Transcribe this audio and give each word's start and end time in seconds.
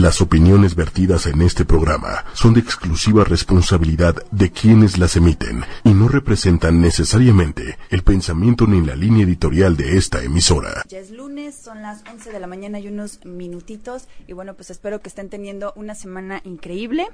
Las 0.00 0.20
opiniones 0.20 0.74
vertidas 0.74 1.26
en 1.26 1.40
este 1.40 1.64
programa 1.64 2.24
son 2.32 2.52
de 2.52 2.58
exclusiva 2.58 3.22
responsabilidad 3.22 4.16
de 4.32 4.50
quienes 4.50 4.98
las 4.98 5.14
emiten 5.14 5.64
y 5.84 5.94
no 5.94 6.08
representan 6.08 6.80
necesariamente 6.80 7.78
el 7.90 8.02
pensamiento 8.02 8.66
ni 8.66 8.84
la 8.84 8.96
línea 8.96 9.22
editorial 9.24 9.76
de 9.76 9.96
esta 9.96 10.20
emisora. 10.24 10.82
Ya 10.88 10.98
es 10.98 11.12
lunes, 11.12 11.54
son 11.54 11.80
las 11.80 12.02
11 12.10 12.32
de 12.32 12.40
la 12.40 12.48
mañana 12.48 12.80
y 12.80 12.88
unos 12.88 13.24
minutitos 13.24 14.08
y 14.26 14.32
bueno, 14.32 14.54
pues 14.54 14.70
espero 14.70 15.00
que 15.00 15.08
estén 15.08 15.28
teniendo 15.28 15.72
una 15.76 15.94
semana 15.94 16.40
increíble. 16.42 17.06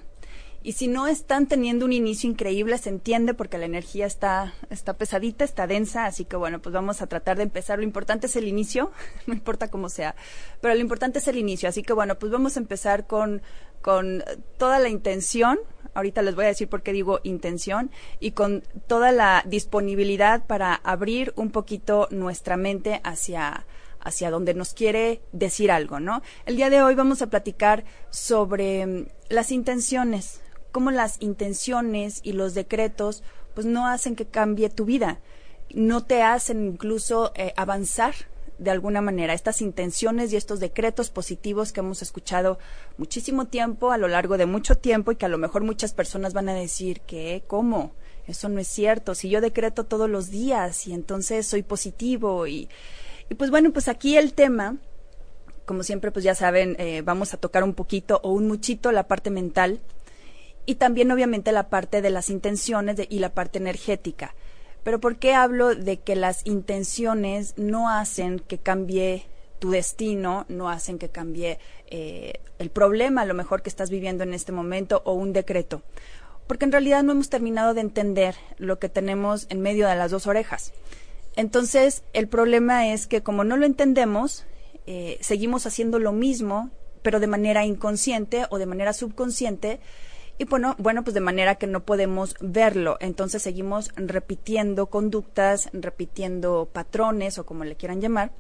Y 0.63 0.73
si 0.73 0.89
no 0.89 1.07
están 1.07 1.47
teniendo 1.47 1.87
un 1.87 1.93
inicio 1.95 2.29
increíble, 2.29 2.77
se 2.77 2.91
entiende 2.91 3.33
porque 3.33 3.57
la 3.57 3.65
energía 3.65 4.05
está, 4.05 4.53
está 4.69 4.93
pesadita, 4.93 5.43
está 5.43 5.67
densa, 5.67 6.05
así 6.05 6.27
que 6.27 6.37
bueno, 6.37 6.61
pues 6.61 6.75
vamos 6.75 7.01
a 7.01 7.07
tratar 7.07 7.39
de 7.39 7.45
empezar. 7.45 7.79
Lo 7.79 7.85
importante 7.85 8.27
es 8.27 8.37
el 8.37 8.47
inicio, 8.47 8.93
no 9.27 9.33
importa 9.33 9.69
cómo 9.69 9.89
sea, 9.89 10.15
pero 10.61 10.75
lo 10.75 10.81
importante 10.81 11.19
es 11.19 11.29
el 11.29 11.39
inicio. 11.39 11.69
Así 11.69 11.83
que 11.83 11.95
bueno, 11.95 12.19
pues 12.19 12.31
vamos 12.31 12.57
a 12.57 12.61
empezar 12.61 13.07
con, 13.07 13.41
con 13.81 14.23
toda 14.59 14.79
la 14.79 14.91
intención, 14.91 15.59
ahorita 15.95 16.21
les 16.21 16.35
voy 16.35 16.45
a 16.45 16.49
decir 16.49 16.69
por 16.69 16.83
qué 16.83 16.93
digo 16.93 17.21
intención, 17.23 17.91
y 18.19 18.33
con 18.33 18.63
toda 18.87 19.13
la 19.13 19.43
disponibilidad 19.47 20.45
para 20.47 20.75
abrir 20.75 21.33
un 21.37 21.53
poquito 21.53 22.07
nuestra 22.11 22.59
mente 22.59 23.01
hacia, 23.03 23.65
hacia 23.99 24.31
donde 24.31 24.53
nos 24.53 24.75
quiere 24.75 25.23
decir 25.33 25.71
algo, 25.71 26.01
¿no? 26.01 26.21
El 26.45 26.57
día 26.57 26.69
de 26.69 26.83
hoy 26.83 26.95
vamos 26.95 27.23
a 27.23 27.29
platicar 27.29 27.85
sobre 28.11 29.07
las 29.31 29.53
intenciones, 29.53 30.43
cómo 30.73 30.91
las 30.91 31.21
intenciones 31.21 32.21
y 32.23 32.33
los 32.33 32.55
decretos 32.55 33.23
pues 33.55 33.67
no 33.67 33.87
hacen 33.87 34.17
que 34.17 34.27
cambie 34.27 34.71
tu 34.71 34.85
vida, 34.85 35.21
no 35.75 36.05
te 36.05 36.23
hacen 36.23 36.67
incluso 36.67 37.33
eh, 37.35 37.53
avanzar 37.57 38.15
de 38.61 38.71
alguna 38.71 39.01
manera. 39.01 39.33
Estas 39.33 39.63
intenciones 39.63 40.33
y 40.33 40.37
estos 40.37 40.61
decretos 40.61 41.11
positivos 41.11 41.73
que 41.73 41.81
hemos 41.81 42.03
escuchado 42.03 42.59
muchísimo 42.99 43.47
tiempo, 43.47 43.91
a 43.91 43.99
lo 43.99 44.07
largo 44.07 44.37
de 44.37 44.47
mucho 44.47 44.77
tiempo, 44.77 45.11
y 45.11 45.17
que 45.17 45.25
a 45.27 45.31
lo 45.31 45.39
mejor 45.39 45.65
muchas 45.65 45.95
personas 45.95 46.35
van 46.35 46.49
a 46.49 46.55
decir 46.55 47.01
que, 47.01 47.43
¿cómo? 47.47 47.93
Eso 48.27 48.49
no 48.49 48.61
es 48.61 48.69
cierto. 48.69 49.15
Si 49.15 49.31
yo 49.31 49.41
decreto 49.41 49.85
todos 49.85 50.09
los 50.09 50.31
días 50.31 50.87
y 50.87 50.93
entonces 50.93 51.47
soy 51.47 51.63
positivo 51.63 52.47
y, 52.47 52.69
y 53.31 53.35
pues 53.35 53.51
bueno, 53.51 53.73
pues 53.73 53.89
aquí 53.89 54.17
el 54.19 54.35
tema, 54.35 54.77
como 55.65 55.83
siempre, 55.83 56.13
pues 56.13 56.25
ya 56.25 56.35
saben, 56.35 56.77
eh, 56.79 57.03
vamos 57.03 57.33
a 57.33 57.39
tocar 57.39 57.65
un 57.65 57.75
poquito 57.75 58.21
o 58.23 58.31
un 58.31 58.47
muchito 58.47 58.93
la 58.93 59.09
parte 59.09 59.31
mental 59.31 59.81
y 60.71 60.77
también 60.77 61.11
obviamente 61.11 61.51
la 61.51 61.69
parte 61.69 62.01
de 62.01 62.11
las 62.11 62.31
intenciones 62.31 62.97
y 63.09 63.19
la 63.19 63.35
parte 63.35 63.59
energética. 63.59 64.37
Pero 64.85 65.01
¿por 65.01 65.17
qué 65.17 65.35
hablo 65.35 65.75
de 65.75 65.99
que 65.99 66.15
las 66.15 66.47
intenciones 66.47 67.55
no 67.57 67.91
hacen 67.91 68.39
que 68.39 68.59
cambie 68.59 69.27
tu 69.59 69.73
destino, 69.73 70.47
no 70.49 70.71
hacen 70.71 71.01
que 71.01 71.09
cambie 71.09 71.59
eh, 71.89 72.35
el 72.61 72.71
problema 72.71 73.23
a 73.23 73.25
lo 73.25 73.35
mejor 73.35 73.63
que 73.63 73.69
estás 73.69 73.91
viviendo 73.91 74.23
en 74.23 74.33
este 74.33 74.53
momento 74.53 75.03
o 75.05 75.15
un 75.15 75.33
decreto? 75.33 75.83
Porque 76.47 76.67
en 76.67 76.73
realidad 76.73 77.03
no 77.03 77.11
hemos 77.11 77.31
terminado 77.31 77.75
de 77.75 77.81
entender 77.81 78.37
lo 78.59 78.79
que 78.79 78.89
tenemos 78.89 79.49
en 79.51 79.63
medio 79.63 79.89
de 79.89 79.97
las 79.97 80.13
dos 80.13 80.29
orejas. 80.29 80.73
Entonces, 81.35 82.05
el 82.13 82.29
problema 82.29 82.93
es 82.93 83.09
que 83.09 83.25
como 83.25 83.43
no 83.43 83.57
lo 83.57 83.67
entendemos, 83.67 84.47
eh, 84.87 85.19
seguimos 85.21 85.67
haciendo 85.67 85.99
lo 85.99 86.13
mismo, 86.13 86.71
pero 87.03 87.19
de 87.19 87.27
manera 87.27 87.65
inconsciente 87.65 88.47
o 88.51 88.59
de 88.59 88.67
manera 88.67 88.93
subconsciente, 88.93 89.81
y 90.41 90.47
bueno, 90.47 90.75
bueno, 90.79 91.05
pues 91.05 91.13
de 91.13 91.21
manera 91.21 91.57
que 91.57 91.67
no 91.67 91.85
podemos 91.85 92.35
verlo. 92.41 92.97
Entonces 93.01 93.43
seguimos 93.43 93.91
repitiendo 93.95 94.87
conductas, 94.87 95.69
repitiendo 95.75 96.67
patrones 96.73 97.39
o 97.39 97.45
como 97.45 97.65
le 97.65 97.77
quieran 97.77 98.01
llamar. 98.01 98.33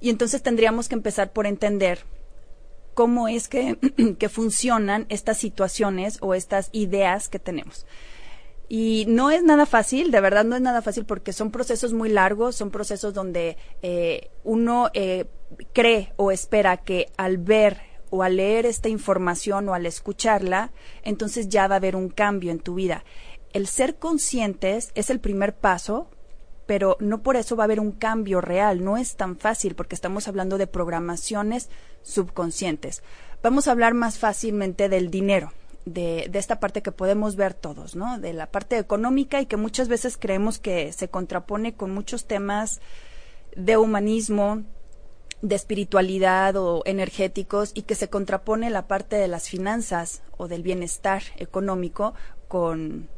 Y 0.00 0.10
entonces 0.10 0.44
tendríamos 0.44 0.88
que 0.88 0.94
empezar 0.94 1.32
por 1.32 1.48
entender 1.48 2.04
cómo 2.94 3.26
es 3.26 3.48
que, 3.48 3.76
que 4.20 4.28
funcionan 4.28 5.06
estas 5.08 5.36
situaciones 5.38 6.18
o 6.20 6.34
estas 6.34 6.68
ideas 6.70 7.28
que 7.28 7.40
tenemos. 7.40 7.84
Y 8.68 9.04
no 9.08 9.32
es 9.32 9.42
nada 9.42 9.66
fácil, 9.66 10.12
de 10.12 10.20
verdad 10.20 10.44
no 10.44 10.54
es 10.54 10.62
nada 10.62 10.82
fácil 10.82 11.04
porque 11.04 11.32
son 11.32 11.50
procesos 11.50 11.92
muy 11.92 12.10
largos, 12.10 12.54
son 12.54 12.70
procesos 12.70 13.12
donde 13.12 13.56
eh, 13.82 14.30
uno 14.44 14.88
eh, 14.94 15.24
cree 15.72 16.12
o 16.14 16.30
espera 16.30 16.76
que 16.76 17.10
al 17.16 17.38
ver 17.38 17.93
o 18.14 18.22
al 18.22 18.36
leer 18.36 18.64
esta 18.64 18.88
información 18.88 19.68
o 19.68 19.74
al 19.74 19.86
escucharla, 19.86 20.70
entonces 21.02 21.48
ya 21.48 21.66
va 21.66 21.74
a 21.74 21.78
haber 21.78 21.96
un 21.96 22.08
cambio 22.08 22.52
en 22.52 22.60
tu 22.60 22.74
vida. 22.74 23.04
El 23.52 23.66
ser 23.66 23.96
conscientes 23.96 24.92
es 24.94 25.10
el 25.10 25.18
primer 25.18 25.56
paso, 25.56 26.08
pero 26.64 26.96
no 27.00 27.24
por 27.24 27.34
eso 27.34 27.56
va 27.56 27.64
a 27.64 27.66
haber 27.66 27.80
un 27.80 27.90
cambio 27.90 28.40
real, 28.40 28.84
no 28.84 28.96
es 28.96 29.16
tan 29.16 29.36
fácil 29.36 29.74
porque 29.74 29.96
estamos 29.96 30.28
hablando 30.28 30.58
de 30.58 30.68
programaciones 30.68 31.70
subconscientes. 32.02 33.02
Vamos 33.42 33.66
a 33.66 33.72
hablar 33.72 33.94
más 33.94 34.18
fácilmente 34.18 34.88
del 34.88 35.10
dinero. 35.10 35.52
De, 35.84 36.30
esta 36.32 36.60
parte 36.60 36.82
que 36.82 36.92
podemos 36.92 37.34
ver 37.34 37.52
todos, 37.52 37.96
¿no? 37.96 38.18
De 38.20 38.32
la 38.32 38.46
parte 38.46 38.78
económica 38.78 39.40
y 39.40 39.46
que 39.46 39.58
muchas 39.58 39.88
veces 39.88 40.16
creemos 40.16 40.60
que 40.60 40.92
se 40.92 41.08
contrapone 41.08 41.74
con 41.74 41.90
muchos 41.90 42.26
temas 42.26 42.80
de 43.56 43.76
humanismo, 43.76 44.62
de 45.44 45.56
espiritualidad 45.56 46.56
o 46.56 46.82
energéticos 46.86 47.72
y 47.74 47.82
que 47.82 47.94
se 47.94 48.08
contrapone 48.08 48.70
la 48.70 48.88
parte 48.88 49.16
de 49.16 49.28
las 49.28 49.50
finanzas 49.50 50.22
o 50.38 50.48
del 50.48 50.62
bienestar 50.62 51.22
económico 51.36 52.14
con, 52.48 53.10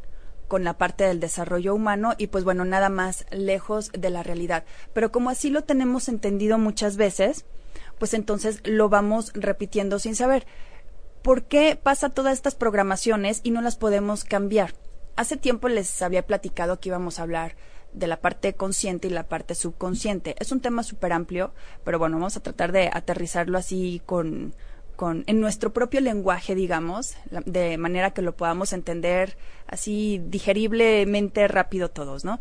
con 0.49 0.65
la 0.65 0.77
parte 0.77 1.05
del 1.05 1.21
desarrollo 1.21 1.73
humano 1.73 2.15
y 2.19 2.27
pues 2.27 2.43
bueno, 2.43 2.65
nada 2.65 2.89
más 2.89 3.27
lejos 3.31 3.93
de 3.93 4.11
la 4.11 4.25
realidad. 4.25 4.65
Pero 4.93 5.13
como 5.13 5.31
así 5.31 5.51
lo 5.51 5.63
tenemos 5.63 6.09
entendido 6.09 6.59
muchas 6.59 6.97
veces, 6.97 7.45
pues 8.01 8.13
entonces 8.13 8.61
lo 8.65 8.89
vamos 8.89 9.31
repitiendo 9.35 10.01
sin 10.01 10.17
saber. 10.17 10.49
¿Por 11.23 11.45
qué 11.45 11.79
pasa 11.81 12.11
todas 12.11 12.33
estas 12.33 12.57
programaciones 12.57 13.41
y 13.45 13.53
no 13.53 13.61
las 13.61 13.77
podemos 13.77 14.25
cambiar? 14.25 14.75
Hace 15.15 15.37
tiempo 15.37 15.69
les 15.69 16.03
había 16.03 16.27
platicado 16.27 16.81
que 16.81 16.89
íbamos 16.89 17.21
a 17.21 17.23
hablar 17.23 17.55
de 17.97 18.07
la 18.07 18.21
parte 18.21 18.55
consciente 18.55 19.09
y 19.09 19.11
la 19.11 19.27
parte 19.27 19.55
subconsciente. 19.55 20.37
Es 20.39 20.53
un 20.53 20.61
tema 20.61 20.83
súper 20.83 21.13
amplio, 21.13 21.53
pero 21.83 21.99
bueno, 21.99 22.17
vamos 22.19 22.37
a 22.37 22.43
tratar 22.43 22.71
de 22.71 22.91
aterrizarlo 22.93 23.57
así 23.57 24.03
con, 24.05 24.55
con, 24.97 25.25
en 25.27 25.41
nuestro 25.41 25.73
propio 25.73 26.01
lenguaje, 26.03 26.55
digamos, 26.55 27.17
de 27.47 27.79
manera 27.79 28.13
que 28.13 28.23
lo 28.23 28.37
podamos 28.37 28.75
entender 28.75 29.39
así 29.67 30.23
digeriblemente 30.27 31.49
rápido 31.49 31.91
todos, 31.91 32.25
¿no? 32.25 32.39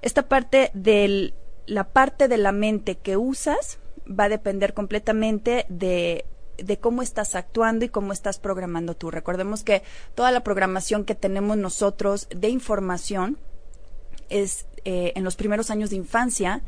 Esta 0.00 0.26
parte 0.26 0.70
de 0.72 1.34
la 1.66 1.84
parte 1.84 2.26
de 2.26 2.38
la 2.38 2.52
mente 2.52 2.96
que 2.96 3.16
usas 3.16 3.78
va 4.08 4.24
a 4.24 4.28
depender 4.28 4.74
completamente 4.74 5.66
de 5.68 6.24
de 6.56 6.78
cómo 6.78 7.02
estás 7.02 7.34
actuando 7.34 7.84
y 7.84 7.88
cómo 7.88 8.12
estás 8.12 8.38
programando 8.38 8.94
tú. 8.94 9.10
Recordemos 9.10 9.64
que 9.64 9.82
toda 10.14 10.30
la 10.30 10.44
programación 10.44 11.04
que 11.04 11.16
tenemos 11.16 11.56
nosotros 11.56 12.28
de 12.30 12.48
información 12.48 13.38
es 14.28 14.66
eh, 14.84 15.12
en 15.16 15.24
los 15.24 15.36
primeros 15.36 15.70
años 15.70 15.90
de 15.90 15.96
infancia 15.96 16.62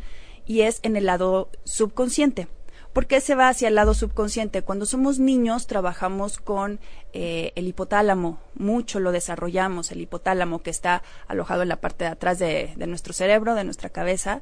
y 0.46 0.62
es 0.62 0.80
en 0.82 0.96
el 0.96 1.06
lado 1.06 1.50
subconsciente. 1.64 2.48
¿Por 2.96 3.06
qué 3.06 3.20
se 3.20 3.34
va 3.34 3.50
hacia 3.50 3.68
el 3.68 3.74
lado 3.74 3.92
subconsciente? 3.92 4.62
Cuando 4.62 4.86
somos 4.86 5.18
niños 5.18 5.66
trabajamos 5.66 6.38
con 6.38 6.80
eh, 7.12 7.52
el 7.54 7.68
hipotálamo, 7.68 8.40
mucho 8.54 9.00
lo 9.00 9.12
desarrollamos, 9.12 9.92
el 9.92 10.00
hipotálamo 10.00 10.62
que 10.62 10.70
está 10.70 11.02
alojado 11.28 11.60
en 11.60 11.68
la 11.68 11.78
parte 11.82 12.06
de 12.06 12.10
atrás 12.12 12.38
de, 12.38 12.72
nuestro 12.86 13.12
cerebro, 13.12 13.54
de 13.54 13.64
nuestra 13.64 13.90
cabeza, 13.90 14.40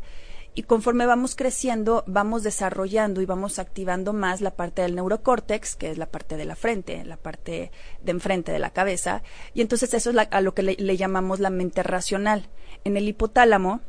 y 0.54 0.62
conforme 0.62 1.04
vamos 1.04 1.34
creciendo, 1.34 2.04
vamos 2.06 2.44
desarrollando 2.44 3.20
y 3.20 3.26
vamos 3.26 3.58
activando 3.58 4.12
más 4.12 4.40
la 4.40 4.52
parte 4.52 4.82
del 4.82 4.94
neurocórtex, 4.94 5.74
que 5.74 5.90
es 5.90 5.98
la 5.98 6.06
parte 6.06 6.36
de 6.36 6.44
la 6.44 6.54
frente, 6.54 7.04
la 7.04 7.16
parte 7.16 7.72
de 8.02 8.12
enfrente 8.12 8.52
de 8.52 8.60
la 8.60 8.70
cabeza, 8.70 9.24
y 9.52 9.62
entonces 9.62 9.92
eso 9.94 10.10
es 10.10 10.28
a 10.30 10.40
lo 10.40 10.54
que 10.54 10.62
le, 10.62 10.96
llamamos 10.96 11.40
la 11.40 11.50
mente 11.50 11.82
racional. 11.82 12.48
En 12.84 12.96
el 12.96 13.08
hipotálamo 13.08 13.80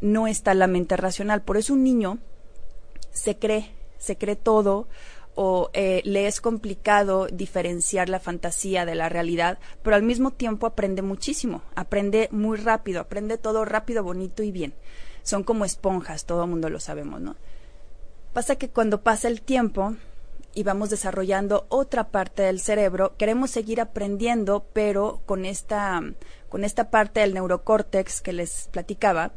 no 0.00 0.26
está 0.26 0.54
la 0.54 0.66
mente 0.66 0.96
racional, 0.96 1.42
por 1.42 1.56
eso 1.56 1.72
un 1.72 1.84
niño 1.84 2.18
se 3.12 3.38
cree, 3.38 3.70
se 3.98 4.16
cree 4.16 4.36
todo, 4.36 4.88
o 5.34 5.70
eh, 5.74 6.00
le 6.04 6.26
es 6.26 6.40
complicado 6.40 7.26
diferenciar 7.26 8.08
la 8.08 8.20
fantasía 8.20 8.86
de 8.86 8.94
la 8.94 9.08
realidad, 9.08 9.58
pero 9.82 9.96
al 9.96 10.02
mismo 10.02 10.30
tiempo 10.30 10.66
aprende 10.66 11.02
muchísimo, 11.02 11.62
aprende 11.74 12.28
muy 12.30 12.56
rápido, 12.56 13.00
aprende 13.00 13.36
todo 13.36 13.64
rápido, 13.64 14.02
bonito 14.02 14.42
y 14.42 14.50
bien 14.50 14.74
son 15.26 15.42
como 15.42 15.64
esponjas, 15.64 16.24
todo 16.24 16.44
el 16.44 16.50
mundo 16.50 16.70
lo 16.70 16.78
sabemos, 16.78 17.20
¿no? 17.20 17.34
Pasa 18.32 18.54
que 18.54 18.68
cuando 18.68 19.02
pasa 19.02 19.26
el 19.26 19.42
tiempo 19.42 19.96
y 20.56 20.62
vamos 20.62 20.88
desarrollando 20.88 21.66
otra 21.68 22.08
parte 22.08 22.42
del 22.42 22.60
cerebro, 22.60 23.14
queremos 23.18 23.50
seguir 23.50 23.78
aprendiendo, 23.78 24.64
pero 24.72 25.20
con 25.26 25.44
esta, 25.44 26.02
con 26.48 26.64
esta 26.64 26.88
parte 26.88 27.20
del 27.20 27.34
neurocórtex 27.34 28.22
que 28.22 28.32
les 28.32 28.68
platicaba, 28.72 29.32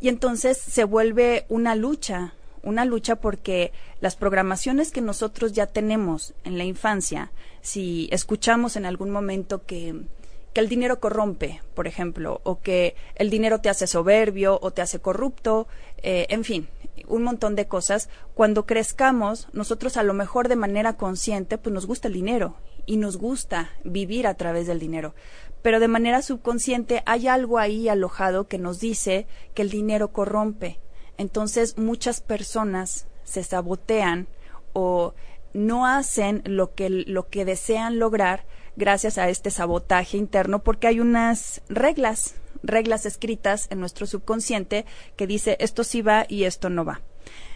y 0.00 0.08
entonces 0.08 0.58
se 0.58 0.84
vuelve 0.84 1.44
una 1.48 1.74
lucha, 1.74 2.34
una 2.62 2.84
lucha 2.84 3.16
porque 3.16 3.72
las 4.00 4.14
programaciones 4.14 4.92
que 4.92 5.00
nosotros 5.00 5.54
ya 5.54 5.66
tenemos 5.66 6.34
en 6.44 6.56
la 6.56 6.62
infancia, 6.62 7.32
si 7.62 8.08
escuchamos 8.12 8.76
en 8.76 8.86
algún 8.86 9.10
momento 9.10 9.66
que 9.66 10.04
que 10.52 10.60
el 10.60 10.68
dinero 10.68 11.00
corrompe, 11.00 11.60
por 11.74 11.86
ejemplo, 11.86 12.40
o 12.42 12.60
que 12.60 12.96
el 13.14 13.30
dinero 13.30 13.60
te 13.60 13.68
hace 13.68 13.86
soberbio 13.86 14.58
o 14.60 14.72
te 14.72 14.82
hace 14.82 14.98
corrupto, 14.98 15.68
eh, 16.02 16.26
en 16.28 16.44
fin, 16.44 16.68
un 17.10 17.24
montón 17.24 17.56
de 17.56 17.68
cosas. 17.68 18.08
Cuando 18.34 18.66
crezcamos, 18.66 19.48
nosotros 19.52 19.96
a 19.96 20.02
lo 20.02 20.14
mejor 20.14 20.48
de 20.48 20.56
manera 20.56 20.94
consciente, 20.96 21.58
pues 21.58 21.74
nos 21.74 21.86
gusta 21.86 22.08
el 22.08 22.14
dinero 22.14 22.56
y 22.86 22.96
nos 22.96 23.16
gusta 23.16 23.70
vivir 23.84 24.26
a 24.26 24.34
través 24.34 24.66
del 24.66 24.78
dinero. 24.78 25.14
Pero 25.62 25.80
de 25.80 25.88
manera 25.88 26.22
subconsciente 26.22 27.02
hay 27.06 27.28
algo 27.28 27.58
ahí 27.58 27.88
alojado 27.88 28.48
que 28.48 28.58
nos 28.58 28.80
dice 28.80 29.26
que 29.54 29.62
el 29.62 29.70
dinero 29.70 30.12
corrompe. 30.12 30.80
Entonces 31.18 31.76
muchas 31.76 32.20
personas 32.20 33.06
se 33.24 33.44
sabotean 33.44 34.26
o 34.72 35.14
no 35.52 35.86
hacen 35.86 36.42
lo 36.46 36.74
que, 36.74 36.88
lo 36.88 37.28
que 37.28 37.44
desean 37.44 37.98
lograr 37.98 38.46
gracias 38.76 39.18
a 39.18 39.28
este 39.28 39.50
sabotaje 39.50 40.16
interno 40.16 40.60
porque 40.60 40.86
hay 40.86 41.00
unas 41.00 41.60
reglas, 41.68 42.34
reglas 42.62 43.06
escritas 43.06 43.66
en 43.70 43.80
nuestro 43.80 44.06
subconsciente 44.06 44.86
que 45.16 45.26
dice 45.26 45.56
esto 45.60 45.84
sí 45.84 46.02
va 46.02 46.26
y 46.28 46.44
esto 46.44 46.70
no 46.70 46.84
va. 46.84 47.00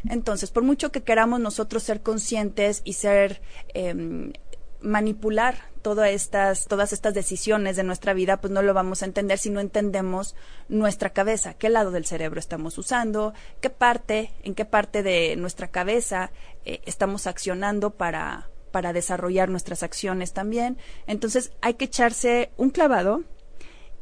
Entonces, 0.08 0.50
por 0.50 0.62
mucho 0.62 0.92
que 0.92 1.02
queramos 1.02 1.40
nosotros 1.40 1.82
ser 1.82 2.02
conscientes 2.02 2.82
y 2.84 2.94
ser 2.94 3.40
em, 3.72 4.32
manipular 4.80 5.56
todas 5.82 6.10
estas, 6.10 6.66
todas 6.66 6.92
estas 6.92 7.14
decisiones 7.14 7.76
de 7.76 7.82
nuestra 7.82 8.14
vida, 8.14 8.40
pues 8.40 8.52
no 8.52 8.62
lo 8.62 8.72
vamos 8.74 9.02
a 9.02 9.06
entender 9.06 9.38
si 9.38 9.50
no 9.50 9.60
entendemos 9.60 10.34
nuestra 10.68 11.10
cabeza, 11.10 11.54
qué 11.54 11.68
lado 11.68 11.90
del 11.90 12.06
cerebro 12.06 12.40
estamos 12.40 12.78
usando, 12.78 13.34
qué 13.60 13.70
parte, 13.70 14.32
en 14.42 14.54
qué 14.54 14.64
parte 14.64 15.02
de 15.02 15.36
nuestra 15.36 15.68
cabeza 15.68 16.30
eh, 16.64 16.80
estamos 16.86 17.26
accionando 17.26 17.90
para, 17.90 18.48
para 18.70 18.92
desarrollar 18.92 19.48
nuestras 19.50 19.82
acciones 19.82 20.32
también. 20.32 20.78
Entonces 21.06 21.52
hay 21.60 21.74
que 21.74 21.86
echarse 21.86 22.50
un 22.56 22.70
clavado 22.70 23.22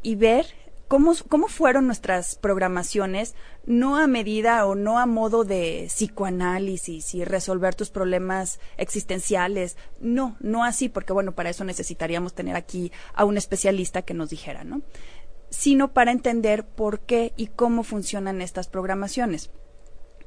y 0.02 0.16
ver 0.16 0.46
cómo, 0.92 1.48
fueron 1.48 1.86
nuestras 1.86 2.34
programaciones, 2.34 3.34
no 3.64 3.96
a 3.96 4.06
medida 4.06 4.66
o 4.66 4.74
no 4.74 4.98
a 4.98 5.06
modo 5.06 5.42
de 5.42 5.86
psicoanálisis 5.88 7.14
y 7.14 7.24
resolver 7.24 7.74
tus 7.74 7.88
problemas 7.88 8.60
existenciales, 8.76 9.78
no, 10.00 10.36
no 10.40 10.64
así, 10.64 10.90
porque 10.90 11.14
bueno, 11.14 11.32
para 11.32 11.48
eso 11.48 11.64
necesitaríamos 11.64 12.34
tener 12.34 12.56
aquí 12.56 12.92
a 13.14 13.24
un 13.24 13.38
especialista 13.38 14.02
que 14.02 14.12
nos 14.12 14.28
dijera, 14.28 14.64
¿no? 14.64 14.82
Sino 15.48 15.94
para 15.94 16.12
entender 16.12 16.66
por 16.66 17.00
qué 17.00 17.32
y 17.38 17.46
cómo 17.46 17.84
funcionan 17.84 18.42
estas 18.42 18.68
programaciones. 18.68 19.50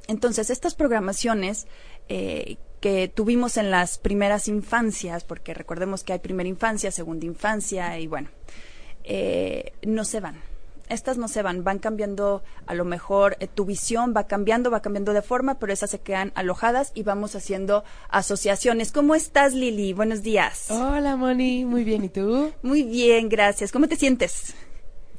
Entonces, 0.08 0.50
estas 0.50 0.74
programaciones 0.74 1.68
eh, 2.08 2.56
que 2.80 3.06
tuvimos 3.06 3.56
en 3.56 3.70
las 3.70 3.98
primeras 3.98 4.48
infancias, 4.48 5.22
porque 5.22 5.54
recordemos 5.54 6.02
que 6.02 6.12
hay 6.12 6.18
primera 6.18 6.48
infancia, 6.48 6.90
segunda 6.90 7.24
infancia 7.24 8.00
y 8.00 8.08
bueno, 8.08 8.30
eh, 9.04 9.72
no 9.84 10.04
se 10.04 10.18
van 10.18 10.55
estas 10.88 11.18
no 11.18 11.28
se 11.28 11.42
van, 11.42 11.64
van 11.64 11.78
cambiando, 11.78 12.42
a 12.66 12.74
lo 12.74 12.84
mejor 12.84 13.36
eh, 13.40 13.46
tu 13.46 13.64
visión 13.64 14.14
va 14.16 14.26
cambiando, 14.26 14.70
va 14.70 14.82
cambiando 14.82 15.12
de 15.12 15.22
forma, 15.22 15.58
pero 15.58 15.72
esas 15.72 15.90
se 15.90 16.00
quedan 16.00 16.32
alojadas 16.34 16.92
y 16.94 17.02
vamos 17.02 17.34
haciendo 17.34 17.84
asociaciones. 18.08 18.92
¿Cómo 18.92 19.14
estás, 19.14 19.54
Lili? 19.54 19.92
Buenos 19.92 20.22
días. 20.22 20.70
Hola, 20.70 21.16
Moni, 21.16 21.64
muy 21.64 21.84
bien, 21.84 22.04
¿y 22.04 22.08
tú? 22.08 22.52
Muy 22.62 22.82
bien, 22.82 23.28
gracias. 23.28 23.72
¿Cómo 23.72 23.88
te 23.88 23.96
sientes? 23.96 24.54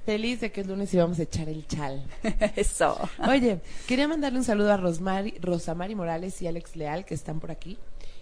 Feliz 0.05 0.39
de 0.39 0.53
que 0.53 0.61
es 0.61 0.67
lunes 0.67 0.93
y 0.93 0.97
vamos 0.97 1.19
a 1.19 1.23
echar 1.23 1.49
el 1.49 1.67
chal. 1.67 2.01
Eso. 2.55 2.97
Oye, 3.27 3.59
quería 3.87 4.07
mandarle 4.07 4.39
un 4.39 4.45
saludo 4.45 4.71
a 4.71 4.77
Rosmari, 4.77 5.37
Rosamari 5.41 5.95
Morales 5.95 6.41
y 6.41 6.47
Alex 6.47 6.77
Leal, 6.77 7.03
que 7.03 7.13
están 7.13 7.41
por 7.41 7.51
aquí, 7.51 7.77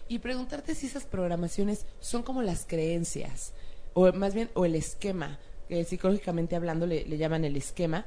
y 0.07 0.17
preguntarte 0.17 0.73
si 0.73 0.87
esas 0.87 1.05
programaciones 1.05 1.85
son 1.99 2.23
como 2.23 2.41
las 2.41 2.65
creencias, 2.65 3.53
o 3.93 4.11
más 4.13 4.33
bien, 4.33 4.49
o 4.55 4.65
el 4.65 4.73
esquema 4.73 5.37
que 5.67 5.83
psicológicamente 5.83 6.55
hablando 6.55 6.85
le, 6.85 7.05
llaman 7.17 7.45
el 7.45 7.55
esquema, 7.55 8.05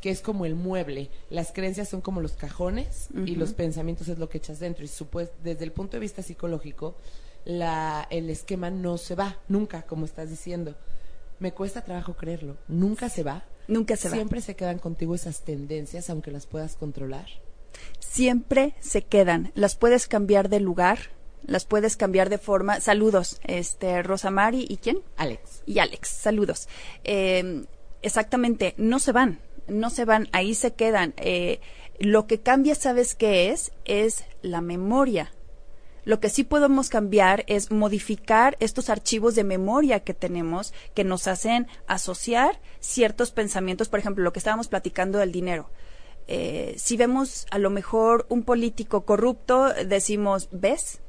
que 0.00 0.10
es 0.10 0.20
como 0.20 0.46
el 0.46 0.54
mueble. 0.54 1.10
Las 1.28 1.52
creencias 1.52 1.88
son 1.88 2.00
como 2.00 2.20
los 2.20 2.32
cajones 2.32 3.08
y 3.26 3.36
los 3.36 3.52
pensamientos 3.52 4.08
es 4.08 4.18
lo 4.18 4.28
que 4.28 4.38
echas 4.38 4.58
dentro. 4.58 4.84
Y 4.84 4.88
supues, 4.88 5.30
desde 5.42 5.64
el 5.64 5.72
punto 5.72 5.96
de 5.96 6.00
vista 6.00 6.22
psicológico, 6.22 6.96
la, 7.44 8.06
el 8.10 8.30
esquema 8.30 8.70
no 8.70 8.98
se 8.98 9.14
va, 9.14 9.38
nunca, 9.48 9.82
como 9.82 10.04
estás 10.04 10.30
diciendo. 10.30 10.76
Me 11.38 11.52
cuesta 11.52 11.82
trabajo 11.82 12.14
creerlo. 12.16 12.56
Nunca 12.68 13.08
se 13.08 13.22
va. 13.22 13.44
Nunca 13.66 13.96
se 13.96 14.08
va. 14.08 14.14
Siempre 14.14 14.40
se 14.40 14.56
quedan 14.56 14.78
contigo 14.78 15.14
esas 15.14 15.42
tendencias, 15.42 16.10
aunque 16.10 16.30
las 16.30 16.46
puedas 16.46 16.76
controlar. 16.76 17.26
Siempre 17.98 18.74
se 18.80 19.02
quedan. 19.02 19.52
Las 19.54 19.76
puedes 19.76 20.06
cambiar 20.06 20.48
de 20.48 20.60
lugar, 20.60 20.98
las 21.44 21.64
puedes 21.64 21.96
cambiar 21.96 22.28
de 22.28 22.38
forma. 22.38 22.80
Saludos, 22.80 23.40
este, 23.44 24.02
Rosamari 24.02 24.66
y 24.68 24.76
quién? 24.78 25.00
Alex. 25.16 25.62
Y 25.66 25.78
Alex, 25.78 26.08
saludos. 26.08 26.68
Eh, 27.04 27.64
exactamente, 28.02 28.74
no 28.76 28.98
se 28.98 29.12
van, 29.12 29.40
no 29.68 29.90
se 29.90 30.04
van, 30.04 30.28
ahí 30.32 30.54
se 30.54 30.72
quedan. 30.72 31.14
Eh, 31.16 31.60
lo 31.98 32.26
que 32.26 32.40
cambia, 32.40 32.74
¿sabes 32.74 33.14
qué 33.14 33.50
es? 33.50 33.72
Es 33.84 34.24
la 34.42 34.60
memoria. 34.60 35.32
Lo 36.04 36.18
que 36.18 36.30
sí 36.30 36.44
podemos 36.44 36.88
cambiar 36.88 37.44
es 37.46 37.70
modificar 37.70 38.56
estos 38.60 38.88
archivos 38.88 39.34
de 39.34 39.44
memoria 39.44 40.00
que 40.00 40.14
tenemos 40.14 40.72
que 40.94 41.04
nos 41.04 41.26
hacen 41.26 41.66
asociar 41.86 42.60
ciertos 42.80 43.32
pensamientos, 43.32 43.88
por 43.88 44.00
ejemplo, 44.00 44.24
lo 44.24 44.32
que 44.32 44.38
estábamos 44.38 44.68
platicando 44.68 45.18
del 45.18 45.30
dinero. 45.30 45.68
Eh, 46.26 46.74
si 46.78 46.96
vemos 46.96 47.46
a 47.50 47.58
lo 47.58 47.70
mejor 47.70 48.24
un 48.28 48.44
político 48.44 49.04
corrupto, 49.04 49.72
decimos, 49.84 50.48
¿ves? 50.52 51.00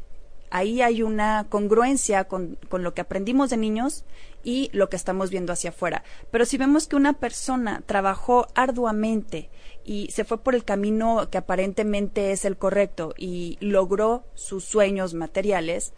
Ahí 0.51 0.81
hay 0.81 1.01
una 1.01 1.48
congruencia 1.50 2.25
con, 2.25 2.57
con, 2.69 2.83
lo 2.83 2.94
que 2.94 3.01
aprendimos 3.01 3.50
de 3.50 3.57
niños 3.57 4.03
y 4.44 4.69
lo 4.74 4.89
que 4.89 4.95
estamos 4.95 5.30
viendo 5.30 5.53
hacia 5.53 5.71
afuera. 5.71 6.03
Pero 6.30 6.45
si 6.45 6.57
vemos 6.57 6.88
que 6.88 6.95
una 6.95 7.13
persona 7.13 7.81
trabajó 7.86 8.48
arduamente 8.53 9.50
y 9.83 10.09
se 10.12 10.24
fue 10.24 10.38
por 10.38 10.53
el 10.53 10.63
camino 10.63 11.30
que 11.31 11.38
aparentemente 11.38 12.31
es 12.31 12.45
el 12.45 12.57
correcto 12.57 13.13
y 13.18 13.57
logró 13.62 14.24
sus 14.36 14.63
sueños 14.63 15.13
materiales, 15.13 15.94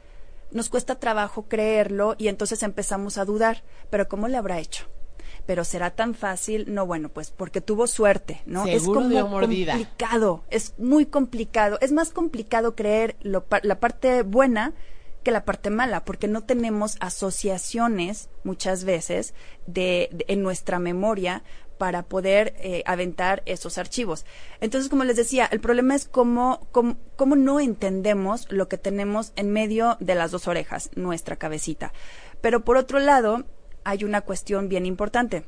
nos 0.52 0.70
cuesta 0.70 1.00
trabajo 1.00 1.44
creerlo 1.48 2.16
y 2.18 2.28
entonces 2.28 2.64
empezamos 2.64 3.18
a 3.18 3.26
dudar, 3.26 3.64
pero 3.90 4.08
¿cómo 4.08 4.28
le 4.28 4.38
habrá 4.38 4.60
hecho? 4.60 4.86
Pero 5.46 5.64
será 5.64 5.92
tan 5.92 6.16
fácil, 6.16 6.74
no, 6.74 6.86
bueno, 6.86 7.10
pues 7.10 7.32
porque 7.32 7.62
tuvo 7.62 7.88
suerte, 7.88 8.42
¿no? 8.46 8.66
es 8.66 8.84
como 8.84 9.40
complicado, 9.40 10.44
es 10.50 10.74
muy 10.78 11.06
complicado, 11.06 11.78
es 11.82 11.92
más 11.92 12.12
complicado 12.12 12.76
creer 12.76 13.16
lo, 13.22 13.46
la 13.64 13.80
parte 13.80 14.24
buena 14.24 14.74
que 15.24 15.32
la 15.32 15.46
parte 15.46 15.70
mala, 15.70 16.06
porque 16.06 16.28
no 16.28 16.44
tenemos 16.44 16.98
asociaciones 17.00 18.30
muchas 18.44 18.84
veces 18.84 19.34
de, 19.66 20.10
en 20.28 20.44
nuestra 20.44 20.80
memoria 20.80 21.44
para 21.78 22.04
poder 22.04 22.54
eh, 22.58 22.84
aventar 22.86 23.42
esos 23.46 23.78
archivos. 23.78 24.26
Entonces, 24.62 24.90
como 24.90 25.06
les 25.06 25.16
decía, 25.16 25.48
el 25.52 25.60
problema 25.60 25.96
es 25.96 26.06
cómo, 26.06 26.68
cómo, 26.72 26.98
cómo 27.16 27.36
no 27.36 27.60
entendemos 27.60 28.48
lo 28.52 28.68
que 28.68 28.78
tenemos 28.78 29.34
en 29.36 29.52
medio 29.52 29.98
de 30.00 30.16
las 30.16 30.32
dos 30.32 30.48
orejas, 30.48 30.92
nuestra 30.96 31.38
cabecita. 31.38 31.94
Pero 32.42 32.64
por 32.64 32.78
otro 32.78 33.00
lado, 33.00 33.46
hay 33.84 34.04
una 34.04 34.22
cuestión 34.22 34.70
bien 34.70 34.86
importante. 34.86 35.46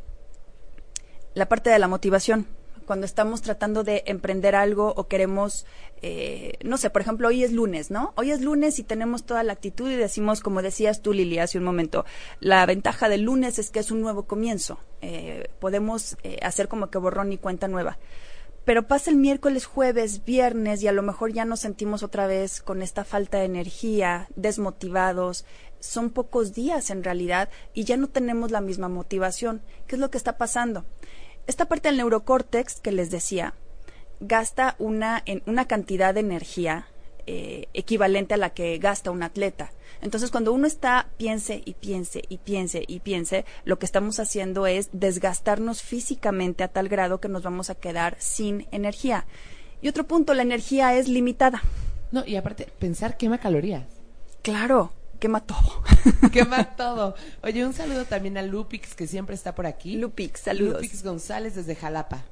La 1.33 1.47
parte 1.47 1.69
de 1.69 1.79
la 1.79 1.87
motivación. 1.87 2.47
Cuando 2.85 3.07
estamos 3.07 3.41
tratando 3.41 3.83
de 3.83 4.03
emprender 4.05 4.55
algo 4.55 4.93
o 4.95 5.07
queremos, 5.07 5.65
eh, 6.03 6.53
no 6.63 6.77
sé, 6.77 6.91
por 6.91 7.01
ejemplo, 7.01 7.27
hoy 7.29 7.43
es 7.43 7.51
lunes, 7.51 7.89
¿no? 7.89 8.13
Hoy 8.15 8.29
es 8.29 8.41
lunes 8.41 8.77
y 8.77 8.83
tenemos 8.83 9.25
toda 9.25 9.41
la 9.41 9.53
actitud 9.53 9.89
y 9.89 9.95
decimos, 9.95 10.41
como 10.41 10.61
decías 10.61 11.01
tú, 11.01 11.11
Lili, 11.11 11.39
hace 11.39 11.57
un 11.57 11.63
momento, 11.63 12.05
la 12.39 12.63
ventaja 12.67 13.09
del 13.09 13.23
lunes 13.23 13.57
es 13.57 13.71
que 13.71 13.79
es 13.79 13.89
un 13.89 14.01
nuevo 14.01 14.27
comienzo. 14.27 14.79
Eh, 15.01 15.49
podemos 15.59 16.15
eh, 16.21 16.37
hacer 16.43 16.67
como 16.67 16.91
que 16.91 16.99
borrón 16.99 17.33
y 17.33 17.39
cuenta 17.39 17.67
nueva 17.67 17.97
pero 18.65 18.87
pasa 18.87 19.11
el 19.11 19.17
miércoles, 19.17 19.65
jueves, 19.65 20.25
viernes 20.25 20.81
y 20.81 20.87
a 20.87 20.91
lo 20.91 21.03
mejor 21.03 21.31
ya 21.31 21.45
nos 21.45 21.59
sentimos 21.59 22.01
otra 22.01 22.25
vez 22.25 22.61
con 22.61 22.81
esta 22.81 23.05
falta 23.05 23.37
de 23.37 23.45
energía, 23.45 24.27
desmotivados, 24.35 25.45
son 25.85 26.09
pocos 26.09 26.53
días 26.53 26.89
en 26.89 27.03
realidad 27.03 27.49
y 27.73 27.83
ya 27.83 27.97
no 27.97 28.07
tenemos 28.07 28.51
la 28.51 28.61
misma 28.61 28.89
motivación. 28.89 29.61
¿Qué 29.87 29.95
es 29.95 29.99
lo 29.99 30.11
que 30.11 30.17
está 30.17 30.37
pasando? 30.37 30.85
Esta 31.47 31.65
parte 31.65 31.89
del 31.89 31.97
neurocórtex 31.97 32.81
que 32.81 32.91
les 32.91 33.11
decía 33.11 33.53
gasta 34.19 34.75
una, 34.79 35.21
en 35.25 35.43
una 35.45 35.65
cantidad 35.67 36.13
de 36.13 36.21
energía 36.21 36.87
eh, 37.27 37.67
equivalente 37.73 38.35
a 38.35 38.37
la 38.37 38.51
que 38.51 38.77
gasta 38.77 39.11
un 39.11 39.23
atleta. 39.23 39.71
Entonces, 40.01 40.29
cuando 40.29 40.53
uno 40.53 40.67
está 40.67 41.07
piense 41.17 41.61
y 41.65 41.73
piense 41.73 42.21
y 42.29 42.37
piense 42.37 42.83
y 42.87 42.99
piense, 42.99 43.45
lo 43.63 43.79
que 43.79 43.85
estamos 43.85 44.19
haciendo 44.19 44.67
es 44.67 44.89
desgastarnos 44.91 45.81
físicamente 45.81 46.63
a 46.63 46.67
tal 46.67 46.87
grado 46.87 47.19
que 47.19 47.29
nos 47.29 47.43
vamos 47.43 47.69
a 47.69 47.75
quedar 47.75 48.15
sin 48.19 48.67
energía. 48.71 49.25
Y 49.81 49.87
otro 49.87 50.05
punto, 50.05 50.33
la 50.33 50.43
energía 50.43 50.95
es 50.95 51.07
limitada. 51.07 51.61
No, 52.11 52.23
y 52.25 52.35
aparte, 52.35 52.67
pensar 52.79 53.17
quema 53.17 53.39
calorías. 53.39 53.87
Claro, 54.41 54.93
quema 55.19 55.41
todo. 55.45 55.83
quema 56.31 56.75
todo. 56.75 57.15
Oye, 57.43 57.65
un 57.65 57.73
saludo 57.73 58.05
también 58.05 58.37
a 58.37 58.41
Lupix, 58.41 58.95
que 58.95 59.07
siempre 59.07 59.35
está 59.35 59.55
por 59.55 59.65
aquí. 59.65 59.97
Lupix, 59.97 60.41
saludos. 60.41 60.81
Lupix 60.81 61.03
González 61.03 61.55
desde 61.55 61.75
Jalapa. 61.75 62.23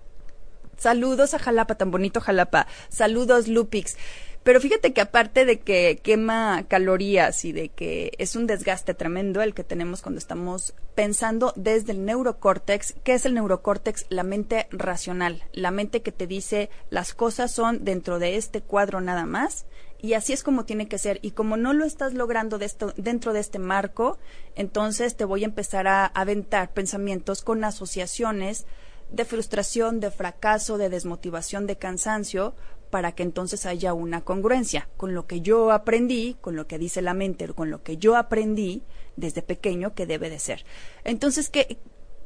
Saludos 0.77 1.33
a 1.33 1.39
Jalapa, 1.39 1.75
tan 1.75 1.91
bonito 1.91 2.19
Jalapa. 2.19 2.67
Saludos, 2.89 3.47
Lupix. 3.47 3.95
Pero 4.43 4.59
fíjate 4.59 4.91
que 4.91 4.99
aparte 4.99 5.45
de 5.45 5.61
que 5.61 6.01
quema 6.03 6.65
calorías 6.67 7.45
y 7.45 7.53
de 7.53 7.69
que 7.69 8.11
es 8.17 8.35
un 8.35 8.45
desgaste 8.45 8.93
tremendo 8.93 9.41
el 9.41 9.53
que 9.53 9.63
tenemos 9.63 10.01
cuando 10.01 10.19
estamos 10.19 10.73
pensando 10.95 11.53
desde 11.55 11.93
el 11.93 12.03
neurocórtex, 12.03 12.95
¿qué 13.05 13.13
es 13.13 13.25
el 13.25 13.35
neurocórtex? 13.35 14.05
La 14.09 14.23
mente 14.23 14.67
racional, 14.71 15.43
la 15.53 15.71
mente 15.71 16.01
que 16.01 16.11
te 16.11 16.27
dice 16.27 16.69
las 16.89 17.13
cosas 17.13 17.53
son 17.53 17.85
dentro 17.85 18.19
de 18.19 18.35
este 18.35 18.59
cuadro 18.59 18.99
nada 18.99 19.25
más 19.25 19.65
y 20.03 20.15
así 20.15 20.33
es 20.33 20.43
como 20.43 20.65
tiene 20.65 20.89
que 20.89 20.97
ser. 20.97 21.19
Y 21.21 21.31
como 21.31 21.55
no 21.55 21.71
lo 21.71 21.85
estás 21.85 22.13
logrando 22.13 22.57
de 22.57 22.65
esto, 22.65 22.93
dentro 22.97 23.31
de 23.31 23.39
este 23.39 23.57
marco, 23.57 24.19
entonces 24.53 25.15
te 25.15 25.23
voy 25.23 25.43
a 25.43 25.45
empezar 25.45 25.87
a 25.87 26.05
aventar 26.07 26.73
pensamientos 26.73 27.41
con 27.41 27.63
asociaciones 27.63 28.65
de 29.11 29.23
frustración, 29.23 30.01
de 30.01 30.11
fracaso, 30.11 30.77
de 30.77 30.89
desmotivación, 30.89 31.67
de 31.67 31.77
cansancio, 31.77 32.53
para 32.89 33.13
que 33.13 33.23
entonces 33.23 33.65
haya 33.65 33.93
una 33.93 34.25
congruencia 34.25 34.89
con 34.97 35.13
lo 35.13 35.25
que 35.25 35.39
yo 35.39 35.71
aprendí, 35.71 36.35
con 36.41 36.57
lo 36.57 36.67
que 36.67 36.77
dice 36.77 37.01
la 37.01 37.13
mente, 37.13 37.47
con 37.53 37.71
lo 37.71 37.81
que 37.81 37.95
yo 37.95 38.17
aprendí 38.17 38.83
desde 39.15 39.41
pequeño 39.41 39.93
que 39.93 40.05
debe 40.05 40.29
de 40.29 40.39
ser. 40.39 40.65
Entonces, 41.05 41.49
¿qué, 41.49 41.77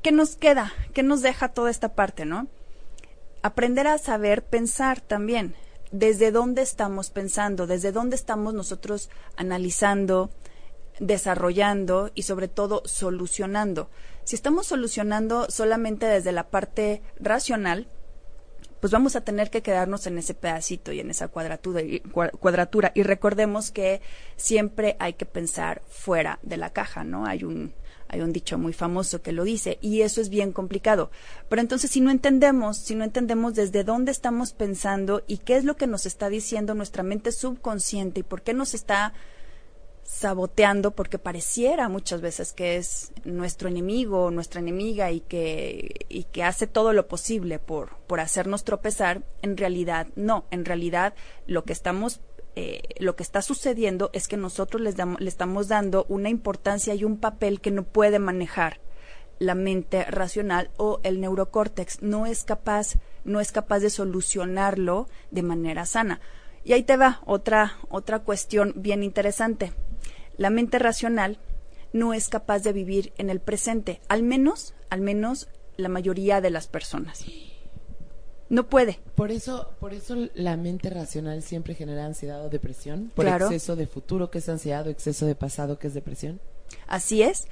qué 0.02 0.12
nos 0.12 0.36
queda? 0.36 0.74
¿Qué 0.96 1.04
nos 1.04 1.22
deja 1.22 1.50
toda 1.50 1.70
esta 1.70 1.94
parte, 1.94 2.26
no? 2.26 2.48
Aprender 3.44 3.86
a 3.86 4.00
saber 4.00 4.44
pensar 4.44 5.00
también. 5.00 5.54
Desde 5.92 6.32
dónde 6.32 6.62
estamos 6.62 7.10
pensando, 7.10 7.68
desde 7.68 7.92
dónde 7.92 8.16
estamos 8.16 8.54
nosotros 8.54 9.10
analizando, 9.36 10.30
desarrollando 11.00 12.12
y 12.14 12.24
sobre 12.24 12.48
todo 12.48 12.82
solucionando. 12.86 13.90
Si 14.24 14.36
estamos 14.36 14.68
solucionando 14.68 15.48
solamente 15.50 16.06
desde 16.06 16.32
la 16.32 16.50
parte 16.50 17.02
racional, 17.20 17.88
pues 18.80 18.92
vamos 18.92 19.16
a 19.16 19.22
tener 19.22 19.50
que 19.50 19.62
quedarnos 19.62 20.06
en 20.08 20.18
ese 20.18 20.34
pedacito 20.34 20.92
y 20.92 21.00
en 21.00 21.10
esa 21.10 21.30
cuadratura 21.30 21.82
y, 21.82 22.00
cuadratura. 22.00 22.92
Y 22.94 23.04
recordemos 23.04 23.72
que 23.72 24.02
siempre 24.36 24.96
hay 25.00 25.14
que 25.14 25.26
pensar 25.26 25.82
fuera 25.88 26.40
de 26.44 26.58
la 26.58 26.72
caja, 26.72 27.04
¿no? 27.04 27.26
Hay 27.26 27.44
un, 27.44 27.74
hay 28.10 28.22
un 28.22 28.34
dicho 28.34 28.58
muy 28.58 28.74
famoso 28.74 29.22
que 29.22 29.32
lo 29.32 29.44
dice 29.44 29.78
y 29.82 30.02
eso 30.02 30.22
es 30.22 30.30
bien 30.30 30.52
complicado. 30.54 31.12
Pero 31.50 31.62
entonces 31.62 31.92
si 31.92 32.02
no 32.02 32.12
entendemos, 32.12 32.78
si 32.78 32.96
no 32.96 33.04
entendemos 33.04 33.56
desde 33.56 33.84
dónde 33.84 34.12
estamos 34.12 34.54
pensando 34.54 35.24
y 35.28 35.40
qué 35.40 35.58
es 35.58 35.66
lo 35.66 35.76
que 35.76 35.88
nos 35.88 36.06
está 36.06 36.30
diciendo 36.30 36.74
nuestra 36.74 37.04
mente 37.04 37.32
subconsciente 37.32 38.22
y 38.22 38.24
por 38.24 38.42
qué 38.42 38.54
nos 38.54 38.74
está 38.74 39.14
saboteando 40.08 40.92
porque 40.92 41.20
pareciera 41.20 41.90
muchas 41.90 42.22
veces 42.22 42.54
que 42.54 42.78
es 42.78 43.12
nuestro 43.26 43.68
enemigo, 43.68 44.32
nuestra 44.32 44.62
enemiga 44.62 45.12
y 45.12 45.20
que, 45.20 46.06
y 46.08 46.24
que 46.24 46.44
hace 46.44 46.66
todo 46.66 46.94
lo 46.94 47.10
posible 47.10 47.60
por, 47.60 47.98
por 48.08 48.22
hacernos 48.22 48.64
tropezar, 48.64 49.24
en 49.42 49.58
realidad 49.58 50.08
no, 50.16 50.46
en 50.50 50.64
realidad 50.64 51.14
lo 51.46 51.66
que 51.66 51.74
estamos 51.74 52.22
eh, 52.60 52.82
lo 52.98 53.16
que 53.16 53.22
está 53.22 53.44
sucediendo 53.44 54.10
es 54.14 54.28
que 54.28 54.36
nosotros 54.36 54.82
les 54.82 54.96
damos, 54.96 55.22
le 55.22 55.30
estamos 55.30 55.68
dando 55.68 56.08
una 56.10 56.30
importancia 56.30 56.96
y 56.96 57.04
un 57.04 57.20
papel 57.20 57.62
que 57.62 57.70
no 57.70 57.84
puede 57.84 58.18
manejar 58.18 58.80
la 59.38 59.54
mente 59.54 60.06
racional 60.06 60.72
o 60.76 61.00
el 61.04 61.22
neurocórtex. 61.22 62.02
No 62.02 62.26
es 62.26 62.44
capaz 62.44 62.96
no 63.24 63.42
es 63.42 63.52
capaz 63.52 63.82
de 63.82 63.92
solucionarlo 63.92 65.08
de 65.30 65.44
manera 65.44 65.86
sana. 65.86 66.20
Y 66.64 66.74
ahí 66.74 66.82
te 66.82 66.98
va 66.98 67.22
otra 67.28 67.78
otra 67.90 68.24
cuestión 68.24 68.74
bien 68.76 69.04
interesante. 69.04 69.72
La 70.36 70.50
mente 70.50 70.80
racional 70.80 71.38
no 71.94 72.16
es 72.16 72.28
capaz 72.28 72.64
de 72.64 72.74
vivir 72.74 73.14
en 73.20 73.30
el 73.30 73.40
presente, 73.40 74.02
al 74.10 74.24
menos, 74.24 74.74
al 74.90 75.02
menos 75.02 75.48
la 75.76 75.90
mayoría 75.90 76.42
de 76.42 76.50
las 76.50 76.68
personas. 76.68 77.24
No 78.50 78.68
puede. 78.68 79.00
Por 79.16 79.32
eso, 79.32 79.72
por 79.80 79.94
eso 79.94 80.16
la 80.36 80.56
mente 80.58 80.90
racional 80.90 81.42
siempre 81.44 81.76
genera 81.76 82.06
ansiedad 82.06 82.46
o 82.46 82.50
depresión. 82.50 83.12
Por 83.16 83.28
exceso 83.28 83.76
de 83.76 83.88
futuro 83.88 84.32
que 84.32 84.40
es 84.40 84.50
ansiedad 84.50 84.88
o 84.88 84.90
exceso 84.90 85.26
de 85.26 85.36
pasado 85.36 85.80
que 85.80 85.88
es 85.88 85.94
depresión. 85.94 86.40
Así 86.88 87.22
es. 87.22 87.48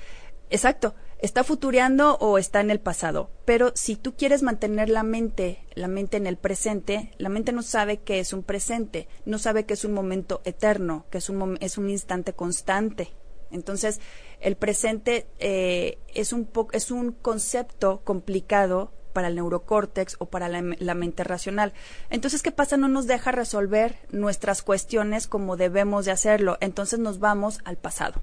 Exacto. 0.49 0.95
Está 1.19 1.43
futureando 1.43 2.17
o 2.17 2.37
está 2.37 2.61
en 2.61 2.69
el 2.69 2.79
pasado. 2.79 3.29
Pero 3.45 3.71
si 3.75 3.95
tú 3.95 4.15
quieres 4.15 4.43
mantener 4.43 4.89
la 4.89 5.03
mente, 5.03 5.65
la 5.73 5.87
mente 5.87 6.17
en 6.17 6.27
el 6.27 6.37
presente, 6.37 7.11
la 7.17 7.29
mente 7.29 7.51
no 7.51 7.63
sabe 7.63 7.97
que 7.97 8.19
es 8.19 8.31
un 8.31 8.43
presente, 8.43 9.07
no 9.25 9.39
sabe 9.39 9.65
que 9.65 9.73
es 9.73 9.85
un 9.85 9.93
momento 9.93 10.41
eterno, 10.45 11.05
que 11.09 11.17
es 11.17 11.29
un, 11.29 11.57
es 11.61 11.77
un 11.77 11.89
instante 11.89 12.33
constante. 12.33 13.13
Entonces, 13.51 14.01
el 14.41 14.55
presente 14.55 15.27
eh, 15.39 15.97
es, 16.13 16.33
un 16.33 16.49
es 16.73 16.91
un 16.91 17.13
concepto 17.13 18.01
complicado 18.03 18.91
para 19.15 19.29
el 19.29 19.35
neurocórtex 19.35 20.17
o 20.19 20.25
para 20.25 20.49
la, 20.49 20.93
mente 20.93 21.23
racional. 21.23 21.71
Entonces, 22.09 22.43
¿qué 22.43 22.51
pasa? 22.51 22.75
No 22.75 22.89
nos 22.89 23.07
deja 23.07 23.31
resolver 23.31 23.95
nuestras 24.11 24.61
cuestiones 24.61 25.25
como 25.25 25.55
debemos 25.55 26.03
de 26.03 26.11
hacerlo. 26.11 26.57
Entonces 26.59 26.99
nos 26.99 27.19
vamos 27.19 27.59
al 27.63 27.77
pasado 27.77 28.21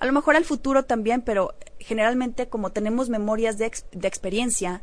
a 0.00 0.06
lo 0.06 0.12
mejor 0.12 0.34
al 0.34 0.44
futuro 0.44 0.84
también, 0.84 1.22
pero 1.22 1.54
generalmente 1.78 2.48
como 2.48 2.72
tenemos 2.72 3.08
memorias 3.08 3.58
de, 3.58 3.70
de 3.92 4.08
experiencia, 4.08 4.82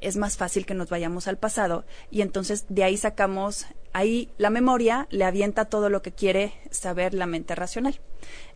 es 0.00 0.16
más 0.16 0.36
fácil 0.36 0.66
que 0.66 0.74
nos 0.74 0.88
vayamos 0.88 1.28
al 1.28 1.38
pasado 1.38 1.84
y 2.10 2.22
entonces 2.22 2.66
de 2.68 2.84
ahí 2.84 2.96
sacamos, 2.96 3.66
ahí 3.92 4.30
la 4.38 4.50
memoria 4.50 5.06
le 5.10 5.24
avienta 5.24 5.66
todo 5.66 5.88
lo 5.90 6.02
que 6.02 6.12
quiere 6.12 6.54
saber 6.70 7.14
la 7.14 7.26
mente 7.26 7.54
racional. 7.54 8.00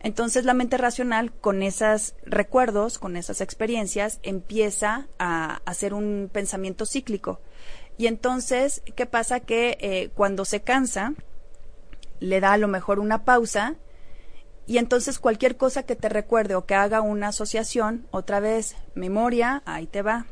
Entonces 0.01 0.45
la 0.45 0.53
mente 0.53 0.77
racional 0.77 1.31
con 1.33 1.63
esos 1.63 2.15
recuerdos, 2.23 2.99
con 2.99 3.17
esas 3.17 3.41
experiencias, 3.41 4.19
empieza 4.23 5.07
a 5.19 5.61
hacer 5.65 5.93
un 5.93 6.29
pensamiento 6.31 6.85
cíclico. 6.85 7.39
Y 7.97 8.07
entonces, 8.07 8.81
¿qué 8.95 9.05
pasa? 9.05 9.39
Que 9.39 9.77
eh, 9.79 10.09
cuando 10.13 10.45
se 10.45 10.61
cansa, 10.61 11.13
le 12.19 12.39
da 12.39 12.53
a 12.53 12.57
lo 12.57 12.67
mejor 12.67 12.99
una 12.99 13.23
pausa 13.23 13.75
y 14.67 14.79
entonces 14.79 15.19
cualquier 15.19 15.57
cosa 15.57 15.83
que 15.83 15.95
te 15.95 16.09
recuerde 16.09 16.55
o 16.55 16.65
que 16.65 16.75
haga 16.75 17.01
una 17.01 17.29
asociación, 17.29 18.07
otra 18.11 18.39
vez 18.39 18.75
memoria, 18.95 19.61
ahí 19.65 19.85
te 19.85 20.01
va. 20.01 20.25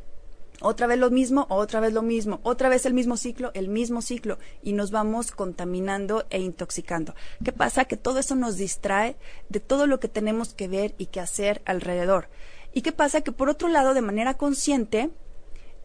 Otra 0.62 0.88
vez 0.88 1.00
lo 1.00 1.10
mismo, 1.10 1.46
otra 1.50 1.80
vez 1.80 1.94
lo 1.94 2.02
mismo, 2.02 2.40
otra 2.44 2.70
vez 2.70 2.86
el 2.86 2.94
mismo 2.94 3.18
ciclo, 3.18 3.52
el 3.54 3.68
mismo 3.68 4.02
ciclo, 4.02 4.38
y 4.62 4.74
nos 4.74 4.92
vamos 4.92 5.32
contaminando 5.32 6.26
e 6.30 6.40
intoxicando. 6.40 7.16
¿Qué 7.44 7.52
pasa? 7.52 7.86
Que 7.86 7.98
todo 7.98 8.20
eso 8.20 8.36
nos 8.36 8.56
distrae 8.56 9.18
de 9.50 9.60
todo 9.60 9.88
lo 9.88 10.00
que 10.00 10.08
tenemos 10.08 10.54
que 10.54 10.68
ver 10.68 10.96
y 10.98 11.08
que 11.08 11.20
hacer 11.20 11.62
alrededor. 11.66 12.30
¿Y 12.74 12.82
qué 12.82 12.92
pasa? 12.92 13.22
Que 13.22 13.32
por 13.32 13.50
otro 13.50 13.68
lado, 13.68 13.94
de 13.94 14.02
manera 14.02 14.36
consciente, 14.36 15.10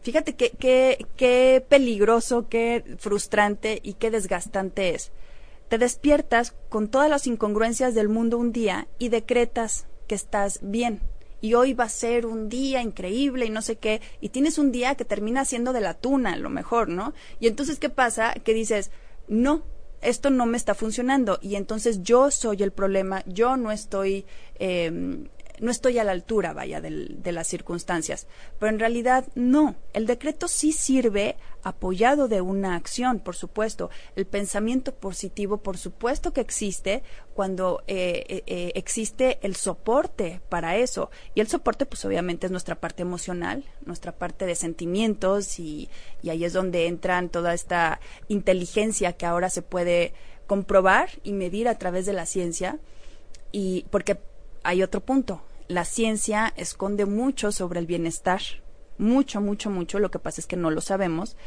fíjate 0.01 0.35
qué, 0.35 0.51
qué, 0.51 1.05
qué 1.17 1.65
peligroso, 1.67 2.47
qué 2.47 2.83
frustrante 2.99 3.79
y 3.83 3.93
qué 3.93 4.11
desgastante 4.11 4.95
es 4.95 5.11
te 5.69 5.77
despiertas 5.77 6.55
con 6.67 6.89
todas 6.89 7.09
las 7.09 7.27
incongruencias 7.27 7.93
del 7.93 8.09
mundo 8.09 8.37
un 8.39 8.51
día 8.51 8.87
y 8.97 9.09
decretas 9.09 9.85
que 10.07 10.15
estás 10.15 10.59
bien. 10.63 10.99
Y 11.41 11.53
hoy 11.53 11.73
va 11.73 11.85
a 11.85 11.89
ser 11.89 12.25
un 12.25 12.49
día 12.49 12.81
increíble 12.81 13.45
y 13.45 13.49
no 13.49 13.61
sé 13.61 13.77
qué. 13.77 14.01
Y 14.21 14.29
tienes 14.29 14.57
un 14.57 14.71
día 14.71 14.95
que 14.95 15.05
termina 15.05 15.45
siendo 15.45 15.73
de 15.73 15.81
la 15.81 15.93
tuna, 15.93 16.33
a 16.33 16.37
lo 16.37 16.49
mejor, 16.49 16.89
¿no? 16.89 17.13
Y 17.39 17.47
entonces, 17.47 17.79
¿qué 17.79 17.89
pasa? 17.89 18.33
Que 18.33 18.53
dices, 18.53 18.91
no, 19.27 19.63
esto 20.01 20.29
no 20.29 20.45
me 20.45 20.57
está 20.57 20.75
funcionando. 20.75 21.39
Y 21.41 21.55
entonces 21.55 22.03
yo 22.03 22.31
soy 22.31 22.63
el 22.63 22.71
problema, 22.71 23.23
yo 23.25 23.57
no 23.57 23.71
estoy 23.71 24.25
eh, 24.55 25.27
no 25.59 25.71
estoy 25.71 25.99
a 25.99 26.03
la 26.03 26.11
altura, 26.11 26.53
vaya, 26.53 26.81
de 26.81 27.31
las 27.31 27.47
circunstancias. 27.47 28.27
Pero 28.59 28.71
en 28.71 28.79
realidad 28.79 29.27
no. 29.35 29.75
El 29.93 30.05
decreto 30.05 30.47
sí 30.47 30.71
sirve 30.71 31.35
apoyado 31.63 32.27
de 32.27 32.41
una 32.41 32.75
acción, 32.75 33.19
por 33.19 33.35
supuesto. 33.35 33.89
El 34.15 34.25
pensamiento 34.25 34.93
positivo, 34.93 35.57
por 35.57 35.77
supuesto 35.77 36.33
que 36.33 36.41
existe 36.41 37.03
cuando 37.33 37.83
eh, 37.87 38.25
eh, 38.27 38.43
eh, 38.47 38.71
existe 38.75 39.39
el 39.41 39.55
soporte 39.55 40.41
para 40.49 40.77
eso. 40.77 41.09
Y 41.35 41.41
el 41.41 41.47
soporte, 41.47 41.85
pues 41.85 42.03
obviamente 42.05 42.47
es 42.47 42.51
nuestra 42.51 42.75
parte 42.75 43.01
emocional, 43.01 43.65
nuestra 43.85 44.13
parte 44.13 44.45
de 44.45 44.55
sentimientos 44.55 45.59
y, 45.59 45.89
y 46.21 46.29
ahí 46.29 46.45
es 46.45 46.53
donde 46.53 46.87
entran 46.87 47.29
toda 47.29 47.53
esta 47.53 47.99
inteligencia 48.27 49.13
que 49.13 49.25
ahora 49.25 49.49
se 49.49 49.61
puede 49.61 50.13
comprobar 50.47 51.09
y 51.23 51.33
medir 51.33 51.67
a 51.67 51.77
través 51.77 52.05
de 52.05 52.13
la 52.13 52.25
ciencia. 52.25 52.79
Y 53.51 53.85
porque 53.89 54.19
hay 54.63 54.83
otro 54.83 55.01
punto, 55.01 55.41
la 55.69 55.85
ciencia 55.85 56.51
esconde 56.57 57.05
mucho 57.05 57.51
sobre 57.51 57.79
el 57.79 57.85
bienestar, 57.85 58.41
mucho, 58.97 59.39
mucho, 59.39 59.69
mucho, 59.69 59.99
lo 59.99 60.09
que 60.09 60.17
pasa 60.17 60.41
es 60.41 60.47
que 60.47 60.57
no 60.57 60.71
lo 60.71 60.81
sabemos. 60.81 61.37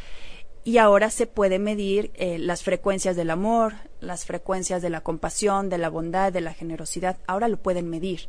Y 0.65 0.79
ahora 0.79 1.11
se 1.11 1.27
puede 1.27 1.59
medir 1.59 2.13
eh, 2.15 2.39
las 2.39 2.63
frecuencias 2.63 3.17
del 3.17 3.31
amor, 3.31 3.75
las 3.99 4.25
frecuencias 4.25 4.81
de 4.81 4.91
la 4.91 5.01
compasión, 5.01 5.69
de 5.69 5.79
la 5.79 5.91
bondad, 5.91 6.33
de 6.33 6.41
la 6.41 6.55
generosidad. 6.55 7.19
Ahora 7.27 7.49
lo 7.49 7.57
pueden 7.57 7.91
medir. 7.91 8.29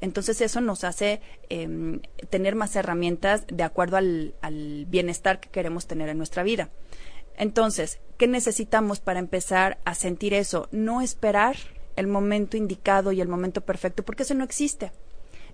Entonces 0.00 0.40
eso 0.40 0.62
nos 0.62 0.82
hace 0.82 1.20
em, 1.50 2.00
tener 2.30 2.54
más 2.54 2.74
herramientas 2.74 3.44
de 3.46 3.64
acuerdo 3.64 3.98
al, 3.98 4.34
al 4.40 4.86
bienestar 4.86 5.40
que 5.40 5.50
queremos 5.50 5.86
tener 5.86 6.08
en 6.08 6.16
nuestra 6.16 6.42
vida. 6.42 6.70
Entonces, 7.36 8.00
¿qué 8.16 8.28
necesitamos 8.28 9.00
para 9.00 9.18
empezar 9.18 9.76
a 9.84 9.94
sentir 9.94 10.32
eso? 10.32 10.68
No 10.72 11.02
esperar 11.02 11.56
el 11.96 12.06
momento 12.06 12.56
indicado 12.56 13.12
y 13.12 13.20
el 13.20 13.28
momento 13.28 13.60
perfecto, 13.60 14.06
porque 14.06 14.22
eso 14.22 14.32
no 14.32 14.44
existe 14.44 14.90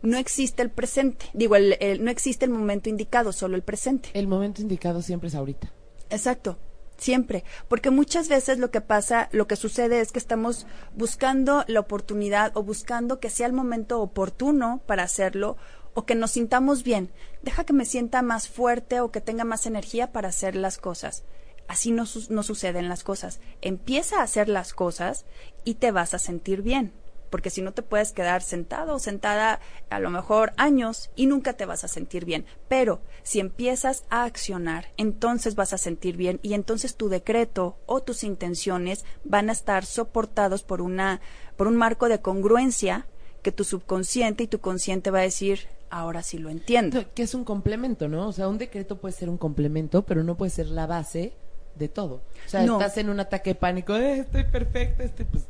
no 0.02 0.18
existe 0.18 0.62
el 0.62 0.70
presente. 0.70 1.26
Digo, 1.32 1.56
el, 1.56 1.76
no 2.02 2.10
existe 2.10 2.44
el 2.44 2.50
momento 2.50 2.88
indicado, 2.88 3.32
solo 3.32 3.56
el 3.56 3.62
presente. 3.62 4.10
El 4.14 4.26
momento 4.26 4.62
indicado 4.62 5.02
siempre 5.02 5.28
es 5.28 5.34
ahorita. 5.34 5.72
Exacto. 6.10 6.58
Siempre, 6.96 7.44
porque 7.68 7.88
muchas 7.88 8.28
veces 8.28 8.58
lo 8.58 8.70
que 8.70 8.82
pasa, 8.82 9.30
lo 9.32 9.46
que 9.46 9.56
sucede 9.56 10.02
es 10.02 10.12
que 10.12 10.18
estamos 10.18 10.66
buscando 10.94 11.64
la 11.66 11.80
oportunidad 11.80 12.52
o 12.54 12.62
buscando 12.62 13.20
que 13.20 13.30
sea 13.30 13.46
el 13.46 13.54
momento 13.54 14.02
oportuno 14.02 14.82
para 14.86 15.04
hacerlo 15.04 15.56
o 15.94 16.04
que 16.04 16.14
nos 16.14 16.32
sintamos 16.32 16.82
bien. 16.82 17.10
Deja 17.42 17.64
que 17.64 17.72
me 17.72 17.86
sienta 17.86 18.20
más 18.20 18.50
fuerte 18.50 19.00
o 19.00 19.10
que 19.10 19.22
tenga 19.22 19.44
más 19.44 19.64
energía 19.64 20.12
para 20.12 20.28
hacer 20.28 20.56
las 20.56 20.76
cosas. 20.76 21.24
Así 21.68 21.90
no, 21.90 22.04
no 22.28 22.42
suceden 22.42 22.90
las 22.90 23.02
cosas. 23.02 23.40
Empieza 23.62 24.20
a 24.20 24.24
hacer 24.24 24.50
las 24.50 24.74
cosas 24.74 25.24
y 25.64 25.76
te 25.76 25.92
vas 25.92 26.12
a 26.12 26.18
sentir 26.18 26.60
bien 26.60 26.92
porque 27.30 27.50
si 27.50 27.62
no 27.62 27.72
te 27.72 27.82
puedes 27.82 28.12
quedar 28.12 28.42
sentado 28.42 28.94
o 28.94 28.98
sentada 28.98 29.60
a 29.88 30.00
lo 30.00 30.10
mejor 30.10 30.52
años 30.56 31.10
y 31.16 31.26
nunca 31.26 31.54
te 31.54 31.64
vas 31.64 31.84
a 31.84 31.88
sentir 31.88 32.24
bien. 32.24 32.44
Pero 32.68 33.00
si 33.22 33.40
empiezas 33.40 34.04
a 34.10 34.24
accionar, 34.24 34.88
entonces 34.96 35.54
vas 35.54 35.72
a 35.72 35.78
sentir 35.78 36.16
bien 36.16 36.40
y 36.42 36.54
entonces 36.54 36.96
tu 36.96 37.08
decreto 37.08 37.78
o 37.86 38.02
tus 38.02 38.24
intenciones 38.24 39.04
van 39.24 39.48
a 39.48 39.52
estar 39.52 39.84
soportados 39.84 40.62
por 40.62 40.82
una 40.82 41.20
por 41.56 41.66
un 41.66 41.76
marco 41.76 42.08
de 42.08 42.20
congruencia 42.20 43.06
que 43.42 43.52
tu 43.52 43.64
subconsciente 43.64 44.44
y 44.44 44.46
tu 44.46 44.60
consciente 44.60 45.10
va 45.10 45.20
a 45.20 45.22
decir, 45.22 45.68
ahora 45.90 46.22
sí 46.22 46.38
lo 46.38 46.48
entiendo. 46.48 47.04
Que 47.14 47.22
es 47.22 47.34
un 47.34 47.44
complemento, 47.44 48.08
¿no? 48.08 48.28
O 48.28 48.32
sea, 48.32 48.48
un 48.48 48.58
decreto 48.58 48.96
puede 48.96 49.14
ser 49.14 49.28
un 49.28 49.38
complemento, 49.38 50.02
pero 50.02 50.24
no 50.24 50.36
puede 50.36 50.50
ser 50.50 50.68
la 50.68 50.86
base 50.86 51.32
de 51.74 51.88
todo. 51.88 52.22
O 52.46 52.48
sea, 52.48 52.64
estás 52.64 52.96
en 52.98 53.10
un 53.10 53.20
ataque 53.20 53.50
de 53.50 53.54
pánico, 53.54 53.94
eh, 53.96 54.20
estoy 54.20 54.44
perfecta, 54.44 55.04
estoy 55.04 55.26
pues 55.26 55.44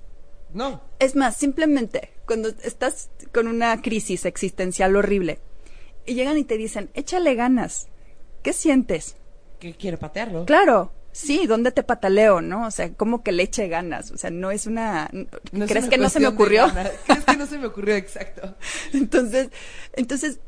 no. 0.54 0.82
Es 0.98 1.16
más, 1.16 1.36
simplemente 1.36 2.10
cuando 2.26 2.48
estás 2.62 3.10
con 3.32 3.48
una 3.48 3.80
crisis 3.82 4.24
existencial 4.24 4.96
horrible 4.96 5.40
y 6.06 6.14
llegan 6.14 6.38
y 6.38 6.44
te 6.44 6.56
dicen, 6.56 6.90
échale 6.94 7.34
ganas, 7.34 7.88
¿qué 8.42 8.52
sientes? 8.52 9.16
Que 9.58 9.74
quiere 9.74 9.96
patearlo. 9.96 10.46
Claro, 10.46 10.92
sí, 11.12 11.46
¿dónde 11.46 11.72
te 11.72 11.82
pataleo, 11.82 12.40
no? 12.40 12.66
O 12.66 12.70
sea, 12.70 12.92
¿cómo 12.94 13.22
que 13.22 13.32
le 13.32 13.44
eche 13.44 13.68
ganas? 13.68 14.10
O 14.10 14.16
sea, 14.16 14.30
no 14.30 14.50
es 14.50 14.66
una... 14.66 15.10
¿Crees 15.66 15.88
que 15.88 15.98
no 15.98 16.08
se 16.08 16.20
me 16.20 16.28
ocurrió? 16.28 16.66
¿Crees 17.06 17.24
que 17.24 17.36
no 17.36 17.46
se 17.46 17.58
me 17.58 17.66
ocurrió? 17.66 17.96
Exacto. 17.96 18.56
entonces, 18.92 19.50
entonces 19.94 20.40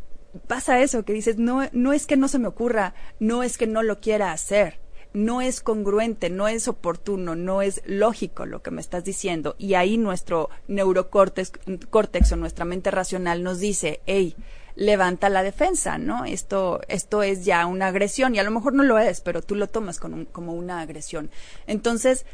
pasa 0.46 0.80
eso, 0.80 1.04
que 1.04 1.12
dices, 1.12 1.36
no, 1.36 1.68
no 1.72 1.92
es 1.92 2.06
que 2.06 2.16
no 2.16 2.28
se 2.28 2.38
me 2.38 2.48
ocurra, 2.48 2.94
no 3.20 3.42
es 3.42 3.58
que 3.58 3.66
no 3.66 3.82
lo 3.82 4.00
quiera 4.00 4.32
hacer 4.32 4.81
no 5.12 5.40
es 5.40 5.60
congruente, 5.60 6.30
no 6.30 6.48
es 6.48 6.68
oportuno, 6.68 7.34
no 7.34 7.62
es 7.62 7.82
lógico 7.84 8.46
lo 8.46 8.62
que 8.62 8.70
me 8.70 8.80
estás 8.80 9.04
diciendo. 9.04 9.54
Y 9.58 9.74
ahí 9.74 9.98
nuestro 9.98 10.50
neurocórtex 10.68 11.52
córtex 11.90 12.32
o 12.32 12.36
nuestra 12.36 12.64
mente 12.64 12.90
racional 12.90 13.42
nos 13.42 13.58
dice, 13.60 14.00
hey, 14.06 14.34
levanta 14.74 15.28
la 15.28 15.42
defensa, 15.42 15.98
¿no? 15.98 16.24
Esto, 16.24 16.80
esto 16.88 17.22
es 17.22 17.44
ya 17.44 17.66
una 17.66 17.88
agresión 17.88 18.34
y 18.34 18.38
a 18.38 18.42
lo 18.42 18.50
mejor 18.50 18.72
no 18.72 18.82
lo 18.82 18.98
es, 18.98 19.20
pero 19.20 19.42
tú 19.42 19.54
lo 19.54 19.68
tomas 19.68 20.00
como 20.00 20.52
una 20.54 20.80
agresión. 20.80 21.30
Entonces, 21.66 22.24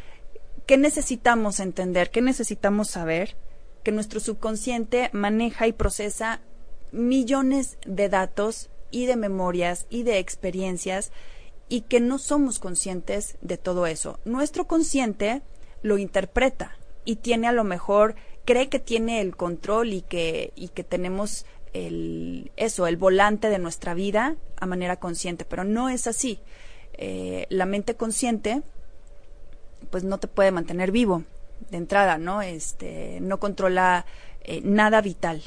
¿qué 0.66 0.76
necesitamos 0.76 1.60
entender? 1.60 2.10
¿Qué 2.10 2.22
necesitamos 2.22 2.90
saber? 2.90 3.36
Que 3.82 3.90
nuestro 3.90 4.20
subconsciente 4.20 5.10
maneja 5.12 5.66
y 5.66 5.72
procesa 5.72 6.40
millones 6.92 7.78
de 7.86 8.08
datos 8.08 8.70
y 8.90 9.06
de 9.06 9.16
memorias 9.16 9.86
y 9.90 10.04
de 10.04 10.18
experiencias 10.18 11.12
y 11.68 11.82
que 11.82 12.00
no 12.00 12.18
somos 12.18 12.58
conscientes 12.58 13.36
de 13.40 13.58
todo 13.58 13.86
eso. 13.86 14.18
Nuestro 14.24 14.66
consciente 14.66 15.42
lo 15.82 15.98
interpreta 15.98 16.76
y 17.04 17.16
tiene 17.16 17.48
a 17.48 17.52
lo 17.52 17.64
mejor 17.64 18.16
cree 18.44 18.68
que 18.68 18.78
tiene 18.78 19.20
el 19.20 19.36
control 19.36 19.92
y 19.92 20.02
que 20.02 20.52
y 20.56 20.68
que 20.68 20.84
tenemos 20.84 21.44
el 21.74 22.50
eso 22.56 22.86
el 22.86 22.96
volante 22.96 23.50
de 23.50 23.58
nuestra 23.58 23.94
vida 23.94 24.36
a 24.56 24.66
manera 24.66 24.96
consciente 24.96 25.44
pero 25.44 25.64
no 25.64 25.88
es 25.88 26.06
así. 26.06 26.40
Eh, 26.94 27.46
la 27.50 27.66
mente 27.66 27.94
consciente 27.94 28.62
pues 29.90 30.02
no 30.02 30.18
te 30.18 30.26
puede 30.26 30.50
mantener 30.50 30.90
vivo 30.90 31.22
de 31.70 31.76
entrada 31.76 32.18
no 32.18 32.42
este 32.42 33.20
no 33.20 33.38
controla 33.38 34.04
eh, 34.42 34.60
nada 34.64 35.00
vital 35.00 35.42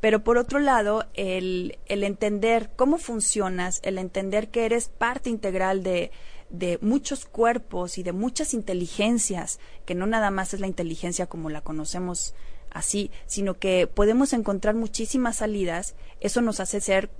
pero 0.00 0.22
por 0.22 0.38
otro 0.38 0.60
lado, 0.60 1.06
el, 1.14 1.78
el 1.86 2.04
entender 2.04 2.70
cómo 2.76 2.98
funcionas, 2.98 3.80
el 3.82 3.98
entender 3.98 4.48
que 4.48 4.64
eres 4.64 4.88
parte 4.88 5.28
integral 5.28 5.82
de, 5.82 6.12
de 6.50 6.78
muchos 6.80 7.26
cuerpos 7.26 7.98
y 7.98 8.02
de 8.02 8.12
muchas 8.12 8.54
inteligencias, 8.54 9.58
que 9.84 9.94
no 9.94 10.06
nada 10.06 10.30
más 10.30 10.54
es 10.54 10.60
la 10.60 10.66
inteligencia 10.66 11.26
como 11.26 11.50
la 11.50 11.60
conocemos 11.60 12.34
así, 12.70 13.10
sino 13.26 13.54
que 13.54 13.86
podemos 13.86 14.32
encontrar 14.32 14.74
muchísimas 14.74 15.36
salidas, 15.36 15.94
eso 16.20 16.42
nos 16.42 16.60
hace 16.60 16.80
ser 16.80 17.10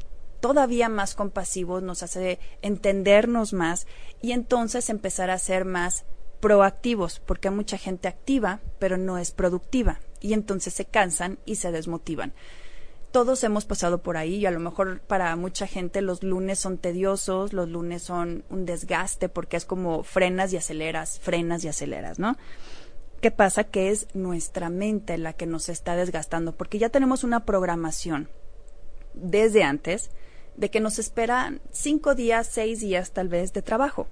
todavía 0.41 0.89
más 0.89 1.15
compasivos, 1.15 1.83
nos 1.83 2.03
hace 2.03 2.39
entendernos 2.63 3.53
más 3.53 3.87
y 4.23 4.33
entonces 4.33 4.89
empezar 4.89 5.31
a 5.31 5.39
ser 5.39 5.65
más 5.65 6.05
proactivos, 6.41 7.19
porque 7.19 7.49
hay 7.49 7.55
mucha 7.55 7.77
gente 7.77 8.07
activa, 8.07 8.61
pero 8.79 8.97
no 8.97 9.19
es 9.19 9.33
productiva, 9.33 9.99
y 10.21 10.35
entonces 10.35 10.75
se 10.75 10.85
cansan 10.85 11.41
y 11.45 11.57
se 11.57 11.73
desmotivan 11.73 12.33
todos 13.11 13.43
hemos 13.45 13.65
pasado 13.65 14.03
por 14.03 14.17
ahí 14.17 14.37
y 14.37 14.47
a 14.47 14.51
lo 14.51 14.61
mejor 14.61 15.01
para 15.01 15.35
mucha 15.37 15.67
gente 15.67 16.03
los 16.03 16.23
lunes 16.23 16.59
son 16.59 16.79
tediosos, 16.79 17.53
los 17.53 17.69
lunes 17.69 18.03
son 18.03 18.45
un 18.51 18.67
desgaste 18.67 19.29
porque 19.29 19.57
es 19.57 19.65
como 19.65 20.03
frenas 20.03 20.53
y 20.53 20.57
aceleras, 20.57 21.19
frenas 21.21 21.65
y 21.65 21.69
aceleras, 21.69 22.19
¿no? 22.19 22.37
¿Qué 23.21 23.31
pasa? 23.31 23.65
Que 23.65 23.91
es 23.91 24.07
nuestra 24.15 24.71
mente 24.71 25.19
la 25.19 25.33
que 25.33 25.47
nos 25.47 25.69
está 25.69 25.97
desgastando 25.97 26.57
porque 26.57 26.79
ya 26.79 26.91
tenemos 26.91 27.25
una 27.25 27.45
programación 27.45 28.29
desde 29.15 29.65
antes 29.65 30.11
de 30.57 30.71
que 30.71 30.81
nos 30.81 30.99
esperan 30.99 31.61
cinco 31.73 32.15
días, 32.15 32.47
seis 32.47 32.81
días 32.81 33.13
tal 33.13 33.29
vez 33.29 33.53
de 33.53 33.63
trabajo 33.63 34.07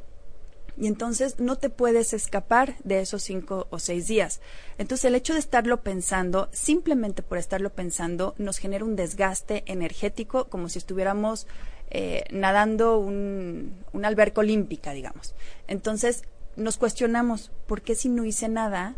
y 0.79 0.87
entonces 0.87 1.39
no 1.39 1.57
te 1.57 1.71
puedes 1.71 2.12
escapar 2.12 2.77
de 2.85 3.01
esos 3.01 3.23
cinco 3.23 3.67
o 3.71 3.79
seis 3.79 4.07
días. 4.07 4.41
Entonces 4.79 5.05
el 5.07 5.15
hecho 5.15 5.33
de 5.33 5.39
estarlo 5.39 5.83
pensando, 5.83 6.49
simplemente 6.53 7.23
por 7.23 7.39
estarlo 7.39 7.71
pensando, 7.71 8.35
nos 8.39 8.59
genera 8.59 8.85
un 8.85 8.97
desgaste 8.97 9.62
energético 9.67 10.47
como 10.47 10.69
si 10.69 10.79
estuviéramos 10.79 11.47
eh, 11.91 12.25
nadando 12.31 12.99
un, 12.99 13.75
una 13.93 14.09
alberca 14.09 14.41
olímpica, 14.41 14.93
digamos. 14.93 15.35
Entonces 15.69 16.25
nos 16.57 16.77
cuestionamos, 16.77 17.51
¿por 17.67 17.83
qué 17.83 17.95
si 17.95 18.09
no 18.09 18.25
hice 18.25 18.49
nada? 18.49 18.97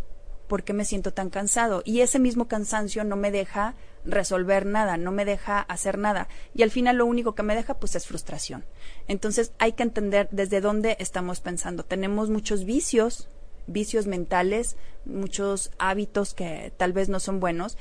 ¿Por 0.48 0.64
qué 0.64 0.72
me 0.72 0.86
siento 0.86 1.12
tan 1.12 1.30
cansado? 1.30 1.82
Y 1.84 2.00
ese 2.00 2.18
mismo 2.18 2.48
cansancio 2.48 3.04
no 3.04 3.16
me 3.16 3.30
deja 3.30 3.74
resolver 4.04 4.64
nada, 4.66 4.96
no 4.96 5.12
me 5.12 5.24
deja 5.24 5.60
hacer 5.60 5.98
nada. 5.98 6.28
Y 6.54 6.62
al 6.62 6.70
final 6.70 6.96
lo 6.96 7.06
único 7.06 7.34
que 7.34 7.42
me 7.42 7.54
deja 7.54 7.74
pues 7.74 7.94
es 7.94 8.06
frustración. 8.06 8.64
Entonces 9.06 9.52
hay 9.58 9.72
que 9.72 9.82
entender 9.82 10.28
desde 10.32 10.60
dónde 10.60 10.96
estamos 10.98 11.40
pensando. 11.40 11.84
Tenemos 11.84 12.30
muchos 12.30 12.64
vicios, 12.64 13.28
vicios 13.66 14.06
mentales, 14.06 14.76
muchos 15.04 15.70
hábitos 15.78 16.34
que 16.34 16.72
tal 16.76 16.92
vez 16.92 17.08
no 17.08 17.20
son 17.20 17.40
buenos. 17.40 17.76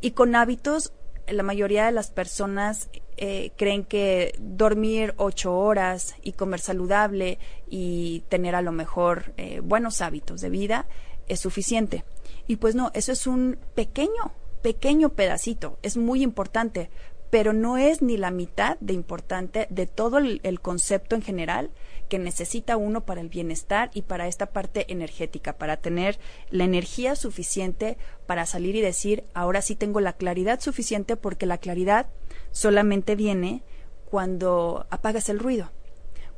Y 0.00 0.12
con 0.12 0.34
hábitos, 0.34 0.92
la 1.28 1.42
mayoría 1.42 1.86
de 1.86 1.92
las 1.92 2.10
personas 2.10 2.88
eh, 3.16 3.52
creen 3.56 3.84
que 3.84 4.34
dormir 4.38 5.14
ocho 5.16 5.56
horas 5.56 6.14
y 6.22 6.32
comer 6.32 6.60
saludable 6.60 7.38
y 7.68 8.24
tener 8.28 8.54
a 8.54 8.62
lo 8.62 8.72
mejor 8.72 9.34
eh, 9.36 9.60
buenos 9.60 10.00
hábitos 10.00 10.40
de 10.40 10.50
vida 10.50 10.86
es 11.28 11.40
suficiente. 11.40 12.04
Y 12.46 12.56
pues 12.56 12.74
no, 12.74 12.90
eso 12.94 13.12
es 13.12 13.26
un 13.26 13.58
pequeño 13.74 14.32
pequeño 14.66 15.10
pedacito, 15.10 15.78
es 15.82 15.96
muy 15.96 16.24
importante, 16.24 16.90
pero 17.30 17.52
no 17.52 17.76
es 17.76 18.02
ni 18.02 18.16
la 18.16 18.32
mitad 18.32 18.76
de 18.80 18.94
importante 18.94 19.68
de 19.70 19.86
todo 19.86 20.18
el, 20.18 20.60
concepto 20.60 21.14
en 21.14 21.22
general 21.22 21.70
que 22.08 22.18
necesita 22.18 22.76
uno 22.76 23.04
para 23.04 23.20
el 23.20 23.28
bienestar 23.28 23.90
y 23.94 24.02
para 24.02 24.26
esta 24.26 24.46
parte 24.46 24.90
energética, 24.92 25.56
para 25.56 25.76
tener 25.76 26.18
la 26.50 26.64
energía 26.64 27.14
suficiente 27.14 27.96
para 28.26 28.44
salir 28.44 28.74
y 28.74 28.80
decir, 28.80 29.22
ahora 29.34 29.62
sí 29.62 29.76
tengo 29.76 30.00
la 30.00 30.14
claridad 30.14 30.58
suficiente 30.58 31.16
porque 31.16 31.46
la 31.46 31.58
claridad 31.58 32.08
solamente 32.50 33.14
viene 33.14 33.62
cuando 34.10 34.86
apagas 34.90 35.28
el 35.28 35.38
ruido, 35.38 35.70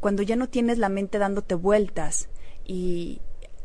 cuando 0.01 0.23
ya 0.23 0.37
no 0.37 0.51
tienes 0.51 0.77
la 0.77 0.91
mente 0.91 1.17
dándote 1.17 1.55
vueltas 1.55 2.29
y 2.65 3.23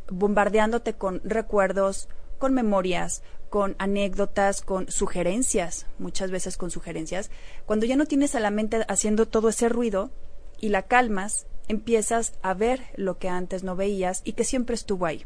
bombardeándote 0.09 0.93
con 0.93 1.21
recuerdos, 1.23 2.09
con 2.37 2.53
memorias, 2.53 3.23
con 3.49 3.75
anécdotas, 3.77 4.61
con 4.61 4.91
sugerencias, 4.91 5.85
muchas 5.99 6.31
veces 6.31 6.57
con 6.57 6.71
sugerencias, 6.71 7.29
cuando 7.65 7.85
ya 7.85 7.95
no 7.95 8.05
tienes 8.05 8.35
a 8.35 8.39
la 8.39 8.51
mente 8.51 8.83
haciendo 8.87 9.27
todo 9.27 9.49
ese 9.49 9.69
ruido 9.69 10.11
y 10.59 10.69
la 10.69 10.83
calmas, 10.83 11.45
empiezas 11.67 12.33
a 12.41 12.53
ver 12.53 12.81
lo 12.95 13.17
que 13.17 13.29
antes 13.29 13.63
no 13.63 13.75
veías 13.75 14.21
y 14.23 14.33
que 14.33 14.43
siempre 14.43 14.75
estuvo 14.75 15.05
ahí. 15.05 15.25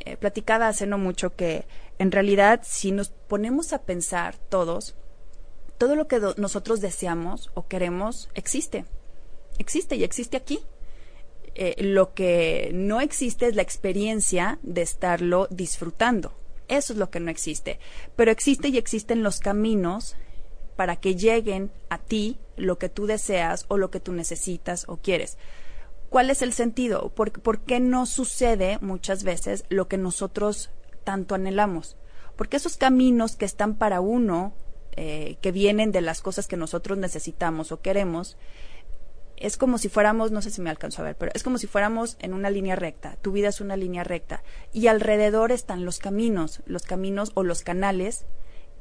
Eh, 0.00 0.16
platicaba 0.16 0.68
hace 0.68 0.86
no 0.86 0.98
mucho 0.98 1.34
que 1.34 1.66
en 1.98 2.12
realidad 2.12 2.60
si 2.64 2.92
nos 2.92 3.10
ponemos 3.10 3.72
a 3.72 3.82
pensar 3.82 4.36
todos, 4.36 4.96
todo 5.76 5.94
lo 5.94 6.08
que 6.08 6.20
nosotros 6.36 6.80
deseamos 6.80 7.50
o 7.54 7.66
queremos 7.66 8.30
existe, 8.34 8.84
existe 9.58 9.96
y 9.96 10.04
existe 10.04 10.36
aquí. 10.36 10.60
Eh, 11.60 11.74
lo 11.82 12.14
que 12.14 12.70
no 12.72 13.00
existe 13.00 13.48
es 13.48 13.56
la 13.56 13.62
experiencia 13.62 14.60
de 14.62 14.82
estarlo 14.82 15.48
disfrutando. 15.50 16.32
Eso 16.68 16.92
es 16.92 17.00
lo 17.00 17.10
que 17.10 17.18
no 17.18 17.32
existe. 17.32 17.80
Pero 18.14 18.30
existe 18.30 18.68
y 18.68 18.78
existen 18.78 19.24
los 19.24 19.40
caminos 19.40 20.14
para 20.76 20.94
que 20.94 21.16
lleguen 21.16 21.72
a 21.88 21.98
ti 21.98 22.38
lo 22.56 22.78
que 22.78 22.88
tú 22.88 23.06
deseas 23.06 23.64
o 23.66 23.76
lo 23.76 23.90
que 23.90 23.98
tú 23.98 24.12
necesitas 24.12 24.84
o 24.86 24.98
quieres. 24.98 25.36
¿Cuál 26.10 26.30
es 26.30 26.42
el 26.42 26.52
sentido? 26.52 27.08
¿Por, 27.08 27.32
¿Por 27.32 27.58
qué 27.62 27.80
no 27.80 28.06
sucede 28.06 28.78
muchas 28.80 29.24
veces 29.24 29.64
lo 29.68 29.88
que 29.88 29.98
nosotros 29.98 30.70
tanto 31.02 31.34
anhelamos? 31.34 31.96
Porque 32.36 32.58
esos 32.58 32.76
caminos 32.76 33.34
que 33.34 33.46
están 33.46 33.74
para 33.74 34.00
uno, 34.00 34.54
eh, 34.92 35.38
que 35.42 35.50
vienen 35.50 35.90
de 35.90 36.02
las 36.02 36.22
cosas 36.22 36.46
que 36.46 36.56
nosotros 36.56 36.98
necesitamos 36.98 37.72
o 37.72 37.80
queremos, 37.80 38.36
es 39.40 39.56
como 39.56 39.78
si 39.78 39.88
fuéramos, 39.88 40.30
no 40.30 40.42
sé 40.42 40.50
si 40.50 40.60
me 40.60 40.70
alcanzo 40.70 41.02
a 41.02 41.04
ver, 41.06 41.16
pero 41.16 41.32
es 41.34 41.42
como 41.42 41.58
si 41.58 41.66
fuéramos 41.66 42.16
en 42.20 42.34
una 42.34 42.50
línea 42.50 42.76
recta. 42.76 43.16
Tu 43.22 43.32
vida 43.32 43.48
es 43.48 43.60
una 43.60 43.76
línea 43.76 44.04
recta. 44.04 44.42
Y 44.72 44.86
alrededor 44.86 45.52
están 45.52 45.84
los 45.84 45.98
caminos, 45.98 46.62
los 46.66 46.82
caminos 46.82 47.32
o 47.34 47.42
los 47.42 47.62
canales 47.62 48.26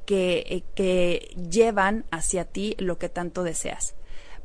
que, 0.05 0.45
eh, 0.47 0.63
que 0.75 1.35
llevan 1.49 2.05
hacia 2.11 2.45
ti 2.45 2.75
lo 2.79 2.97
que 2.97 3.09
tanto 3.09 3.43
deseas. 3.43 3.95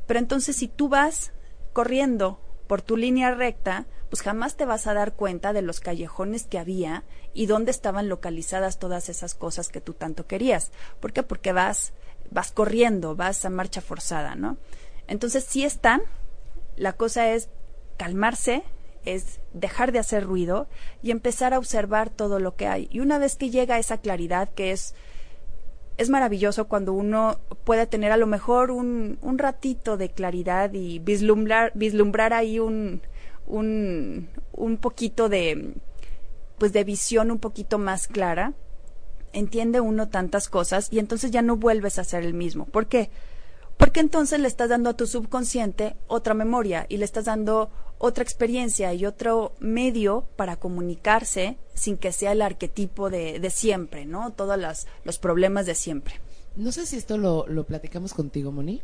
Pero 0.05 0.19
entonces 0.19 0.55
si 0.55 0.67
tú 0.67 0.89
vas 0.89 1.31
corriendo 1.71 2.39
por 2.67 2.81
tu 2.81 2.97
línea 2.97 3.33
recta, 3.33 3.85
pues 4.09 4.21
jamás 4.21 4.55
te 4.57 4.65
vas 4.65 4.85
a 4.85 4.93
dar 4.93 5.13
cuenta 5.13 5.53
de 5.53 5.63
los 5.63 5.79
callejones 5.79 6.45
que 6.45 6.59
había 6.59 7.03
y 7.33 7.47
dónde 7.47 7.71
estaban 7.71 8.09
localizadas 8.09 8.77
todas 8.77 9.09
esas 9.09 9.33
cosas 9.33 9.69
que 9.69 9.81
tú 9.81 9.93
tanto 9.93 10.27
querías. 10.27 10.71
¿Por 10.99 11.13
qué? 11.13 11.23
Porque 11.23 11.51
vas, 11.51 11.93
vas 12.29 12.51
corriendo, 12.51 13.15
vas 13.15 13.43
a 13.43 13.49
marcha 13.49 13.81
forzada, 13.81 14.35
¿no? 14.35 14.57
Entonces 15.07 15.43
sí 15.43 15.63
están, 15.63 16.01
la 16.75 16.93
cosa 16.93 17.31
es 17.31 17.49
calmarse, 17.97 18.63
es 19.05 19.39
dejar 19.53 19.91
de 19.91 19.99
hacer 19.99 20.23
ruido 20.23 20.67
y 21.01 21.11
empezar 21.11 21.53
a 21.53 21.57
observar 21.57 22.09
todo 22.09 22.39
lo 22.39 22.55
que 22.55 22.67
hay. 22.67 22.87
Y 22.91 22.99
una 22.99 23.17
vez 23.17 23.35
que 23.35 23.49
llega 23.49 23.79
esa 23.79 23.97
claridad 23.97 24.49
que 24.49 24.71
es 24.71 24.95
es 25.97 26.09
maravilloso 26.09 26.67
cuando 26.67 26.93
uno 26.93 27.39
puede 27.63 27.85
tener 27.85 28.11
a 28.11 28.17
lo 28.17 28.25
mejor 28.25 28.71
un, 28.71 29.17
un 29.21 29.37
ratito 29.37 29.97
de 29.97 30.09
claridad 30.09 30.73
y 30.73 30.99
vislumbrar, 30.99 31.71
vislumbrar 31.75 32.33
ahí 32.33 32.59
un, 32.59 33.01
un, 33.45 34.29
un 34.53 34.77
poquito 34.77 35.29
de, 35.29 35.73
pues 36.57 36.73
de 36.73 36.83
visión 36.83 37.29
un 37.29 37.39
poquito 37.39 37.77
más 37.77 38.07
clara, 38.07 38.53
entiende 39.33 39.81
uno 39.81 40.09
tantas 40.09 40.49
cosas 40.49 40.87
y 40.91 40.99
entonces 40.99 41.31
ya 41.31 41.41
no 41.41 41.57
vuelves 41.57 41.99
a 41.99 42.03
ser 42.03 42.23
el 42.23 42.33
mismo. 42.33 42.65
¿Por 42.65 42.87
qué? 42.87 43.09
Porque 43.77 43.99
entonces 43.99 44.39
le 44.39 44.47
estás 44.47 44.69
dando 44.69 44.89
a 44.89 44.97
tu 44.97 45.07
subconsciente 45.07 45.95
otra 46.07 46.33
memoria 46.33 46.85
y 46.89 46.97
le 46.97 47.05
estás 47.05 47.25
dando 47.25 47.69
otra 47.97 48.23
experiencia 48.23 48.93
y 48.93 49.05
otro 49.05 49.53
medio 49.59 50.25
para 50.35 50.57
comunicarse 50.57 51.57
sin 51.73 51.97
que 51.97 52.11
sea 52.11 52.33
el 52.33 52.41
arquetipo 52.41 53.09
de, 53.09 53.39
de 53.39 53.49
siempre, 53.49 54.05
¿no? 54.05 54.31
Todos 54.33 54.85
los 55.03 55.19
problemas 55.19 55.65
de 55.65 55.75
siempre. 55.75 56.15
No 56.55 56.71
sé 56.71 56.85
si 56.85 56.97
esto 56.97 57.17
lo, 57.17 57.47
lo 57.47 57.63
platicamos 57.65 58.13
contigo, 58.13 58.51
Moni, 58.51 58.81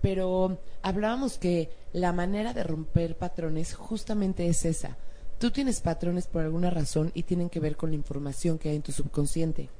pero 0.00 0.58
hablábamos 0.82 1.38
que 1.38 1.70
la 1.92 2.12
manera 2.12 2.52
de 2.52 2.64
romper 2.64 3.16
patrones 3.16 3.74
justamente 3.74 4.46
es 4.48 4.64
esa 4.64 4.98
tú 5.42 5.50
tienes 5.50 5.80
patrones 5.80 6.28
por 6.28 6.44
alguna 6.44 6.70
razón 6.70 7.10
y 7.14 7.24
tienen 7.24 7.50
que 7.50 7.58
ver 7.58 7.76
con 7.76 7.90
la 7.90 7.96
información 7.96 8.60
que 8.60 8.68
hay 8.68 8.76
en 8.76 8.82
tu 8.82 8.92
subconsciente. 8.92 9.70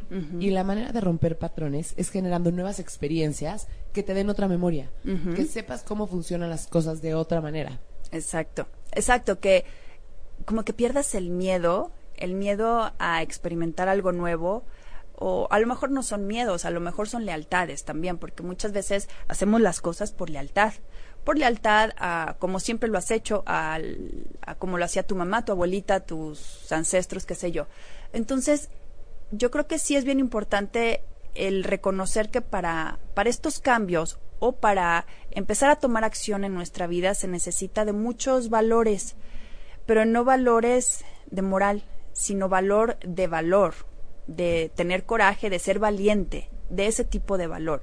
Y 0.41 0.51
la 0.51 0.65
manera 0.65 0.91
de 0.91 1.01
romper 1.01 1.39
patrones 1.39 1.95
es 1.97 2.11
generando 2.11 2.51
nuevas 2.51 2.81
experiencias 2.81 3.69
que 3.93 4.03
te 4.03 4.13
den 4.13 4.29
otra 4.29 4.49
memoria, 4.49 4.91
que 5.37 5.45
sepas 5.45 5.85
cómo 5.85 6.09
funcionan 6.09 6.51
las 6.51 6.67
cosas 6.67 7.01
de 7.01 7.15
otra 7.15 7.41
manera. 7.41 7.79
Exacto, 8.11 8.67
exacto, 8.91 9.39
que 9.39 9.65
como 10.47 10.65
que 10.65 10.73
pierdas 10.73 11.15
el 11.15 11.31
miedo, 11.31 11.93
el 12.17 12.35
miedo 12.35 12.93
a 12.99 13.23
experimentar 13.23 13.89
algo 13.89 14.11
nuevo, 14.11 14.65
o 15.15 15.47
a 15.53 15.61
lo 15.61 15.69
mejor 15.69 15.93
no 15.93 16.03
son 16.03 16.27
miedos, 16.27 16.65
a 16.65 16.71
lo 16.71 16.81
mejor 16.81 17.09
son 17.09 17.25
lealtades 17.25 17.85
también, 17.85 18.19
porque 18.19 18.43
muchas 18.43 18.73
veces 18.73 19.09
hacemos 19.29 19.61
las 19.61 19.81
cosas 19.81 20.11
por 20.11 20.29
lealtad 20.29 20.73
por 21.25 21.39
lealtad 21.39 21.91
a 21.99 22.37
como 22.39 22.61
siempre 22.61 22.89
lo 22.89 22.99
has 22.99 23.11
hecho, 23.11 23.43
a, 23.47 23.79
como 24.59 24.79
lo 24.79 24.85
hacía 24.85 25.03
tu 25.03 25.15
mamá, 25.15 25.45
tu 25.45 25.53
abuelita, 25.53 26.01
tus 26.01 26.71
ancestros, 26.73 27.27
qué 27.27 27.35
sé 27.35 27.53
yo. 27.53 27.67
Entonces, 28.13 28.71
yo 29.31 29.51
creo 29.51 29.67
que 29.67 29.79
sí 29.79 29.97
es 29.97 30.05
bien 30.05 30.21
importante 30.21 31.03
el 31.35 31.65
reconocer 31.65 32.31
que 32.31 32.43
para, 32.43 32.99
para 33.15 33.31
estos 33.31 33.59
cambios 33.61 34.19
o 34.39 34.53
para 34.53 35.07
empezar 35.31 35.71
a 35.71 35.77
tomar 35.77 36.05
acción 36.05 36.45
en 36.45 36.55
nuestra 36.55 36.87
vida 36.87 37.15
se 37.15 37.29
necesita 37.29 37.85
de 37.85 37.93
muchos 37.93 38.51
valores, 38.51 39.15
pero 39.87 40.05
no 40.05 40.25
valores 40.25 41.05
de 41.31 41.43
moral, 41.43 41.85
sino 42.13 42.49
valor 42.49 42.99
de 43.01 43.29
valor, 43.29 43.75
de 44.27 44.71
tener 44.75 45.05
coraje, 45.05 45.49
de 45.49 45.59
ser 45.59 45.79
valiente, 45.79 46.51
de 46.69 46.87
ese 46.87 47.05
tipo 47.05 47.39
de 47.39 47.47
valor. 47.47 47.83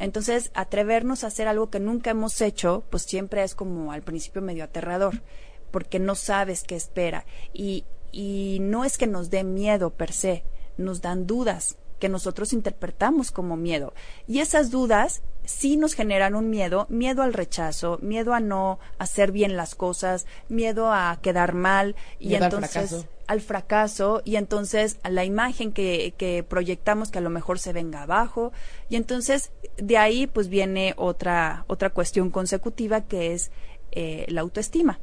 Entonces, 0.00 0.50
atrevernos 0.54 1.22
a 1.22 1.28
hacer 1.28 1.46
algo 1.46 1.70
que 1.70 1.78
nunca 1.78 2.10
hemos 2.10 2.40
hecho, 2.40 2.82
pues 2.90 3.02
siempre 3.04 3.44
es 3.44 3.54
como 3.54 3.92
al 3.92 4.02
principio 4.02 4.40
medio 4.40 4.64
aterrador, 4.64 5.22
porque 5.70 5.98
no 5.98 6.14
sabes 6.14 6.64
qué 6.64 6.74
espera. 6.74 7.26
Y, 7.52 7.84
y 8.10 8.58
no 8.62 8.84
es 8.84 8.96
que 8.98 9.06
nos 9.06 9.28
dé 9.28 9.44
miedo 9.44 9.90
per 9.90 10.12
se, 10.12 10.42
nos 10.78 11.02
dan 11.02 11.26
dudas 11.26 11.76
que 11.98 12.08
nosotros 12.08 12.54
interpretamos 12.54 13.30
como 13.30 13.56
miedo. 13.56 13.92
Y 14.26 14.40
esas 14.40 14.70
dudas 14.70 15.22
sí 15.50 15.76
nos 15.76 15.94
generan 15.94 16.34
un 16.34 16.48
miedo, 16.48 16.86
miedo 16.88 17.22
al 17.22 17.34
rechazo, 17.34 17.98
miedo 18.00 18.34
a 18.34 18.40
no 18.40 18.78
hacer 18.98 19.32
bien 19.32 19.56
las 19.56 19.74
cosas, 19.74 20.26
miedo 20.48 20.92
a 20.92 21.18
quedar 21.20 21.54
mal 21.54 21.96
y 22.18 22.34
entonces 22.34 23.06
al 23.26 23.40
fracaso 23.40 24.22
y 24.24 24.36
entonces 24.36 24.98
a 25.02 25.10
la 25.10 25.24
imagen 25.24 25.72
que, 25.72 26.14
que 26.16 26.42
proyectamos 26.42 27.10
que 27.10 27.18
a 27.18 27.22
lo 27.22 27.30
mejor 27.30 27.58
se 27.58 27.72
venga 27.72 28.02
abajo 28.02 28.52
y 28.88 28.96
entonces 28.96 29.52
de 29.76 29.98
ahí 29.98 30.26
pues 30.26 30.48
viene 30.48 30.94
otra, 30.96 31.64
otra 31.66 31.90
cuestión 31.90 32.30
consecutiva 32.30 33.02
que 33.02 33.32
es 33.32 33.50
eh, 33.92 34.26
la 34.28 34.42
autoestima. 34.42 35.00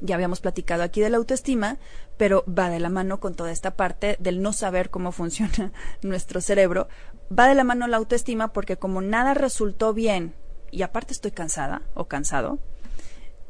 Ya 0.00 0.14
habíamos 0.14 0.40
platicado 0.40 0.82
aquí 0.82 1.00
de 1.00 1.08
la 1.08 1.16
autoestima, 1.16 1.78
pero 2.16 2.44
va 2.46 2.68
de 2.68 2.80
la 2.80 2.90
mano 2.90 3.18
con 3.18 3.34
toda 3.34 3.50
esta 3.50 3.76
parte 3.76 4.16
del 4.20 4.42
no 4.42 4.52
saber 4.52 4.90
cómo 4.90 5.10
funciona 5.10 5.72
nuestro 6.02 6.40
cerebro. 6.40 6.88
Va 7.30 7.48
de 7.48 7.54
la 7.54 7.64
mano 7.64 7.86
la 7.86 7.96
autoestima 7.96 8.52
porque 8.52 8.76
como 8.76 9.00
nada 9.00 9.34
resultó 9.34 9.92
bien 9.92 10.34
y 10.70 10.82
aparte 10.82 11.12
estoy 11.12 11.30
cansada 11.30 11.82
o 11.94 12.06
cansado, 12.06 12.58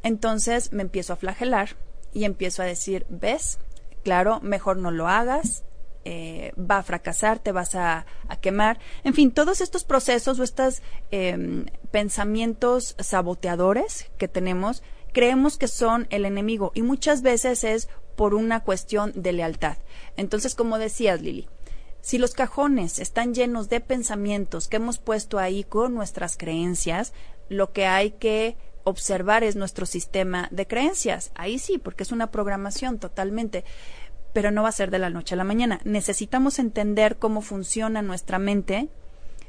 entonces 0.03 0.71
me 0.71 0.83
empiezo 0.83 1.13
a 1.13 1.17
flagelar 1.17 1.69
y 2.13 2.25
empiezo 2.25 2.61
a 2.61 2.65
decir, 2.65 3.05
¿ves? 3.09 3.59
claro, 4.07 4.39
mejor 4.39 4.77
no 4.77 4.89
lo 4.89 5.09
hagas, 5.09 5.65
eh, 6.05 6.53
va 6.57 6.77
a 6.77 6.83
fracasar, 6.83 7.39
te 7.39 7.51
vas 7.51 7.75
a, 7.75 8.05
quemar. 8.39 8.79
En 9.03 9.13
fin, 9.13 9.31
todos 9.31 9.59
estos 9.59 9.83
procesos 9.83 10.39
o 10.39 10.43
estos 10.43 10.81
em, 11.11 11.65
pensamientos 11.91 12.95
saboteadores 12.99 14.09
que 14.17 14.29
tenemos, 14.29 14.81
creemos 15.11 15.57
que 15.57 15.67
son 15.67 16.07
el 16.09 16.23
enemigo 16.23 16.71
y 16.73 16.83
muchas 16.83 17.21
veces 17.21 17.65
es 17.65 17.89
por 18.15 18.33
una 18.33 18.63
cuestión 18.63 19.11
de 19.13 19.33
lealtad. 19.33 19.77
Entonces, 20.15 20.55
como 20.55 20.77
decías, 20.77 21.21
Lili, 21.21 21.49
si 22.07 22.17
los 22.19 22.33
cajones 22.33 22.99
están 22.99 23.33
llenos 23.33 23.67
de 23.67 23.81
pensamientos 23.81 24.69
que 24.69 24.77
hemos 24.77 24.97
puesto 24.97 25.39
ahí 25.39 25.65
con 25.65 25.93
nuestras 25.93 26.37
creencias, 26.37 27.11
lo 27.49 27.73
que 27.73 27.85
hay 27.85 28.11
que 28.11 28.55
observar 28.85 29.43
es 29.43 29.57
nuestro 29.57 29.85
sistema 29.85 30.47
de 30.49 30.67
creencias. 30.67 31.31
Ahí 31.35 31.59
sí, 31.59 31.77
porque 31.77 32.03
es 32.03 32.13
una 32.13 32.31
programación 32.31 32.97
totalmente, 32.97 33.65
pero 34.31 34.51
no 34.51 34.63
va 34.63 34.69
a 34.69 34.71
ser 34.71 34.89
de 34.89 34.99
la 34.99 35.09
noche 35.09 35.33
a 35.33 35.37
la 35.37 35.43
mañana. 35.43 35.81
Necesitamos 35.83 36.59
entender 36.59 37.17
cómo 37.17 37.41
funciona 37.41 38.01
nuestra 38.01 38.39
mente, 38.39 38.87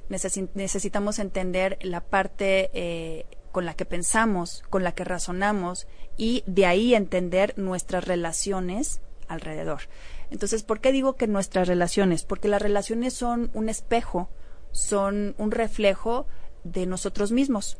necesitamos 0.08 1.20
entender 1.20 1.78
la 1.80 2.00
parte 2.00 2.70
eh, 2.74 3.26
con 3.52 3.66
la 3.66 3.74
que 3.74 3.84
pensamos, 3.84 4.64
con 4.68 4.82
la 4.82 4.96
que 4.96 5.04
razonamos 5.04 5.86
y 6.16 6.42
de 6.48 6.66
ahí 6.66 6.96
entender 6.96 7.54
nuestras 7.56 8.04
relaciones 8.04 9.00
alrededor. 9.28 9.82
Entonces, 10.30 10.62
¿por 10.62 10.80
qué 10.80 10.92
digo 10.92 11.14
que 11.14 11.26
nuestras 11.26 11.68
relaciones? 11.68 12.24
Porque 12.24 12.48
las 12.48 12.62
relaciones 12.62 13.14
son 13.14 13.50
un 13.54 13.68
espejo, 13.68 14.28
son 14.72 15.34
un 15.38 15.50
reflejo 15.50 16.26
de 16.64 16.86
nosotros 16.86 17.32
mismos. 17.32 17.78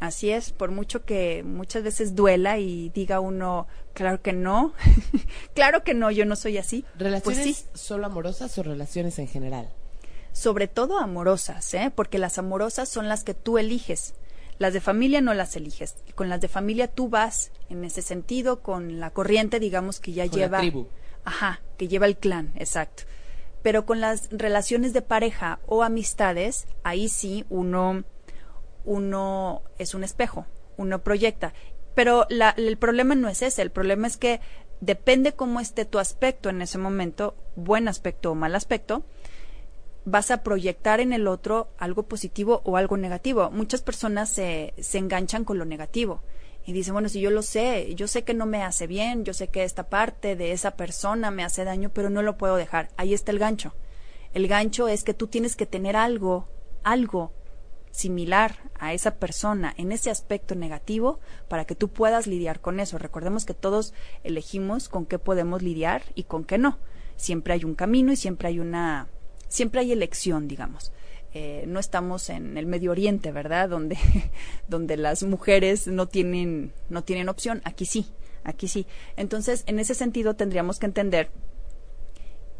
Así 0.00 0.30
es, 0.30 0.50
por 0.50 0.70
mucho 0.70 1.04
que 1.04 1.42
muchas 1.44 1.82
veces 1.82 2.14
duela 2.14 2.58
y 2.58 2.90
diga 2.90 3.20
uno, 3.20 3.66
claro 3.92 4.20
que 4.22 4.32
no, 4.32 4.74
claro 5.54 5.84
que 5.84 5.94
no, 5.94 6.10
yo 6.10 6.24
no 6.24 6.36
soy 6.36 6.58
así. 6.58 6.82
Pues 6.82 7.04
¿Relaciones 7.04 7.66
solo 7.74 8.06
amorosas 8.06 8.58
o 8.58 8.62
relaciones 8.62 9.18
en 9.18 9.28
general? 9.28 9.70
Sobre 10.32 10.66
todo 10.66 10.98
amorosas, 10.98 11.72
¿eh? 11.74 11.92
porque 11.94 12.18
las 12.18 12.38
amorosas 12.38 12.88
son 12.88 13.08
las 13.08 13.22
que 13.22 13.34
tú 13.34 13.56
eliges. 13.56 14.14
Las 14.58 14.72
de 14.72 14.80
familia 14.80 15.20
no 15.20 15.34
las 15.34 15.56
eliges. 15.56 15.96
Con 16.14 16.28
las 16.28 16.40
de 16.40 16.48
familia 16.48 16.88
tú 16.88 17.08
vas 17.08 17.50
en 17.68 17.84
ese 17.84 18.02
sentido 18.02 18.60
con 18.60 19.00
la 19.00 19.10
corriente, 19.10 19.58
digamos, 19.58 20.00
que 20.00 20.12
ya 20.12 20.26
lleva. 20.26 20.58
La 20.58 20.62
tribu. 20.62 20.86
Ajá, 21.24 21.60
que 21.76 21.88
lleva 21.88 22.06
el 22.06 22.16
clan, 22.16 22.52
exacto. 22.56 23.04
Pero 23.62 23.86
con 23.86 24.00
las 24.00 24.28
relaciones 24.30 24.92
de 24.92 25.02
pareja 25.02 25.58
o 25.66 25.82
amistades, 25.82 26.66
ahí 26.82 27.08
sí 27.08 27.46
uno 27.48 28.04
uno 28.84 29.62
es 29.78 29.94
un 29.94 30.04
espejo, 30.04 30.46
uno 30.76 31.02
proyecta. 31.02 31.54
Pero 31.94 32.26
el 32.28 32.76
problema 32.76 33.14
no 33.14 33.28
es 33.28 33.40
ese, 33.40 33.62
el 33.62 33.70
problema 33.70 34.06
es 34.06 34.18
que 34.18 34.40
depende 34.80 35.32
cómo 35.32 35.60
esté 35.60 35.86
tu 35.86 35.98
aspecto 35.98 36.50
en 36.50 36.60
ese 36.60 36.76
momento, 36.76 37.34
buen 37.56 37.88
aspecto 37.88 38.32
o 38.32 38.34
mal 38.34 38.54
aspecto, 38.54 39.04
vas 40.04 40.30
a 40.30 40.42
proyectar 40.42 41.00
en 41.00 41.14
el 41.14 41.26
otro 41.26 41.68
algo 41.78 42.02
positivo 42.02 42.60
o 42.64 42.76
algo 42.76 42.98
negativo. 42.98 43.50
Muchas 43.50 43.80
personas 43.80 44.30
se 44.30 44.74
enganchan 44.92 45.44
con 45.44 45.56
lo 45.56 45.64
negativo 45.64 46.20
Y 46.66 46.72
dice, 46.72 46.92
bueno, 46.92 47.08
si 47.08 47.20
yo 47.20 47.30
lo 47.30 47.42
sé, 47.42 47.94
yo 47.94 48.08
sé 48.08 48.24
que 48.24 48.34
no 48.34 48.46
me 48.46 48.62
hace 48.62 48.86
bien, 48.86 49.24
yo 49.24 49.34
sé 49.34 49.48
que 49.48 49.64
esta 49.64 49.88
parte 49.88 50.34
de 50.34 50.52
esa 50.52 50.76
persona 50.76 51.30
me 51.30 51.44
hace 51.44 51.64
daño, 51.64 51.90
pero 51.92 52.08
no 52.08 52.22
lo 52.22 52.38
puedo 52.38 52.56
dejar. 52.56 52.88
Ahí 52.96 53.12
está 53.12 53.32
el 53.32 53.38
gancho. 53.38 53.74
El 54.32 54.48
gancho 54.48 54.88
es 54.88 55.04
que 55.04 55.14
tú 55.14 55.26
tienes 55.26 55.56
que 55.56 55.66
tener 55.66 55.94
algo, 55.94 56.48
algo 56.82 57.32
similar 57.90 58.56
a 58.78 58.92
esa 58.92 59.16
persona 59.16 59.72
en 59.76 59.92
ese 59.92 60.10
aspecto 60.10 60.56
negativo 60.56 61.20
para 61.48 61.64
que 61.64 61.76
tú 61.76 61.88
puedas 61.88 62.26
lidiar 62.26 62.60
con 62.60 62.80
eso. 62.80 62.98
Recordemos 62.98 63.44
que 63.44 63.54
todos 63.54 63.94
elegimos 64.24 64.88
con 64.88 65.06
qué 65.06 65.18
podemos 65.18 65.62
lidiar 65.62 66.02
y 66.14 66.24
con 66.24 66.44
qué 66.44 66.58
no. 66.58 66.78
Siempre 67.16 67.54
hay 67.54 67.64
un 67.64 67.74
camino 67.74 68.12
y 68.12 68.16
siempre 68.16 68.48
hay 68.48 68.58
una, 68.58 69.06
siempre 69.48 69.80
hay 69.80 69.92
elección, 69.92 70.48
digamos. 70.48 70.92
Eh, 71.34 71.64
no 71.66 71.80
estamos 71.80 72.30
en 72.30 72.56
el 72.56 72.66
Medio 72.66 72.92
Oriente, 72.92 73.32
¿verdad? 73.32 73.68
Donde, 73.68 73.98
donde 74.68 74.96
las 74.96 75.24
mujeres 75.24 75.88
no 75.88 76.06
tienen, 76.06 76.72
no 76.88 77.02
tienen 77.02 77.28
opción. 77.28 77.60
Aquí 77.64 77.86
sí, 77.86 78.06
aquí 78.44 78.68
sí. 78.68 78.86
Entonces, 79.16 79.64
en 79.66 79.80
ese 79.80 79.94
sentido, 79.94 80.34
tendríamos 80.34 80.78
que 80.78 80.86
entender 80.86 81.30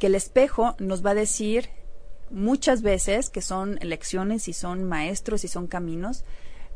que 0.00 0.08
el 0.08 0.16
espejo 0.16 0.74
nos 0.80 1.06
va 1.06 1.10
a 1.10 1.14
decir 1.14 1.70
muchas 2.30 2.82
veces, 2.82 3.30
que 3.30 3.42
son 3.42 3.78
lecciones 3.80 4.48
y 4.48 4.52
son 4.52 4.82
maestros 4.82 5.44
y 5.44 5.48
son 5.48 5.68
caminos, 5.68 6.24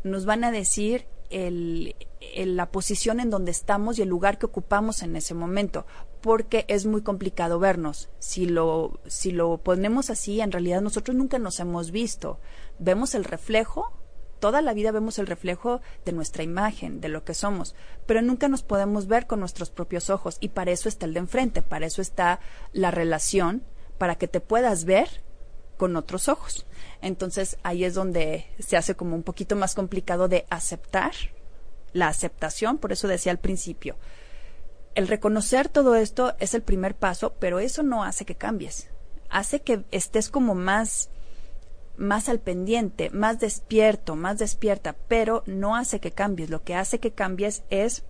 nos 0.05 0.25
van 0.25 0.45
a 0.45 0.53
decir 0.53 1.07
el, 1.31 1.97
la 2.37 2.71
posición 2.71 3.21
en 3.21 3.31
donde 3.31 3.51
estamos 3.51 3.99
y 3.99 4.03
el 4.03 4.09
lugar 4.09 4.39
que 4.39 4.47
ocupamos 4.47 5.03
en 5.03 5.17
ese 5.17 5.35
momento, 5.35 5.85
porque 6.21 6.65
es 6.69 6.87
muy 6.87 7.03
complicado 7.03 7.59
vernos. 7.59 8.09
Si 8.19 8.47
lo, 8.47 9.01
si 9.07 9.31
lo 9.31 9.59
ponemos 9.59 10.11
así, 10.11 10.41
en 10.41 10.53
realidad 10.53 10.81
nosotros 10.81 11.17
nunca 11.17 11.39
nos 11.39 11.61
hemos 11.61 11.91
visto. 11.91 12.39
Vemos 12.79 13.15
el 13.15 13.25
reflejo, 13.25 13.93
toda 14.39 14.63
la 14.63 14.75
vida 14.75 14.93
vemos 14.93 15.19
el 15.19 15.27
reflejo 15.27 15.81
de 16.05 16.13
nuestra 16.13 16.43
imagen, 16.43 17.01
de 17.01 17.09
lo 17.09 17.25
que 17.25 17.35
somos, 17.35 17.75
pero 18.07 18.23
nunca 18.23 18.49
nos 18.49 18.63
podemos 18.63 19.07
ver 19.07 19.27
con 19.27 19.41
nuestros 19.41 19.71
propios 19.71 20.11
ojos 20.11 20.39
y 20.41 20.51
para 20.51 20.71
eso 20.71 20.89
está 20.89 21.07
el 21.07 21.15
de 21.15 21.21
enfrente, 21.21 21.63
para 21.63 21.87
eso 21.87 22.03
está 22.03 22.41
la 22.73 22.91
relación, 22.91 23.63
para 23.99 24.17
que 24.17 24.29
te 24.29 24.41
puedas 24.41 24.85
ver 24.85 25.23
con 25.77 25.97
otros 25.97 26.29
ojos. 26.29 26.67
Entonces 27.03 27.59
ahí 27.63 27.85
es 27.85 27.95
donde 27.95 28.47
se 28.59 28.77
hace 28.77 28.95
como 28.95 29.15
un 29.15 29.23
poquito 29.23 29.57
más 29.57 29.75
complicado 29.75 30.29
de 30.29 30.47
aceptar 30.51 31.13
la 31.93 32.09
aceptación, 32.09 32.79
por 32.79 32.93
eso 32.93 33.09
decía 33.09 33.33
al 33.33 33.39
principio. 33.39 33.97
El 34.95 35.09
reconocer 35.09 35.69
todo 35.69 35.95
esto 35.95 36.35
es 36.39 36.55
el 36.55 36.63
primer 36.63 36.95
paso, 36.97 37.35
pero 37.39 37.59
eso 37.59 37.83
no 37.83 38.05
hace 38.05 38.25
que 38.25 38.35
cambies. 38.35 38.89
Hace 39.31 39.61
que 39.61 39.85
estés 39.91 40.31
como 40.31 40.55
más 40.55 41.11
más 41.97 42.29
al 42.29 42.39
pendiente, 42.39 43.11
más 43.11 43.41
despierto, 43.41 44.15
más 44.15 44.39
despierta, 44.39 44.95
pero 45.09 45.43
no 45.47 45.75
hace 45.75 46.01
que 46.01 46.13
cambies. 46.13 46.49
Lo 46.49 46.63
que 46.63 46.77
hace 46.77 47.01
que 47.01 47.11
cambies 47.11 47.65
es 47.71 48.05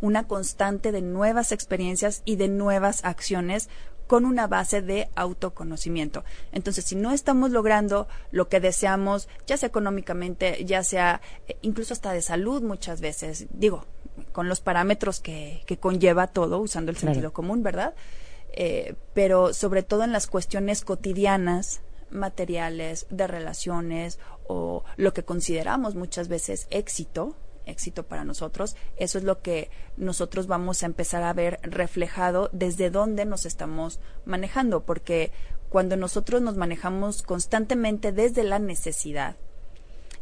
una 0.00 0.26
constante 0.26 0.90
de 0.90 1.02
nuevas 1.02 1.52
experiencias 1.52 2.22
y 2.24 2.36
de 2.36 2.48
nuevas 2.48 3.04
acciones 3.04 3.68
con 4.06 4.24
una 4.24 4.48
base 4.48 4.82
de 4.82 5.08
autoconocimiento. 5.14 6.24
Entonces, 6.50 6.84
si 6.84 6.96
no 6.96 7.12
estamos 7.12 7.52
logrando 7.52 8.08
lo 8.32 8.48
que 8.48 8.58
deseamos, 8.58 9.28
ya 9.46 9.56
sea 9.56 9.68
económicamente, 9.68 10.64
ya 10.64 10.82
sea 10.82 11.20
eh, 11.46 11.56
incluso 11.62 11.92
hasta 11.92 12.12
de 12.12 12.20
salud 12.20 12.60
muchas 12.60 13.00
veces, 13.00 13.46
digo, 13.52 13.86
con 14.32 14.48
los 14.48 14.60
parámetros 14.60 15.20
que, 15.20 15.62
que 15.66 15.78
conlleva 15.78 16.26
todo, 16.28 16.58
usando 16.58 16.90
el 16.90 16.96
sentido 16.96 17.32
común, 17.32 17.62
¿verdad? 17.62 17.94
Eh, 18.52 18.94
pero 19.14 19.54
sobre 19.54 19.82
todo 19.82 20.04
en 20.04 20.12
las 20.12 20.26
cuestiones 20.26 20.82
cotidianas, 20.82 21.82
materiales, 22.10 23.06
de 23.10 23.26
relaciones 23.26 24.18
o 24.46 24.84
lo 24.96 25.12
que 25.12 25.22
consideramos 25.22 25.94
muchas 25.94 26.28
veces 26.28 26.66
éxito, 26.70 27.36
éxito 27.66 28.02
para 28.04 28.24
nosotros, 28.24 28.74
eso 28.96 29.18
es 29.18 29.24
lo 29.24 29.40
que 29.40 29.70
nosotros 29.96 30.46
vamos 30.48 30.82
a 30.82 30.86
empezar 30.86 31.22
a 31.22 31.32
ver 31.32 31.60
reflejado 31.62 32.50
desde 32.52 32.90
dónde 32.90 33.24
nos 33.24 33.46
estamos 33.46 34.00
manejando, 34.24 34.84
porque 34.84 35.30
cuando 35.68 35.96
nosotros 35.96 36.42
nos 36.42 36.56
manejamos 36.56 37.22
constantemente 37.22 38.10
desde 38.10 38.42
la 38.42 38.58
necesidad, 38.58 39.36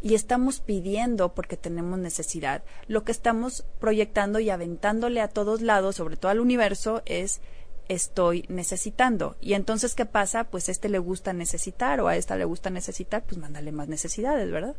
y 0.00 0.14
estamos 0.14 0.60
pidiendo 0.60 1.34
porque 1.34 1.56
tenemos 1.56 1.98
necesidad. 1.98 2.62
Lo 2.86 3.04
que 3.04 3.12
estamos 3.12 3.64
proyectando 3.80 4.40
y 4.40 4.50
aventándole 4.50 5.20
a 5.20 5.28
todos 5.28 5.60
lados, 5.60 5.96
sobre 5.96 6.16
todo 6.16 6.30
al 6.30 6.40
universo, 6.40 7.02
es 7.06 7.40
estoy 7.88 8.44
necesitando. 8.48 9.36
Y 9.40 9.54
entonces, 9.54 9.94
¿qué 9.94 10.06
pasa? 10.06 10.44
Pues 10.44 10.68
a 10.68 10.72
este 10.72 10.88
le 10.88 10.98
gusta 10.98 11.32
necesitar 11.32 12.00
o 12.00 12.08
a 12.08 12.16
esta 12.16 12.36
le 12.36 12.44
gusta 12.44 12.70
necesitar, 12.70 13.24
pues 13.24 13.38
mándale 13.38 13.72
más 13.72 13.88
necesidades, 13.88 14.50
¿verdad? 14.50 14.76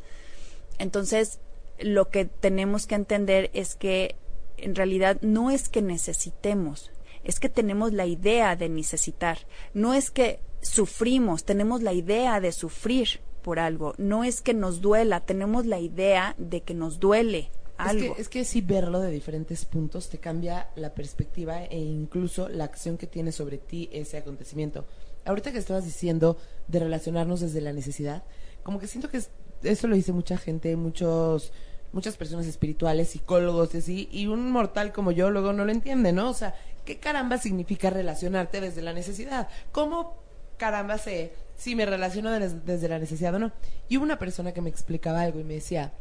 Entonces, 0.77 1.39
lo 1.79 2.09
que 2.09 2.25
tenemos 2.25 2.85
que 2.87 2.95
entender 2.95 3.49
es 3.53 3.75
que 3.75 4.15
en 4.57 4.75
realidad 4.75 5.17
no 5.21 5.51
es 5.51 5.69
que 5.69 5.81
necesitemos, 5.81 6.91
es 7.23 7.39
que 7.39 7.49
tenemos 7.49 7.93
la 7.93 8.05
idea 8.05 8.55
de 8.55 8.69
necesitar, 8.69 9.39
no 9.73 9.93
es 9.93 10.11
que 10.11 10.39
sufrimos, 10.61 11.45
tenemos 11.45 11.81
la 11.81 11.93
idea 11.93 12.39
de 12.39 12.51
sufrir 12.51 13.21
por 13.39 13.59
algo, 13.59 13.93
no 13.97 14.23
es 14.23 14.41
que 14.41 14.53
nos 14.53 14.81
duela, 14.81 15.21
tenemos 15.21 15.65
la 15.65 15.79
idea 15.79 16.35
de 16.37 16.61
que 16.61 16.73
nos 16.73 16.99
duele 16.99 17.51
algo. 17.77 18.05
Es 18.05 18.13
que, 18.13 18.21
es 18.21 18.29
que 18.29 18.45
si 18.45 18.61
verlo 18.61 18.99
de 18.99 19.11
diferentes 19.11 19.65
puntos 19.65 20.09
te 20.09 20.17
cambia 20.17 20.69
la 20.75 20.93
perspectiva 20.93 21.63
e 21.63 21.79
incluso 21.79 22.49
la 22.49 22.65
acción 22.65 22.97
que 22.97 23.07
tiene 23.07 23.31
sobre 23.31 23.57
ti 23.57 23.89
ese 23.91 24.17
acontecimiento. 24.17 24.85
Ahorita 25.25 25.51
que 25.51 25.57
estabas 25.57 25.85
diciendo 25.85 26.37
de 26.67 26.79
relacionarnos 26.79 27.39
desde 27.39 27.61
la 27.61 27.73
necesidad, 27.73 28.23
como 28.63 28.79
que 28.79 28.87
siento 28.87 29.09
que 29.09 29.21
eso 29.63 29.87
lo 29.87 29.95
dice 29.95 30.11
mucha 30.11 30.37
gente, 30.37 30.75
muchos 30.75 31.51
muchas 31.91 32.17
personas 32.17 32.45
espirituales, 32.45 33.09
psicólogos 33.09 33.73
y 33.73 33.79
así, 33.79 34.09
y 34.11 34.27
un 34.27 34.51
mortal 34.51 34.91
como 34.93 35.11
yo 35.11 35.31
luego 35.31 35.53
no 35.53 35.65
lo 35.65 35.71
entiende, 35.71 36.11
¿no? 36.11 36.29
O 36.29 36.33
sea, 36.33 36.53
¿qué 36.85 36.99
caramba 36.99 37.37
significa 37.37 37.89
relacionarte 37.89 38.61
desde 38.61 38.81
la 38.81 38.93
necesidad? 38.93 39.47
¿Cómo 39.71 40.17
caramba 40.57 40.97
sé 40.97 41.33
si 41.59 41.75
me 41.75 41.85
relaciono 41.85 42.31
desde 42.31 42.87
la 42.87 42.99
necesidad 42.99 43.35
o 43.35 43.39
no? 43.39 43.51
Y 43.89 43.97
hubo 43.97 44.05
una 44.05 44.17
persona 44.17 44.53
que 44.53 44.61
me 44.61 44.69
explicaba 44.69 45.19
algo 45.19 45.41
y 45.41 45.43
me 45.43 45.55
decía, 45.55 45.91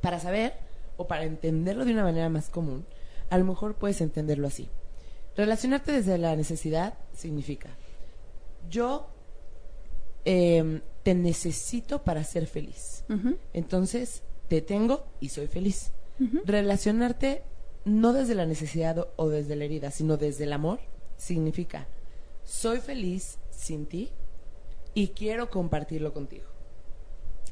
para 0.00 0.18
saber 0.18 0.54
o 0.96 1.06
para 1.06 1.24
entenderlo 1.24 1.84
de 1.84 1.92
una 1.92 2.02
manera 2.02 2.30
más 2.30 2.48
común, 2.48 2.86
a 3.28 3.36
lo 3.36 3.44
mejor 3.44 3.74
puedes 3.74 4.00
entenderlo 4.00 4.46
así. 4.46 4.70
Relacionarte 5.36 5.92
desde 5.92 6.16
la 6.16 6.34
necesidad 6.34 6.94
significa, 7.12 7.68
yo 8.70 9.10
em, 10.24 10.80
te 11.02 11.14
necesito 11.14 12.02
para 12.02 12.24
ser 12.24 12.46
feliz. 12.46 13.04
Entonces, 13.52 14.22
te 14.48 14.62
tengo 14.62 15.04
y 15.20 15.28
soy 15.28 15.46
feliz. 15.46 15.92
Relacionarte 16.46 17.42
no 17.84 18.14
desde 18.14 18.34
la 18.34 18.46
necesidad 18.46 19.08
o 19.16 19.28
desde 19.28 19.56
la 19.56 19.66
herida, 19.66 19.90
sino 19.90 20.16
desde 20.16 20.44
el 20.44 20.54
amor, 20.54 20.80
significa, 21.18 21.86
soy 22.44 22.80
feliz 22.80 23.38
sin 23.50 23.84
ti 23.84 24.10
y 24.94 25.08
quiero 25.08 25.50
compartirlo 25.50 26.12
contigo. 26.12 26.44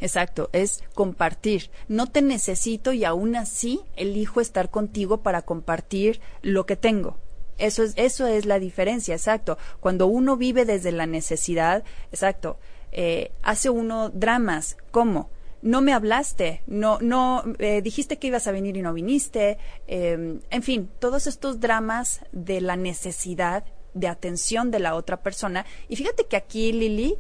Exacto, 0.00 0.48
es 0.52 0.82
compartir. 0.94 1.70
No 1.88 2.06
te 2.06 2.22
necesito 2.22 2.92
y 2.92 3.04
aún 3.04 3.36
así 3.36 3.80
elijo 3.96 4.40
estar 4.40 4.70
contigo 4.70 5.22
para 5.22 5.42
compartir 5.42 6.20
lo 6.42 6.66
que 6.66 6.76
tengo. 6.76 7.18
Eso 7.58 7.82
es, 7.82 7.94
eso 7.96 8.26
es 8.26 8.46
la 8.46 8.60
diferencia, 8.60 9.14
exacto. 9.14 9.58
Cuando 9.80 10.06
uno 10.06 10.36
vive 10.36 10.64
desde 10.64 10.92
la 10.92 11.06
necesidad, 11.06 11.82
exacto, 12.12 12.58
eh, 12.92 13.32
hace 13.42 13.70
uno 13.70 14.10
dramas. 14.10 14.76
¿Cómo? 14.92 15.30
no 15.62 15.80
me 15.80 15.92
hablaste, 15.92 16.62
no, 16.66 16.98
no, 17.00 17.42
eh, 17.58 17.82
dijiste 17.82 18.18
que 18.18 18.28
ibas 18.28 18.46
a 18.46 18.52
venir 18.52 18.76
y 18.76 18.82
no 18.82 18.92
viniste, 18.92 19.58
em, 19.86 20.40
en 20.50 20.62
fin, 20.62 20.88
todos 20.98 21.26
estos 21.26 21.60
dramas 21.60 22.20
de 22.32 22.60
la 22.60 22.76
necesidad 22.76 23.64
de 24.00 24.08
atención 24.08 24.70
de 24.70 24.78
la 24.78 24.94
otra 24.94 25.22
persona. 25.22 25.66
Y 25.88 25.96
fíjate 25.96 26.26
que 26.26 26.36
aquí, 26.36 26.72
Lili, 26.72 27.16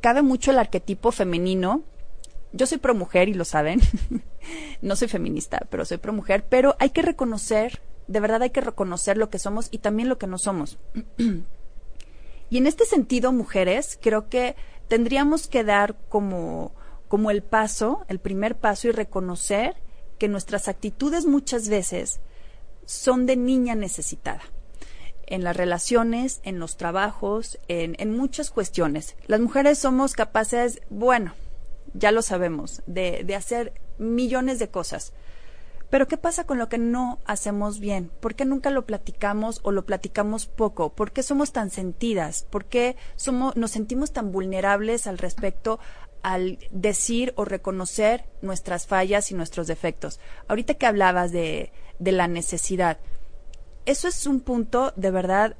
cabe 0.00 0.22
mucho 0.22 0.50
el 0.50 0.58
arquetipo 0.58 1.12
femenino. 1.12 1.82
Yo 2.52 2.66
soy 2.66 2.78
pro 2.78 2.94
mujer 2.94 3.28
y 3.28 3.34
lo 3.34 3.44
saben. 3.44 3.80
no 4.82 4.96
soy 4.96 5.08
feminista, 5.08 5.66
pero 5.70 5.84
soy 5.84 5.98
pro 5.98 6.12
mujer. 6.12 6.44
Pero 6.48 6.76
hay 6.78 6.90
que 6.90 7.02
reconocer, 7.02 7.80
de 8.08 8.20
verdad 8.20 8.42
hay 8.42 8.50
que 8.50 8.60
reconocer 8.60 9.16
lo 9.16 9.30
que 9.30 9.38
somos 9.38 9.68
y 9.70 9.78
también 9.78 10.08
lo 10.08 10.18
que 10.18 10.26
no 10.26 10.38
somos. 10.38 10.78
y 12.50 12.58
en 12.58 12.66
este 12.66 12.84
sentido, 12.84 13.32
mujeres, 13.32 13.98
creo 14.00 14.28
que 14.28 14.56
tendríamos 14.88 15.46
que 15.46 15.64
dar 15.64 15.96
como 16.08 16.72
como 17.10 17.32
el 17.32 17.42
paso, 17.42 18.04
el 18.06 18.20
primer 18.20 18.56
paso 18.56 18.86
y 18.86 18.92
reconocer 18.92 19.74
que 20.16 20.28
nuestras 20.28 20.68
actitudes 20.68 21.26
muchas 21.26 21.68
veces 21.68 22.20
son 22.84 23.26
de 23.26 23.34
niña 23.34 23.74
necesitada. 23.74 24.42
En 25.30 25.42
las 25.42 25.56
relaciones, 25.56 26.40
en 26.42 26.58
los 26.58 26.76
trabajos, 26.76 27.58
en, 27.68 27.96
en 27.98 28.14
muchas 28.14 28.50
cuestiones. 28.50 29.16
Las 29.26 29.40
mujeres 29.40 29.78
somos 29.78 30.12
capaces, 30.12 30.82
bueno, 30.90 31.34
ya 31.94 32.12
lo 32.12 32.20
sabemos, 32.20 32.82
de, 32.86 33.22
de 33.24 33.34
hacer 33.34 33.72
millones 33.98 34.58
de 34.58 34.68
cosas. 34.68 35.14
Pero 35.90 36.06
¿qué 36.06 36.16
pasa 36.16 36.44
con 36.44 36.58
lo 36.58 36.68
que 36.68 36.78
no 36.78 37.18
hacemos 37.24 37.80
bien? 37.80 38.12
¿Por 38.20 38.36
qué 38.36 38.44
nunca 38.44 38.70
lo 38.70 38.86
platicamos 38.86 39.60
o 39.64 39.72
lo 39.72 39.84
platicamos 39.84 40.46
poco? 40.46 40.92
¿Por 40.92 41.10
qué 41.10 41.24
somos 41.24 41.52
tan 41.52 41.70
sentidas? 41.70 42.46
¿Por 42.48 42.66
qué 42.66 42.96
somos, 43.16 43.56
nos 43.56 43.72
sentimos 43.72 44.12
tan 44.12 44.30
vulnerables 44.30 45.08
al 45.08 45.18
respecto 45.18 45.80
al 46.22 46.58
decir 46.70 47.32
o 47.36 47.44
reconocer 47.44 48.24
nuestras 48.40 48.86
fallas 48.86 49.32
y 49.32 49.34
nuestros 49.34 49.66
defectos? 49.66 50.20
Ahorita 50.46 50.74
que 50.74 50.86
hablabas 50.86 51.32
de, 51.32 51.72
de 51.98 52.12
la 52.12 52.28
necesidad, 52.28 52.98
eso 53.86 54.08
es 54.08 54.26
un 54.26 54.40
punto 54.40 54.92
de 54.96 55.10
verdad 55.10 55.56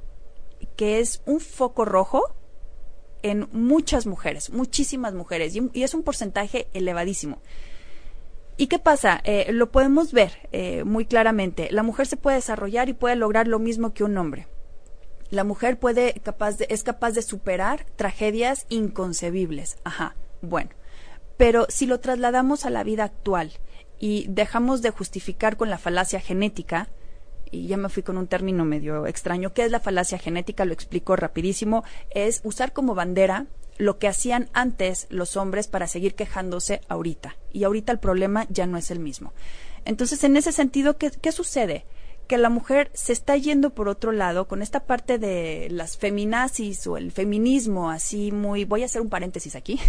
que 0.75 0.99
es 0.99 1.21
un 1.25 1.39
foco 1.39 1.85
rojo 1.85 2.35
en 3.23 3.47
muchas 3.51 4.05
mujeres, 4.07 4.49
muchísimas 4.49 5.13
mujeres, 5.13 5.55
y, 5.55 5.83
es 5.83 5.93
un 5.93 6.03
porcentaje 6.03 6.67
elevadísimo. 6.73 7.39
¿Y 8.57 8.67
qué 8.67 8.79
pasa? 8.79 9.21
Eh, 9.23 9.51
lo 9.51 9.71
podemos 9.71 10.11
ver 10.11 10.49
eh, 10.51 10.83
muy 10.83 11.05
claramente. 11.05 11.69
La 11.71 11.83
mujer 11.83 12.05
se 12.05 12.17
puede 12.17 12.37
desarrollar 12.37 12.89
y 12.89 12.93
puede 12.93 13.15
lograr 13.15 13.47
lo 13.47 13.59
mismo 13.59 13.93
que 13.93 14.03
un 14.03 14.17
hombre. 14.17 14.47
La 15.29 15.43
mujer 15.43 15.79
puede 15.79 16.13
capaz 16.23 16.57
es 16.67 16.83
capaz 16.83 17.11
de 17.11 17.21
superar 17.21 17.85
tragedias 17.95 18.65
inconcebibles. 18.69 19.77
Ajá, 19.83 20.15
bueno. 20.41 20.71
Pero 21.37 21.65
si 21.69 21.87
lo 21.87 21.99
trasladamos 21.99 22.65
a 22.65 22.69
la 22.69 22.83
vida 22.83 23.05
actual 23.05 23.53
y 23.97 24.25
dejamos 24.27 24.81
de 24.81 24.91
justificar 24.91 25.57
con 25.57 25.69
la 25.69 25.77
falacia 25.77 26.19
genética, 26.19 26.89
y 27.51 27.67
ya 27.67 27.77
me 27.77 27.89
fui 27.89 28.03
con 28.03 28.17
un 28.17 28.27
término 28.27 28.65
medio 28.65 29.05
extraño, 29.05 29.53
¿qué 29.53 29.65
es 29.65 29.71
la 29.71 29.79
falacia 29.79 30.17
genética? 30.17 30.65
Lo 30.65 30.73
explico 30.73 31.15
rapidísimo, 31.15 31.83
es 32.09 32.41
usar 32.43 32.73
como 32.73 32.95
bandera 32.95 33.47
lo 33.77 33.97
que 33.97 34.07
hacían 34.07 34.49
antes 34.53 35.07
los 35.09 35.37
hombres 35.37 35.67
para 35.67 35.87
seguir 35.87 36.15
quejándose 36.15 36.81
ahorita. 36.87 37.35
Y 37.51 37.63
ahorita 37.63 37.91
el 37.91 37.99
problema 37.99 38.45
ya 38.49 38.67
no 38.67 38.77
es 38.77 38.91
el 38.91 38.99
mismo. 38.99 39.33
Entonces, 39.85 40.23
en 40.23 40.37
ese 40.37 40.51
sentido, 40.51 40.97
¿qué, 40.97 41.11
qué 41.11 41.31
sucede? 41.31 41.85
que 42.27 42.37
la 42.37 42.49
mujer 42.49 42.91
se 42.93 43.11
está 43.11 43.35
yendo 43.35 43.71
por 43.71 43.89
otro 43.89 44.13
lado 44.13 44.47
con 44.47 44.61
esta 44.61 44.85
parte 44.85 45.17
de 45.17 45.67
las 45.69 45.97
feminazis 45.97 46.87
o 46.87 46.95
el 46.95 47.11
feminismo 47.11 47.89
así 47.89 48.31
muy 48.31 48.63
voy 48.63 48.83
a 48.83 48.85
hacer 48.85 49.01
un 49.01 49.09
paréntesis 49.09 49.53
aquí 49.53 49.81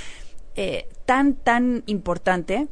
eh, 0.56 0.88
tan 1.06 1.34
tan 1.34 1.84
importante 1.86 2.66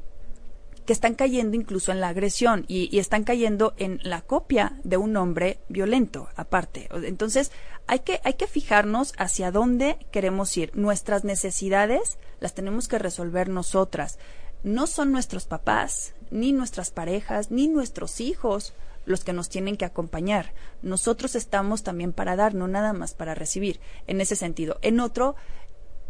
que 0.85 0.93
están 0.93 1.15
cayendo 1.15 1.57
incluso 1.57 1.93
en 1.93 2.01
la 2.01 2.09
agresión 2.09 2.65
y, 2.69 2.99
están 2.99 3.25
cayendo 3.25 3.75
en 3.77 4.01
la 4.03 4.21
copia 4.23 4.79
de 4.85 4.97
un 4.97 5.17
hombre 5.17 5.61
violento, 5.69 6.29
aparte. 6.37 6.89
Entonces, 7.05 7.53
hay 7.87 8.01
que, 8.01 8.21
hay 8.25 8.35
que 8.35 8.47
fijarnos 8.47 9.13
hacia 9.19 9.51
dónde 9.51 9.99
queremos 10.11 10.57
ir. 10.57 10.71
Nuestras 10.75 11.25
necesidades 11.25 12.19
las 12.41 12.55
tenemos 12.55 12.89
que 12.89 12.99
resolver 12.99 13.49
nosotras. 13.49 14.19
No 14.63 14.87
son 14.87 15.13
nuestros 15.13 15.47
papás, 15.47 16.15
ni 16.31 16.53
nuestras 16.53 16.91
parejas, 16.91 17.51
ni 17.51 17.69
nuestros 17.69 18.21
hijos 18.21 18.75
los 19.05 19.25
que 19.25 19.33
nos 19.33 19.49
tienen 19.49 19.77
que 19.77 19.85
acompañar. 19.85 20.53
Nosotros 20.83 21.35
estamos 21.35 21.83
también 21.83 22.13
para 22.13 22.37
dar, 22.37 22.55
no 22.55 22.69
nada 22.69 22.93
más 22.93 23.15
para 23.15 23.35
recibir, 23.35 23.81
en 24.07 24.21
ese 24.21 24.37
sentido. 24.37 24.79
En 24.83 25.01
otro, 25.01 25.35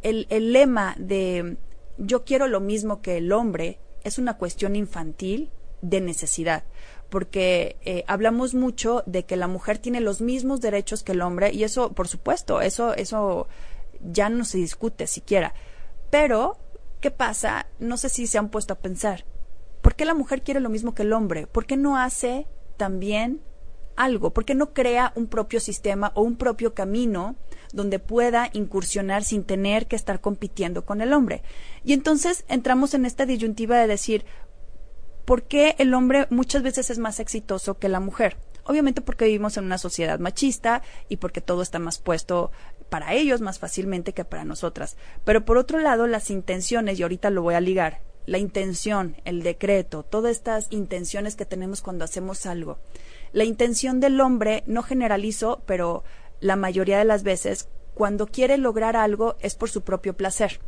el, 0.02 0.26
el 0.30 0.52
lema 0.52 0.94
de 0.98 1.56
yo 1.98 2.24
quiero 2.24 2.48
lo 2.48 2.61
mismo 2.61 3.00
que 3.02 3.18
el 3.18 3.32
hombre 3.32 3.78
es 4.04 4.18
una 4.18 4.36
cuestión 4.38 4.76
infantil 4.76 5.50
de 5.80 6.00
necesidad, 6.00 6.64
porque 7.10 7.76
eh, 7.82 8.04
hablamos 8.06 8.54
mucho 8.54 9.02
de 9.06 9.24
que 9.24 9.36
la 9.36 9.48
mujer 9.48 9.78
tiene 9.78 10.00
los 10.00 10.20
mismos 10.20 10.60
derechos 10.60 11.02
que 11.02 11.12
el 11.12 11.22
hombre 11.22 11.52
y 11.52 11.64
eso, 11.64 11.92
por 11.92 12.08
supuesto, 12.08 12.60
eso, 12.60 12.94
eso 12.94 13.48
ya 14.00 14.28
no 14.28 14.44
se 14.44 14.58
discute 14.58 15.06
siquiera. 15.06 15.54
Pero, 16.10 16.58
¿qué 17.00 17.10
pasa? 17.10 17.66
No 17.78 17.96
sé 17.96 18.08
si 18.08 18.26
se 18.26 18.38
han 18.38 18.48
puesto 18.48 18.74
a 18.74 18.78
pensar. 18.78 19.24
¿Por 19.80 19.94
qué 19.94 20.04
la 20.04 20.14
mujer 20.14 20.42
quiere 20.42 20.60
lo 20.60 20.70
mismo 20.70 20.94
que 20.94 21.02
el 21.02 21.12
hombre? 21.12 21.46
¿Por 21.46 21.66
qué 21.66 21.76
no 21.76 21.96
hace 21.96 22.46
también 22.76 23.40
algo? 23.96 24.32
¿Por 24.32 24.44
qué 24.44 24.54
no 24.54 24.72
crea 24.72 25.12
un 25.16 25.26
propio 25.26 25.58
sistema 25.58 26.12
o 26.14 26.22
un 26.22 26.36
propio 26.36 26.74
camino 26.74 27.36
donde 27.72 27.98
pueda 27.98 28.50
incursionar 28.52 29.24
sin 29.24 29.44
tener 29.44 29.87
que 29.87 29.96
estar 29.96 30.20
compitiendo 30.20 30.85
con 30.85 31.00
el 31.00 31.12
hombre? 31.12 31.42
Y 31.85 31.92
entonces 31.92 32.44
entramos 32.48 32.94
en 32.94 33.06
esta 33.06 33.26
disyuntiva 33.26 33.78
de 33.78 33.87
decir, 33.87 34.24
¿por 35.24 35.44
qué 35.44 35.74
el 35.78 35.94
hombre 35.94 36.26
muchas 36.30 36.62
veces 36.62 36.90
es 36.90 36.98
más 36.98 37.20
exitoso 37.20 37.78
que 37.78 37.88
la 37.88 38.00
mujer? 38.00 38.37
Obviamente 38.64 39.00
porque 39.00 39.24
vivimos 39.24 39.56
en 39.56 39.64
una 39.64 39.78
sociedad 39.78 40.18
machista 40.20 40.82
y 41.08 41.16
porque 41.16 41.40
todo 41.40 41.62
está 41.62 41.78
más 41.78 41.98
puesto 41.98 42.52
para 42.88 43.14
ellos 43.14 43.40
más 43.40 43.58
fácilmente 43.58 44.12
que 44.12 44.24
para 44.24 44.44
nosotras. 44.44 44.96
Pero 45.24 45.44
por 45.44 45.56
otro 45.56 45.78
lado, 45.78 46.06
las 46.06 46.30
intenciones, 46.30 46.98
y 46.98 47.02
ahorita 47.02 47.30
lo 47.30 47.42
voy 47.42 47.54
a 47.54 47.61
ligar, 47.61 48.02
la 48.26 48.38
intención, 48.38 49.16
el 49.24 49.42
decreto, 49.42 50.02
todas 50.02 50.32
estas 50.32 50.66
intenciones 50.70 51.35
que 51.35 51.46
tenemos 51.46 51.80
cuando 51.82 52.04
hacemos 52.04 52.46
algo. 52.46 52.78
La 53.32 53.44
intención 53.44 53.98
del 53.98 54.20
hombre, 54.20 54.62
no 54.66 54.82
generalizo, 54.82 55.62
pero 55.66 56.04
la 56.42 56.57
mayoría 56.57 56.98
de 56.98 57.05
las 57.05 57.22
veces, 57.22 57.68
cuando 57.94 58.26
quiere 58.26 58.59
lograr 58.59 58.96
algo 58.96 59.37
es 59.40 59.55
por 59.55 59.70
su 59.70 59.83
propio 59.83 60.14
placer 60.14 60.61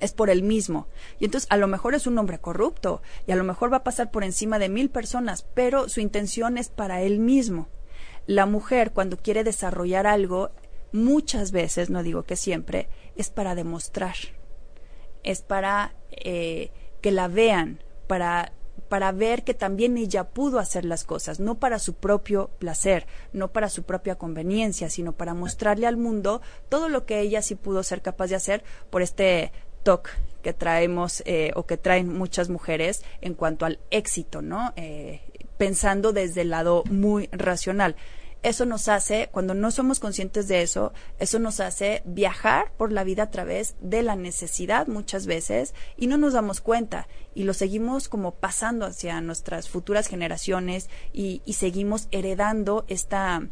es 0.00 0.12
por 0.12 0.30
él 0.30 0.42
mismo. 0.42 0.88
Y 1.18 1.26
entonces 1.26 1.46
a 1.50 1.58
lo 1.58 1.68
mejor 1.68 1.94
es 1.94 2.06
un 2.06 2.18
hombre 2.18 2.38
corrupto 2.38 3.02
y 3.26 3.32
a 3.32 3.36
lo 3.36 3.44
mejor 3.44 3.70
va 3.70 3.78
a 3.78 3.84
pasar 3.84 4.10
por 4.10 4.24
encima 4.24 4.58
de 4.58 4.70
mil 4.70 4.88
personas, 4.88 5.46
pero 5.54 5.90
su 5.90 6.00
intención 6.00 6.58
es 6.58 6.70
para 6.70 7.02
él 7.02 7.18
mismo. 7.18 7.68
La 8.26 8.46
mujer 8.46 8.92
cuando 8.92 9.18
quiere 9.18 9.44
desarrollar 9.44 10.06
algo, 10.06 10.52
muchas 10.92 11.52
veces, 11.52 11.90
no 11.90 12.02
digo 12.02 12.22
que 12.22 12.36
siempre, 12.36 12.88
es 13.14 13.28
para 13.28 13.54
demostrar, 13.54 14.16
es 15.22 15.42
para 15.42 15.94
eh, 16.10 16.70
que 17.02 17.10
la 17.10 17.28
vean, 17.28 17.82
para 18.06 18.52
para 18.90 19.12
ver 19.12 19.44
que 19.44 19.54
también 19.54 19.96
ella 19.96 20.24
pudo 20.24 20.58
hacer 20.58 20.84
las 20.84 21.04
cosas, 21.04 21.38
no 21.38 21.54
para 21.60 21.78
su 21.78 21.94
propio 21.94 22.50
placer, 22.58 23.06
no 23.32 23.52
para 23.52 23.68
su 23.68 23.84
propia 23.84 24.16
conveniencia, 24.16 24.90
sino 24.90 25.12
para 25.12 25.32
mostrarle 25.32 25.86
al 25.86 25.96
mundo 25.96 26.42
todo 26.68 26.88
lo 26.88 27.06
que 27.06 27.20
ella 27.20 27.40
sí 27.40 27.54
pudo 27.54 27.84
ser 27.84 28.02
capaz 28.02 28.26
de 28.26 28.34
hacer 28.34 28.64
por 28.90 29.00
este 29.00 29.52
TOC 29.84 30.10
que 30.42 30.52
traemos 30.52 31.22
eh, 31.24 31.52
o 31.54 31.66
que 31.66 31.76
traen 31.76 32.12
muchas 32.12 32.48
mujeres 32.48 33.04
en 33.20 33.34
cuanto 33.34 33.64
al 33.64 33.78
éxito, 33.92 34.42
¿no? 34.42 34.72
Eh, 34.74 35.20
pensando 35.56 36.12
desde 36.12 36.40
el 36.40 36.50
lado 36.50 36.82
muy 36.90 37.28
racional. 37.30 37.94
Eso 38.42 38.64
nos 38.64 38.88
hace, 38.88 39.28
cuando 39.30 39.52
no 39.52 39.70
somos 39.70 40.00
conscientes 40.00 40.48
de 40.48 40.62
eso, 40.62 40.94
eso 41.18 41.38
nos 41.38 41.60
hace 41.60 42.00
viajar 42.06 42.72
por 42.78 42.90
la 42.90 43.04
vida 43.04 43.24
a 43.24 43.30
través 43.30 43.74
de 43.80 44.02
la 44.02 44.16
necesidad 44.16 44.86
muchas 44.86 45.26
veces 45.26 45.74
y 45.98 46.06
no 46.06 46.16
nos 46.16 46.32
damos 46.32 46.62
cuenta 46.62 47.06
y 47.34 47.44
lo 47.44 47.52
seguimos 47.52 48.08
como 48.08 48.32
pasando 48.32 48.86
hacia 48.86 49.20
nuestras 49.20 49.68
futuras 49.68 50.06
generaciones 50.06 50.88
y, 51.12 51.42
seguimos 51.52 52.08
heredando 52.12 52.86
esta, 52.88 53.46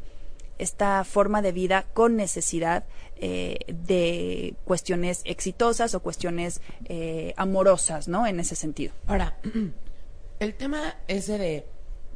esta 0.56 1.04
forma 1.04 1.42
de 1.42 1.52
vida 1.52 1.84
con 1.92 2.16
necesidad 2.16 2.84
eh, 3.16 3.58
de 3.68 4.54
cuestiones 4.64 5.20
exitosas 5.24 5.94
o 5.94 6.00
cuestiones 6.00 6.62
eh, 6.86 7.34
amorosas, 7.36 8.08
¿no? 8.08 8.26
En 8.26 8.40
ese 8.40 8.56
sentido. 8.56 8.94
Ahora, 9.06 9.36
el 10.40 10.54
tema 10.54 10.96
ese 11.08 11.36
de 11.36 11.66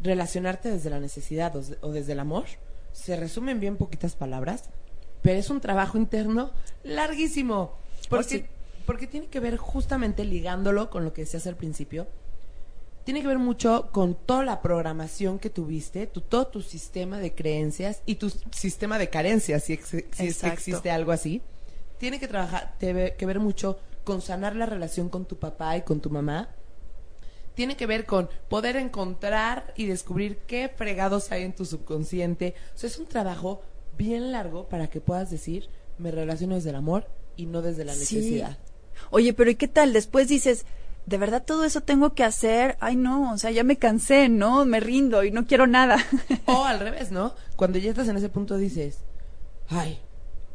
relacionarte 0.02 0.70
desde 0.70 0.90
la 0.90 1.00
necesidad 1.00 1.54
o, 1.56 1.92
desde 1.92 2.12
el 2.12 2.20
amor 2.20 2.44
se 2.92 3.16
resume 3.16 3.52
en 3.52 3.60
bien 3.60 3.76
poquitas 3.76 4.16
palabras, 4.16 4.64
pero 5.22 5.38
es 5.38 5.48
un 5.48 5.60
trabajo 5.60 5.96
interno 5.96 6.50
larguísimo. 6.82 7.78
Porque, 8.08 8.44
oh, 8.48 8.82
porque 8.84 9.06
tiene 9.06 9.28
que 9.28 9.40
ver 9.40 9.56
justamente 9.56 10.24
ligándolo 10.24 10.90
con 10.90 11.04
lo 11.04 11.12
que 11.12 11.22
decías 11.22 11.46
al 11.46 11.56
principio, 11.56 12.06
tiene 13.04 13.20
que 13.20 13.28
ver 13.28 13.38
mucho 13.38 13.88
con 13.92 14.14
toda 14.14 14.44
la 14.44 14.62
programación 14.62 15.38
que 15.38 15.50
tuviste, 15.50 16.06
tu, 16.06 16.20
todo 16.20 16.46
tu 16.46 16.62
sistema 16.62 17.18
de 17.18 17.34
creencias 17.34 18.02
y 18.06 18.16
tu 18.16 18.30
sistema 18.30 18.98
de 18.98 19.08
carencias, 19.08 19.64
si, 19.64 19.72
existe 19.72 20.90
algo 20.90 21.12
así. 21.12 21.42
Tiene 21.98 22.20
que 22.20 22.28
trabajar, 22.28 22.74
tiene 22.78 23.14
que 23.14 23.26
ver 23.26 23.40
mucho 23.40 23.78
con 24.04 24.20
sanar 24.20 24.56
la 24.56 24.66
relación 24.66 25.08
con 25.08 25.24
tu 25.24 25.38
papá 25.38 25.76
y 25.76 25.82
con 25.82 26.00
tu 26.00 26.10
mamá. 26.10 26.48
Tiene 27.54 27.76
que 27.76 27.86
ver 27.86 28.06
con 28.06 28.28
poder 28.48 28.76
encontrar 28.76 29.74
y 29.76 29.86
descubrir 29.86 30.38
qué 30.46 30.68
fregados 30.68 31.32
hay 31.32 31.42
en 31.42 31.54
tu 31.54 31.64
subconsciente. 31.64 32.54
O 32.74 32.78
sea, 32.78 32.88
es 32.88 32.98
un 32.98 33.06
trabajo 33.06 33.62
bien 33.98 34.32
largo 34.32 34.68
para 34.68 34.88
que 34.88 35.00
puedas 35.00 35.30
decir, 35.30 35.68
me 35.98 36.10
relaciono 36.10 36.54
desde 36.54 36.70
el 36.70 36.76
amor 36.76 37.06
y 37.36 37.46
no 37.46 37.62
desde 37.62 37.84
la 37.84 37.92
necesidad. 37.92 38.58
Oye, 39.10 39.32
pero 39.32 39.50
¿y 39.50 39.56
qué 39.56 39.68
tal? 39.68 39.92
Después 39.92 40.28
dices, 40.28 40.64
de 41.06 41.18
verdad 41.18 41.44
todo 41.44 41.64
eso 41.64 41.80
tengo 41.80 42.14
que 42.14 42.24
hacer, 42.24 42.76
ay 42.80 42.96
no, 42.96 43.32
o 43.32 43.38
sea, 43.38 43.50
ya 43.50 43.64
me 43.64 43.76
cansé, 43.76 44.28
¿no? 44.28 44.64
Me 44.64 44.80
rindo 44.80 45.24
y 45.24 45.30
no 45.30 45.46
quiero 45.46 45.66
nada. 45.66 45.98
o 46.46 46.64
al 46.64 46.80
revés, 46.80 47.10
¿no? 47.10 47.34
Cuando 47.56 47.78
ya 47.78 47.90
estás 47.90 48.08
en 48.08 48.16
ese 48.16 48.28
punto 48.28 48.56
dices, 48.56 48.98
ay, 49.68 50.00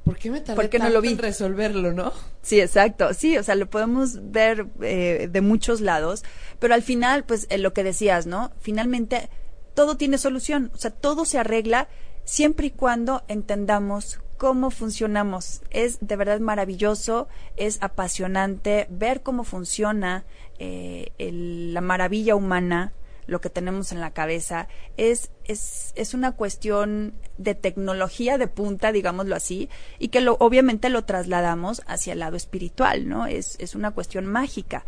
¿por 0.08 0.18
qué 0.18 0.32
me 0.32 0.40
tardé 0.40 0.70
tanto 0.70 0.88
no 0.88 0.90
lo 0.90 1.02
vi? 1.02 1.10
en 1.10 1.18
resolverlo, 1.18 1.92
no? 1.92 2.14
Sí, 2.42 2.62
exacto. 2.62 3.14
Sí, 3.14 3.38
o 3.38 3.44
sea, 3.44 3.56
lo 3.56 3.70
podemos 3.70 4.32
ver 4.32 4.68
eh, 4.82 5.28
de 5.30 5.42
muchos 5.42 5.82
lados, 5.82 6.24
pero 6.60 6.74
al 6.74 6.82
final, 6.82 7.26
pues 7.26 7.48
lo 7.58 7.74
que 7.74 7.84
decías, 7.84 8.26
¿no? 8.26 8.52
Finalmente, 8.62 9.30
todo 9.74 9.98
tiene 9.98 10.18
solución, 10.18 10.72
o 10.74 10.78
sea, 10.78 10.92
todo 10.92 11.26
se 11.26 11.40
arregla 11.40 11.90
siempre 12.24 12.68
y 12.68 12.72
cuando 12.72 13.24
entendamos 13.28 14.20
cómo 14.38 14.72
funcionamos. 14.72 15.62
Es 15.72 15.98
de 16.00 16.16
verdad 16.16 16.40
maravilloso, 16.40 17.28
es 17.58 17.78
apasionante 17.82 18.88
ver 18.90 19.22
cómo 19.24 19.44
funciona 19.44 20.24
eh, 20.58 21.12
la 21.18 21.82
maravilla 21.82 22.36
humana, 22.36 22.94
lo 23.28 23.42
que 23.42 23.50
tenemos 23.50 23.92
en 23.92 24.00
la 24.00 24.12
cabeza. 24.12 24.68
Es, 24.98 25.32
es, 25.44 25.94
es 25.96 26.14
una 26.14 26.32
cuestión 26.32 27.14
de 27.38 27.54
tecnología 27.54 28.38
de 28.38 28.48
punta, 28.48 28.92
digámoslo 28.92 29.36
así, 29.36 29.70
y 30.00 30.08
que 30.08 30.22
lo, 30.22 30.38
obviamente 30.40 30.90
lo 30.90 31.04
trasladamos 31.06 31.84
hacia 31.86 32.14
el 32.14 32.20
lado 32.20 32.36
espiritual, 32.38 33.08
¿no? 33.08 33.28
Es, 33.28 33.58
es 33.60 33.76
una 33.76 33.92
cuestión 33.92 34.26
mágica. 34.26 34.86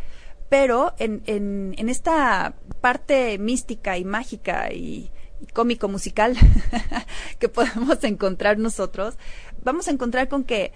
Pero 0.48 0.94
en, 0.98 1.22
en, 1.26 1.74
en 1.78 1.88
esta 1.88 2.54
parte 2.80 3.38
mística 3.38 3.96
y 3.96 4.04
mágica 4.04 4.72
y, 4.72 5.12
cómico 5.52 5.88
musical 5.88 6.36
que 7.38 7.48
podemos 7.48 8.02
encontrar 8.04 8.58
nosotros, 8.58 9.16
vamos 9.62 9.88
a 9.88 9.90
encontrar 9.90 10.28
con 10.28 10.44
que 10.44 10.72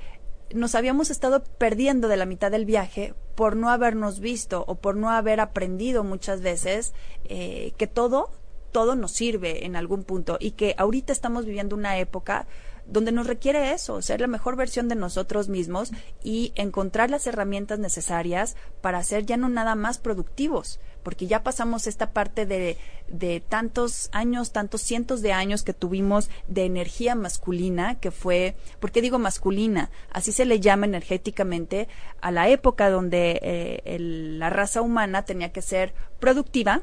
nos 0.52 0.74
habíamos 0.74 1.10
estado 1.10 1.42
perdiendo 1.58 2.08
de 2.08 2.16
la 2.16 2.26
mitad 2.26 2.50
del 2.50 2.66
viaje 2.66 3.14
por 3.34 3.56
no 3.56 3.70
habernos 3.70 4.20
visto 4.20 4.64
o 4.66 4.76
por 4.76 4.96
no 4.96 5.10
haber 5.10 5.40
aprendido 5.40 6.04
muchas 6.04 6.40
veces 6.40 6.92
eh, 7.24 7.72
que 7.76 7.86
todo, 7.86 8.30
todo 8.72 8.94
nos 8.94 9.12
sirve 9.12 9.66
en 9.66 9.76
algún 9.76 10.04
punto 10.04 10.36
y 10.40 10.52
que 10.52 10.74
ahorita 10.78 11.12
estamos 11.12 11.44
viviendo 11.44 11.76
una 11.76 11.98
época 11.98 12.46
donde 12.86 13.12
nos 13.12 13.26
requiere 13.26 13.72
eso, 13.72 14.02
ser 14.02 14.20
la 14.20 14.26
mejor 14.26 14.56
versión 14.56 14.88
de 14.88 14.94
nosotros 14.94 15.48
mismos 15.48 15.90
y 16.22 16.52
encontrar 16.54 17.10
las 17.10 17.26
herramientas 17.26 17.78
necesarias 17.78 18.56
para 18.80 19.02
ser 19.02 19.24
ya 19.24 19.36
no 19.36 19.48
nada 19.48 19.74
más 19.74 19.98
productivos, 19.98 20.80
porque 21.04 21.28
ya 21.28 21.44
pasamos 21.44 21.86
esta 21.86 22.10
parte 22.10 22.46
de, 22.46 22.76
de 23.06 23.40
tantos 23.40 24.08
años, 24.10 24.50
tantos 24.50 24.80
cientos 24.80 25.22
de 25.22 25.32
años 25.32 25.62
que 25.62 25.72
tuvimos 25.72 26.28
de 26.48 26.64
energía 26.64 27.14
masculina, 27.14 28.00
que 28.00 28.10
fue, 28.10 28.56
¿por 28.80 28.90
qué 28.90 29.00
digo 29.00 29.20
masculina? 29.20 29.90
Así 30.10 30.32
se 30.32 30.46
le 30.46 30.58
llama 30.58 30.86
energéticamente 30.86 31.86
a 32.20 32.32
la 32.32 32.48
época 32.48 32.90
donde 32.90 33.38
eh, 33.42 33.98
la 34.00 34.50
raza 34.50 34.82
humana 34.82 35.24
tenía 35.24 35.52
que 35.52 35.62
ser 35.62 35.94
productiva, 36.18 36.82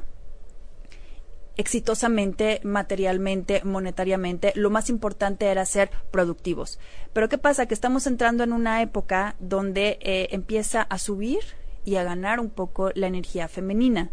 exitosamente, 1.56 2.60
materialmente, 2.62 3.62
monetariamente, 3.64 4.52
lo 4.54 4.70
más 4.70 4.88
importante 4.88 5.46
era 5.46 5.66
ser 5.66 5.90
productivos. 6.10 6.78
Pero 7.12 7.28
¿qué 7.28 7.38
pasa? 7.38 7.66
Que 7.66 7.74
estamos 7.74 8.06
entrando 8.06 8.44
en 8.44 8.52
una 8.52 8.82
época 8.82 9.36
donde 9.38 9.98
eh, 10.00 10.28
empieza 10.30 10.82
a 10.82 10.98
subir 10.98 11.40
y 11.84 11.96
a 11.96 12.04
ganar 12.04 12.40
un 12.40 12.50
poco 12.50 12.90
la 12.94 13.06
energía 13.06 13.48
femenina. 13.48 14.10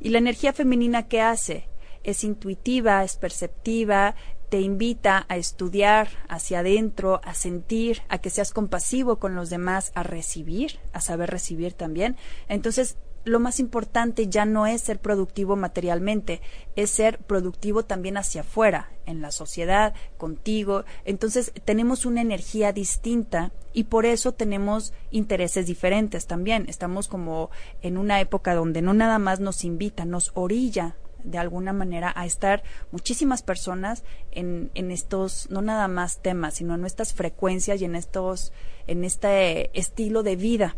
¿Y 0.00 0.10
la 0.10 0.18
energía 0.18 0.52
femenina 0.52 1.08
qué 1.08 1.20
hace? 1.20 1.68
Es 2.04 2.24
intuitiva, 2.24 3.04
es 3.04 3.16
perceptiva, 3.16 4.16
te 4.48 4.60
invita 4.60 5.24
a 5.28 5.38
estudiar 5.38 6.08
hacia 6.28 6.58
adentro, 6.58 7.22
a 7.24 7.32
sentir, 7.32 8.02
a 8.08 8.18
que 8.18 8.28
seas 8.28 8.52
compasivo 8.52 9.18
con 9.18 9.34
los 9.34 9.48
demás, 9.48 9.92
a 9.94 10.02
recibir, 10.02 10.78
a 10.92 11.00
saber 11.00 11.30
recibir 11.30 11.72
también. 11.72 12.16
Entonces, 12.48 12.98
lo 13.24 13.40
más 13.40 13.60
importante 13.60 14.28
ya 14.28 14.44
no 14.44 14.66
es 14.66 14.80
ser 14.80 14.98
productivo 14.98 15.56
materialmente, 15.56 16.40
es 16.76 16.90
ser 16.90 17.18
productivo 17.18 17.84
también 17.84 18.16
hacia 18.16 18.40
afuera, 18.40 18.90
en 19.06 19.20
la 19.20 19.30
sociedad, 19.30 19.94
contigo. 20.16 20.84
Entonces 21.04 21.52
tenemos 21.64 22.04
una 22.06 22.20
energía 22.20 22.72
distinta 22.72 23.52
y 23.72 23.84
por 23.84 24.06
eso 24.06 24.32
tenemos 24.32 24.92
intereses 25.10 25.66
diferentes 25.66 26.26
también. 26.26 26.66
Estamos 26.68 27.08
como 27.08 27.50
en 27.80 27.96
una 27.96 28.20
época 28.20 28.54
donde 28.54 28.82
no 28.82 28.94
nada 28.94 29.18
más 29.18 29.40
nos 29.40 29.64
invita, 29.64 30.04
nos 30.04 30.32
orilla 30.34 30.96
de 31.22 31.38
alguna 31.38 31.72
manera 31.72 32.12
a 32.16 32.26
estar 32.26 32.64
muchísimas 32.90 33.42
personas 33.42 34.02
en, 34.32 34.72
en 34.74 34.90
estos, 34.90 35.48
no 35.50 35.62
nada 35.62 35.86
más 35.86 36.18
temas, 36.18 36.54
sino 36.54 36.74
en 36.74 36.84
estas 36.84 37.12
frecuencias 37.12 37.80
y 37.80 37.84
en 37.84 37.94
estos, 37.94 38.52
en 38.88 39.04
este 39.04 39.70
estilo 39.78 40.24
de 40.24 40.34
vida 40.34 40.76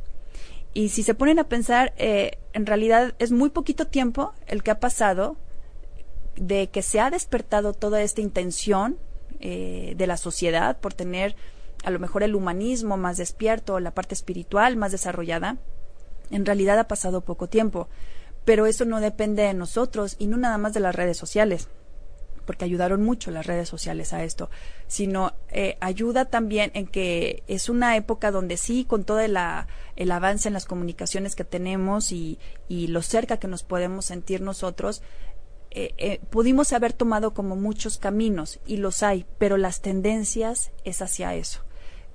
y 0.75 0.89
si 0.89 1.05
se 1.05 1.15
ponen 1.15 1.39
a 1.39 1.45
pensar, 1.45 1.95
eh, 1.97 2.39
en 2.53 2.67
realidad 2.67 3.15
es 3.21 3.31
muy 3.31 3.51
poquito 3.51 3.87
tiempo 3.87 4.33
el 4.49 4.65
que 4.65 4.73
ha 4.73 4.81
pasado 4.81 5.37
de 6.35 6.67
que 6.67 6.83
se 6.83 6.99
ha 6.99 7.11
despertado 7.11 7.73
toda 7.73 8.03
esta 8.03 8.21
intención 8.21 8.99
eh, 9.39 9.95
de 9.97 10.07
la 10.09 10.17
sociedad 10.17 10.79
por 10.81 10.93
tener 10.93 11.37
a 11.85 11.91
lo 11.91 12.01
mejor 12.01 12.25
el 12.25 12.35
humanismo 12.35 12.97
más 12.97 13.19
despierto, 13.19 13.79
la 13.79 13.93
parte 13.93 14.15
espiritual 14.15 14.77
más 14.77 14.91
desarrollada. 14.91 15.59
En 16.31 16.45
realidad 16.45 16.79
ha 16.79 16.89
pasado 16.89 17.21
poco 17.21 17.47
tiempo, 17.47 17.89
pero 18.45 18.67
eso 18.67 18.85
no 18.85 19.01
depende 19.01 19.45
de 19.45 19.55
nosotros 19.55 20.17
y 20.19 20.27
no 20.27 20.37
nada 20.37 20.59
más 20.59 20.75
de 20.75 20.81
las 20.81 20.95
redes 20.95 21.17
sociales 21.17 21.69
porque 22.45 22.65
ayudaron 22.65 23.03
mucho 23.03 23.31
las 23.31 23.47
redes 23.47 23.69
sociales 23.69 24.13
a 24.13 24.25
esto, 24.25 24.51
sino 24.87 25.33
eh, 25.51 25.77
ayuda 25.81 26.27
también 26.27 26.71
en 26.75 26.87
que 26.87 27.43
es 27.49 27.69
una 27.69 27.97
época 27.97 28.31
donde 28.31 28.57
sí, 28.57 28.85
con 28.85 29.05
todo 29.05 29.21
el 29.21 29.37
avance 30.11 30.49
en 30.49 30.55
las 30.55 30.67
comunicaciones 30.67 31.35
que 31.35 31.45
tenemos 31.45 32.13
y, 32.13 32.39
lo 32.69 33.03
cerca 33.03 33.39
que 33.39 33.49
nos 33.49 33.63
podemos 33.63 34.05
sentir 34.05 34.41
nosotros, 34.41 35.03
eh, 35.71 35.95
eh, 35.99 36.21
pudimos 36.31 36.73
haber 36.73 36.93
tomado 36.93 37.35
como 37.35 37.57
muchos 37.57 37.99
caminos 37.99 38.61
y 38.67 38.77
los 38.77 39.03
hay, 39.03 39.27
pero 39.39 39.57
las 39.57 39.81
tendencias 39.81 40.71
es 40.85 41.03
hacia 41.03 41.35
eso. 41.35 41.61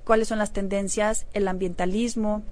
¿Cuáles 0.06 0.28
son 0.30 0.40
las 0.40 0.54
tendencias? 0.54 1.28
El 1.34 1.48
ambientalismo, 1.48 2.44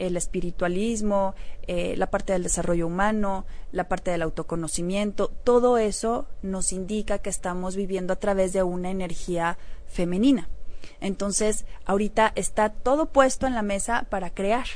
el 0.00 0.16
espiritualismo, 0.16 1.34
eh, 1.66 1.94
la 1.96 2.10
parte 2.10 2.32
del 2.32 2.42
desarrollo 2.42 2.86
humano, 2.86 3.44
la 3.70 3.88
parte 3.88 4.10
del 4.10 4.22
autoconocimiento, 4.22 5.28
todo 5.28 5.78
eso 5.78 6.26
nos 6.42 6.72
indica 6.72 7.18
que 7.18 7.30
estamos 7.30 7.76
viviendo 7.76 8.12
a 8.12 8.16
través 8.16 8.52
de 8.52 8.62
una 8.62 8.90
energía 8.90 9.58
femenina. 9.86 10.48
Entonces, 11.00 11.66
ahorita 11.84 12.32
está 12.34 12.70
todo 12.70 13.06
puesto 13.06 13.46
en 13.46 13.54
la 13.54 13.62
mesa 13.62 14.06
para 14.08 14.30
crear. 14.30 14.66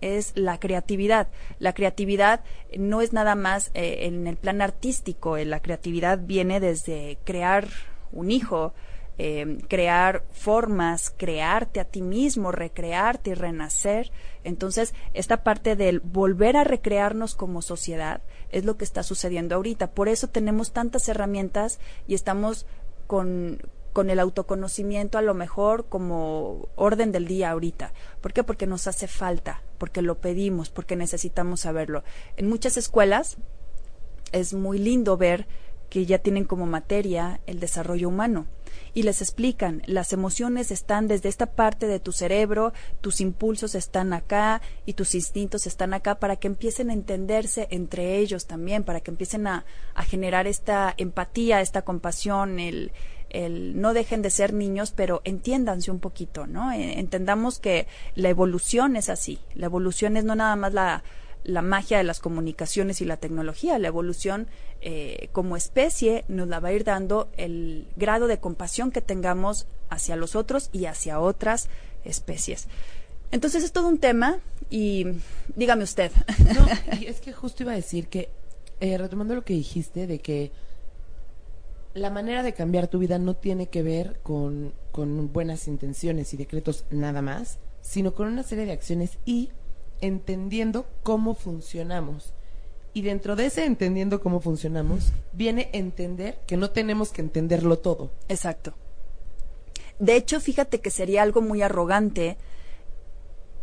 Es 0.00 0.32
la 0.36 0.60
creatividad. 0.60 1.26
La 1.58 1.72
creatividad 1.72 2.44
no 2.78 3.00
es 3.02 3.12
nada 3.12 3.34
más 3.34 3.72
eh, 3.74 4.06
en 4.06 4.28
el 4.28 4.36
plan 4.36 4.62
artístico. 4.62 5.36
La 5.38 5.60
creatividad 5.60 6.20
viene 6.22 6.60
desde 6.60 7.18
crear 7.24 7.66
un 8.12 8.30
hijo, 8.30 8.74
eh, 9.20 9.58
crear 9.68 10.22
formas, 10.30 11.10
crearte 11.10 11.80
a 11.80 11.84
ti 11.84 12.02
mismo, 12.02 12.52
recrearte 12.52 13.30
y 13.30 13.34
renacer. 13.34 14.12
Entonces, 14.44 14.94
esta 15.12 15.42
parte 15.42 15.74
del 15.74 15.98
volver 15.98 16.56
a 16.56 16.62
recrearnos 16.62 17.34
como 17.34 17.60
sociedad 17.60 18.22
es 18.50 18.64
lo 18.64 18.76
que 18.76 18.84
está 18.84 19.02
sucediendo 19.02 19.56
ahorita. 19.56 19.90
Por 19.90 20.08
eso 20.08 20.28
tenemos 20.28 20.72
tantas 20.72 21.08
herramientas 21.08 21.80
y 22.06 22.14
estamos 22.14 22.66
con, 23.08 23.60
con 23.92 24.08
el 24.08 24.20
autoconocimiento 24.20 25.18
a 25.18 25.22
lo 25.22 25.34
mejor 25.34 25.86
como 25.88 26.68
orden 26.76 27.10
del 27.10 27.26
día 27.26 27.50
ahorita. 27.50 27.92
¿Por 28.20 28.32
qué? 28.32 28.44
Porque 28.44 28.68
nos 28.68 28.86
hace 28.86 29.08
falta, 29.08 29.62
porque 29.78 30.00
lo 30.00 30.18
pedimos, 30.18 30.70
porque 30.70 30.94
necesitamos 30.94 31.62
saberlo. 31.62 32.04
En 32.36 32.48
muchas 32.48 32.76
escuelas 32.76 33.36
es 34.30 34.54
muy 34.54 34.78
lindo 34.78 35.16
ver 35.16 35.48
que 35.90 36.06
ya 36.06 36.18
tienen 36.18 36.44
como 36.44 36.66
materia 36.66 37.40
el 37.46 37.60
desarrollo 37.60 38.08
humano 38.08 38.46
y 38.94 39.02
les 39.02 39.22
explican, 39.22 39.82
las 39.86 40.12
emociones 40.12 40.70
están 40.70 41.08
desde 41.08 41.28
esta 41.28 41.46
parte 41.46 41.86
de 41.86 42.00
tu 42.00 42.12
cerebro, 42.12 42.72
tus 43.00 43.20
impulsos 43.20 43.74
están 43.74 44.12
acá 44.12 44.60
y 44.86 44.94
tus 44.94 45.14
instintos 45.14 45.66
están 45.66 45.94
acá 45.94 46.16
para 46.16 46.36
que 46.36 46.48
empiecen 46.48 46.90
a 46.90 46.94
entenderse 46.94 47.68
entre 47.70 48.18
ellos 48.18 48.46
también, 48.46 48.84
para 48.84 49.00
que 49.00 49.10
empiecen 49.10 49.46
a, 49.46 49.64
a 49.94 50.04
generar 50.04 50.46
esta 50.46 50.94
empatía, 50.96 51.60
esta 51.60 51.82
compasión, 51.82 52.58
el, 52.58 52.92
el 53.30 53.80
no 53.80 53.92
dejen 53.94 54.22
de 54.22 54.30
ser 54.30 54.52
niños, 54.52 54.92
pero 54.94 55.20
entiéndanse 55.24 55.90
un 55.90 56.00
poquito, 56.00 56.46
¿no? 56.46 56.72
Eh, 56.72 56.98
entendamos 56.98 57.58
que 57.58 57.86
la 58.14 58.28
evolución 58.28 58.96
es 58.96 59.08
así. 59.08 59.38
La 59.54 59.66
evolución 59.66 60.16
es 60.16 60.24
no 60.24 60.34
nada 60.34 60.56
más 60.56 60.72
la, 60.72 61.02
la 61.44 61.62
magia 61.62 61.98
de 61.98 62.04
las 62.04 62.20
comunicaciones 62.20 63.00
y 63.00 63.04
la 63.04 63.16
tecnología. 63.16 63.78
La 63.78 63.88
evolución 63.88 64.48
eh, 64.80 65.28
como 65.32 65.56
especie 65.56 66.24
nos 66.28 66.48
la 66.48 66.60
va 66.60 66.68
a 66.68 66.72
ir 66.72 66.84
dando 66.84 67.28
el 67.36 67.88
grado 67.96 68.26
de 68.26 68.38
compasión 68.38 68.90
que 68.90 69.00
tengamos 69.00 69.66
hacia 69.90 70.16
los 70.16 70.36
otros 70.36 70.70
y 70.72 70.86
hacia 70.86 71.20
otras 71.20 71.68
especies. 72.04 72.68
Entonces 73.30 73.64
es 73.64 73.72
todo 73.72 73.88
un 73.88 73.98
tema 73.98 74.38
y 74.70 75.06
dígame 75.54 75.84
usted. 75.84 76.12
No, 76.54 76.66
y 76.98 77.06
es 77.06 77.20
que 77.20 77.32
justo 77.32 77.62
iba 77.62 77.72
a 77.72 77.76
decir 77.76 78.08
que, 78.08 78.30
eh, 78.80 78.96
retomando 78.96 79.34
lo 79.34 79.44
que 79.44 79.54
dijiste, 79.54 80.06
de 80.06 80.20
que 80.20 80.52
la 81.94 82.10
manera 82.10 82.42
de 82.42 82.54
cambiar 82.54 82.88
tu 82.88 82.98
vida 82.98 83.18
no 83.18 83.34
tiene 83.34 83.68
que 83.68 83.82
ver 83.82 84.20
con, 84.22 84.72
con 84.92 85.32
buenas 85.32 85.68
intenciones 85.68 86.32
y 86.32 86.36
decretos 86.36 86.84
nada 86.90 87.22
más, 87.22 87.58
sino 87.80 88.14
con 88.14 88.28
una 88.28 88.42
serie 88.42 88.66
de 88.66 88.72
acciones 88.72 89.18
y 89.24 89.50
entendiendo 90.00 90.86
cómo 91.02 91.34
funcionamos. 91.34 92.32
Y 92.94 93.02
dentro 93.02 93.36
de 93.36 93.46
ese 93.46 93.64
entendiendo 93.64 94.20
cómo 94.20 94.40
funcionamos, 94.40 95.12
viene 95.32 95.70
entender 95.72 96.38
que 96.46 96.56
no 96.56 96.70
tenemos 96.70 97.10
que 97.10 97.20
entenderlo 97.20 97.78
todo. 97.78 98.10
Exacto. 98.28 98.74
De 99.98 100.16
hecho, 100.16 100.40
fíjate 100.40 100.80
que 100.80 100.90
sería 100.90 101.22
algo 101.22 101.40
muy 101.40 101.62
arrogante 101.62 102.36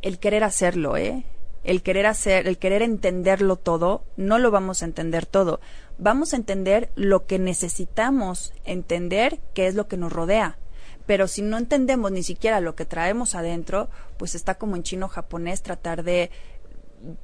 el 0.01 0.19
querer 0.19 0.43
hacerlo, 0.43 0.97
¿eh? 0.97 1.25
El 1.63 1.81
querer 1.81 2.05
hacer, 2.05 2.47
el 2.47 2.59
querer 2.59 2.83
entenderlo 2.83 3.55
todo, 3.55 4.03
no 4.17 4.37
lo 4.37 4.51
vamos 4.51 4.83
a 4.83 4.85
entender 4.85 5.25
todo. 5.25 5.59
Vamos 5.97 6.33
a 6.33 6.35
entender 6.35 6.91
lo 6.95 7.25
que 7.25 7.39
necesitamos 7.39 8.53
entender, 8.65 9.39
que 9.53 9.65
es 9.65 9.73
lo 9.73 9.87
que 9.87 9.97
nos 9.97 10.13
rodea 10.13 10.59
pero 11.05 11.27
si 11.27 11.41
no 11.41 11.57
entendemos 11.57 12.11
ni 12.11 12.23
siquiera 12.23 12.61
lo 12.61 12.75
que 12.75 12.85
traemos 12.85 13.35
adentro, 13.35 13.89
pues 14.17 14.35
está 14.35 14.55
como 14.55 14.75
en 14.75 14.83
chino 14.83 15.07
japonés 15.07 15.61
tratar 15.61 16.03
de 16.03 16.31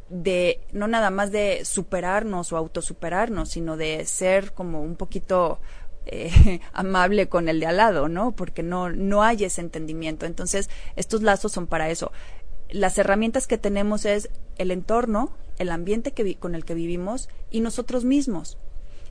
de 0.09 0.61
no 0.73 0.87
nada 0.87 1.09
más 1.09 1.31
de 1.31 1.65
superarnos 1.65 2.51
o 2.51 2.57
autosuperarnos, 2.57 3.49
sino 3.49 3.77
de 3.77 4.05
ser 4.05 4.53
como 4.53 4.81
un 4.81 4.95
poquito 4.95 5.59
eh, 6.05 6.59
amable 6.73 7.29
con 7.29 7.49
el 7.49 7.59
de 7.59 7.67
al 7.67 7.77
lado, 7.77 8.07
¿no? 8.07 8.31
Porque 8.33 8.63
no, 8.63 8.89
no 8.89 9.23
hay 9.23 9.43
ese 9.43 9.61
entendimiento. 9.61 10.25
Entonces, 10.25 10.69
estos 10.95 11.21
lazos 11.21 11.51
son 11.51 11.67
para 11.67 11.89
eso. 11.89 12.11
Las 12.69 12.97
herramientas 12.97 13.47
que 13.47 13.57
tenemos 13.57 14.05
es 14.05 14.29
el 14.57 14.71
entorno, 14.71 15.35
el 15.57 15.69
ambiente 15.69 16.11
que 16.11 16.35
con 16.35 16.55
el 16.55 16.65
que 16.65 16.73
vivimos 16.73 17.29
y 17.49 17.61
nosotros 17.61 18.05
mismos. 18.05 18.57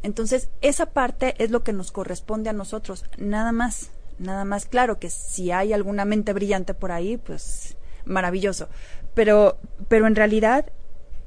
Entonces, 0.03 0.49
esa 0.62 0.87
parte 0.87 1.35
es 1.39 1.51
lo 1.51 1.62
que 1.62 1.73
nos 1.73 1.93
corresponde 1.93 2.49
a 2.49 2.55
nosotros, 2.55 3.05
nada 3.18 3.53
más, 3.53 3.91
nada 4.21 4.45
más. 4.45 4.66
Claro 4.66 4.99
que 4.99 5.11
si 5.11 5.51
hay 5.51 5.73
alguna 5.73 6.05
mente 6.05 6.33
brillante 6.33 6.75
por 6.75 6.93
ahí, 6.93 7.16
pues 7.16 7.77
maravilloso. 8.05 8.68
Pero, 9.14 9.59
pero 9.89 10.07
en 10.07 10.14
realidad 10.14 10.66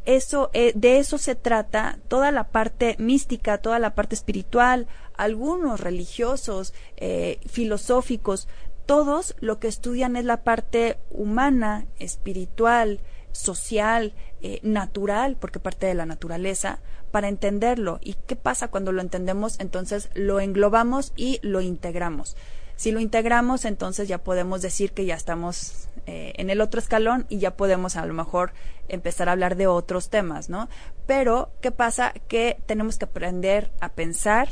eso, 0.05 0.49
eh, 0.53 0.73
de 0.75 0.99
eso 0.99 1.17
se 1.17 1.35
trata 1.35 1.99
toda 2.07 2.31
la 2.31 2.45
parte 2.45 2.95
mística, 2.99 3.57
toda 3.57 3.79
la 3.79 3.95
parte 3.95 4.15
espiritual, 4.15 4.87
algunos 5.15 5.79
religiosos, 5.79 6.73
eh, 6.97 7.39
filosóficos, 7.47 8.47
todos 8.85 9.35
lo 9.39 9.59
que 9.59 9.67
estudian 9.67 10.15
es 10.15 10.25
la 10.25 10.43
parte 10.43 10.97
humana, 11.09 11.85
espiritual, 11.99 12.99
social, 13.31 14.13
eh, 14.41 14.59
natural, 14.61 15.37
porque 15.39 15.59
parte 15.59 15.87
de 15.87 15.93
la 15.93 16.05
naturaleza, 16.05 16.79
para 17.11 17.29
entenderlo. 17.29 17.99
¿Y 18.01 18.15
qué 18.27 18.35
pasa 18.35 18.69
cuando 18.69 18.91
lo 18.91 19.01
entendemos? 19.01 19.59
Entonces 19.59 20.09
lo 20.15 20.39
englobamos 20.39 21.13
y 21.15 21.39
lo 21.43 21.61
integramos. 21.61 22.35
Si 22.83 22.91
lo 22.91 22.99
integramos, 22.99 23.63
entonces 23.63 24.09
ya 24.09 24.25
podemos 24.25 24.61
decir 24.61 24.91
que 24.91 25.05
ya 25.05 25.15
estamos 25.15 25.87
eh, 26.05 26.33
en 26.35 26.49
el 26.49 26.59
otro 26.59 26.81
escalón 26.81 27.25
y 27.29 27.37
ya 27.37 27.55
podemos 27.55 27.95
a 27.95 28.05
lo 28.05 28.13
mejor 28.13 28.51
empezar 28.89 29.29
a 29.29 29.31
hablar 29.31 29.55
de 29.55 29.67
otros 29.67 30.09
temas, 30.09 30.49
¿no? 30.49 30.67
Pero, 31.07 31.53
¿qué 31.61 31.71
pasa? 31.71 32.13
Que 32.27 32.57
tenemos 32.65 32.97
que 32.97 33.05
aprender 33.05 33.71
a 33.79 33.93
pensar 33.93 34.49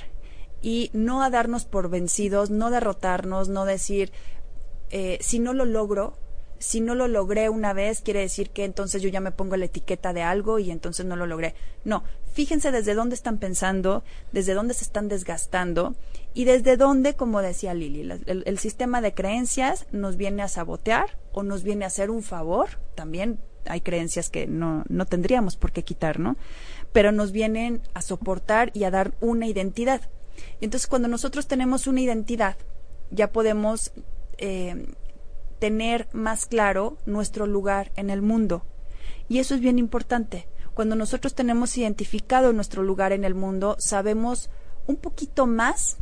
y 0.62 0.92
no 0.94 1.24
a 1.24 1.30
darnos 1.30 1.66
por 1.66 1.90
vencidos, 1.90 2.52
no 2.52 2.70
derrotarnos, 2.70 3.50
no 3.50 3.66
decir, 3.66 4.14
eh, 4.92 5.18
si 5.20 5.40
no 5.40 5.52
lo 5.52 5.66
logro, 5.66 6.14
si 6.62 6.80
no 6.80 6.93
lo 6.93 7.07
logré 7.07 7.49
una 7.49 7.74
vez, 7.74 8.01
quiere 8.01 8.20
decir 8.20 8.51
que 8.51 8.66
entonces 8.66 9.01
yo 9.01 9.09
ya 9.09 9.20
me 9.20 9.32
pongo 9.32 9.57
la 9.57 9.66
etiqueta 9.66 10.14
de 10.14 10.22
algo 10.22 10.59
y 10.59 10.70
entonces 10.70 11.07
no 11.07 11.16
lo 11.16 11.26
logré. 11.26 11.55
No, 11.84 12.03
fíjense 12.34 12.72
desde 12.72 12.93
dónde 12.93 13.16
están 13.16 13.39
pensando, 13.39 14.03
desde 14.32 14.53
dónde 14.53 14.76
se 14.76 14.84
están 14.84 15.07
desgastando 15.07 15.95
y 16.36 16.45
desde 16.45 16.78
dónde, 16.78 17.16
como 17.16 17.41
decía 17.41 17.74
Lili, 17.74 18.07
el, 18.28 18.59
sistema 18.59 19.01
de 19.01 19.16
creencias 19.16 19.88
nos 19.91 20.18
viene 20.18 20.43
a 20.43 20.47
sabotear 20.47 21.18
o 21.34 21.41
nos 21.41 21.64
viene 21.64 21.84
a 21.84 21.88
hacer 21.88 22.12
un 22.12 22.22
favor. 22.22 22.78
También 22.93 23.39
hay 23.66 23.82
creencias 23.82 24.30
que 24.30 24.45
no, 24.45 24.84
no 24.88 25.05
tendríamos 25.05 25.57
por 25.57 25.72
qué 25.72 25.84
quitar, 25.84 26.20
¿no? 26.20 26.38
Pero 26.93 27.12
nos 27.12 27.32
vienen 27.32 27.82
a 27.95 28.03
soportar 28.03 28.70
y 28.76 28.84
a 28.84 28.91
dar 28.91 29.14
una 29.20 29.47
identidad. 29.47 30.01
Y 30.59 30.66
entonces 30.66 30.88
cuando 30.88 31.07
nosotros 31.07 31.47
tenemos 31.47 31.88
una 31.88 32.01
identidad, 32.01 32.55
ya 33.09 33.32
podemos 33.32 33.91
eh, 34.38 34.88
tener 35.62 36.09
más 36.12 36.47
claro 36.47 36.97
nuestro 37.05 37.45
lugar 37.45 37.91
en 37.95 38.09
el 38.09 38.24
mundo. 38.24 38.64
Y 39.30 39.38
eso 39.38 39.53
es 39.53 39.62
bien 39.62 39.78
importante. 39.78 40.47
Cuando 40.74 40.95
nosotros 40.95 41.36
tenemos 41.36 41.78
identificado 41.78 42.51
nuestro 42.51 42.82
lugar 42.82 43.12
en 43.12 43.24
el 43.24 43.36
mundo, 43.36 43.76
sabemos 43.78 44.49
un 44.88 44.95
poquito 44.95 45.45
más, 45.45 45.97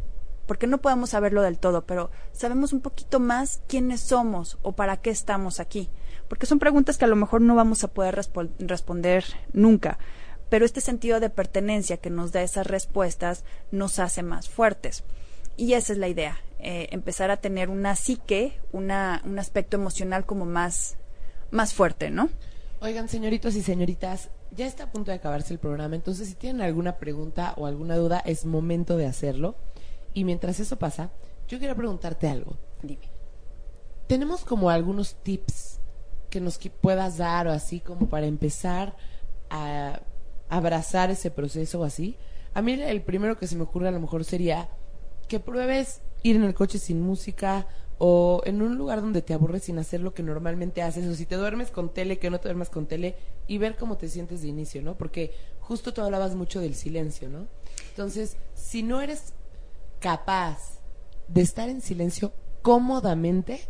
porque 0.47 0.65
no 0.65 0.77
podemos 0.77 1.09
saberlo 1.09 1.41
del 1.41 1.59
todo, 1.59 1.85
pero 1.85 2.09
sabemos 2.31 2.71
un 2.71 2.79
poquito 2.79 3.19
más 3.19 3.61
quiénes 3.67 3.99
somos 3.99 4.57
o 4.61 4.71
para 4.71 4.95
qué 4.95 5.09
estamos 5.09 5.59
aquí. 5.59 5.89
Porque 6.29 6.45
son 6.45 6.59
preguntas 6.59 6.97
que 6.97 7.03
a 7.03 7.09
lo 7.09 7.17
mejor 7.17 7.41
no 7.41 7.53
vamos 7.53 7.83
a 7.83 7.89
poder 7.89 8.17
responder 8.59 9.25
nunca, 9.51 9.99
pero 10.47 10.63
este 10.63 10.79
sentido 10.79 11.19
de 11.19 11.29
pertenencia 11.29 11.97
que 11.97 12.09
nos 12.09 12.31
da 12.31 12.43
esas 12.43 12.65
respuestas 12.65 13.43
nos 13.71 13.99
hace 13.99 14.23
más 14.23 14.47
fuertes. 14.47 15.03
Y 15.57 15.73
esa 15.73 15.91
es 15.91 15.99
la 15.99 16.07
idea, 16.07 16.37
eh, 16.59 16.89
empezar 16.91 17.31
a 17.31 17.37
tener 17.37 17.69
una 17.69 17.95
psique, 17.95 18.59
una, 18.71 19.21
un 19.25 19.39
aspecto 19.39 19.77
emocional 19.77 20.25
como 20.25 20.45
más, 20.45 20.97
más 21.51 21.73
fuerte, 21.73 22.09
¿no? 22.09 22.29
Oigan, 22.81 23.09
señoritos 23.09 23.55
y 23.55 23.61
señoritas, 23.61 24.29
ya 24.51 24.65
está 24.65 24.85
a 24.85 24.91
punto 24.91 25.11
de 25.11 25.17
acabarse 25.17 25.53
el 25.53 25.59
programa, 25.59 25.95
entonces 25.95 26.27
si 26.27 26.35
tienen 26.35 26.61
alguna 26.61 26.97
pregunta 26.97 27.53
o 27.57 27.65
alguna 27.65 27.95
duda, 27.95 28.19
es 28.19 28.45
momento 28.45 28.97
de 28.97 29.05
hacerlo. 29.05 29.55
Y 30.13 30.23
mientras 30.23 30.59
eso 30.59 30.77
pasa, 30.77 31.11
yo 31.47 31.59
quiero 31.59 31.75
preguntarte 31.75 32.27
algo. 32.27 32.57
Dime. 32.81 33.09
Tenemos 34.07 34.43
como 34.43 34.69
algunos 34.69 35.15
tips 35.23 35.79
que 36.29 36.41
nos 36.41 36.59
puedas 36.81 37.17
dar 37.17 37.47
o 37.47 37.51
así 37.51 37.79
como 37.79 38.09
para 38.09 38.25
empezar 38.25 38.95
a 39.49 40.01
abrazar 40.49 41.09
ese 41.11 41.31
proceso 41.31 41.81
o 41.81 41.83
así. 41.83 42.17
A 42.53 42.61
mí 42.61 42.73
el 42.73 43.01
primero 43.03 43.37
que 43.37 43.47
se 43.47 43.55
me 43.55 43.63
ocurre 43.63 43.87
a 43.87 43.91
lo 43.91 43.99
mejor 43.99 44.25
sería 44.25 44.69
que 45.27 45.39
pruebes 45.39 46.01
ir 46.23 46.35
en 46.35 46.43
el 46.43 46.53
coche 46.53 46.79
sin 46.79 47.01
música 47.01 47.67
o 47.97 48.41
en 48.45 48.61
un 48.61 48.77
lugar 48.77 49.01
donde 49.01 49.21
te 49.21 49.33
aburres 49.33 49.63
sin 49.63 49.77
hacer 49.77 49.99
lo 49.99 50.13
que 50.13 50.23
normalmente 50.23 50.81
haces, 50.81 51.05
o 51.05 51.15
si 51.15 51.25
te 51.25 51.35
duermes 51.35 51.69
con 51.69 51.93
tele, 51.93 52.17
que 52.17 52.29
no 52.29 52.39
te 52.39 52.47
duermas 52.47 52.69
con 52.69 52.87
tele, 52.87 53.15
y 53.45 53.57
ver 53.57 53.75
cómo 53.75 53.97
te 53.97 54.07
sientes 54.07 54.41
de 54.41 54.47
inicio, 54.47 54.81
¿no? 54.81 54.97
Porque 54.97 55.33
justo 55.59 55.93
tú 55.93 56.01
hablabas 56.01 56.33
mucho 56.33 56.61
del 56.61 56.75
silencio, 56.75 57.27
¿no? 57.27 57.47
Entonces, 57.89 58.37
si 58.53 58.83
no 58.83 59.01
eres 59.01 59.33
capaz 59.99 60.79
de 61.27 61.41
estar 61.41 61.67
en 61.67 61.81
silencio 61.81 62.31
cómodamente, 62.61 63.67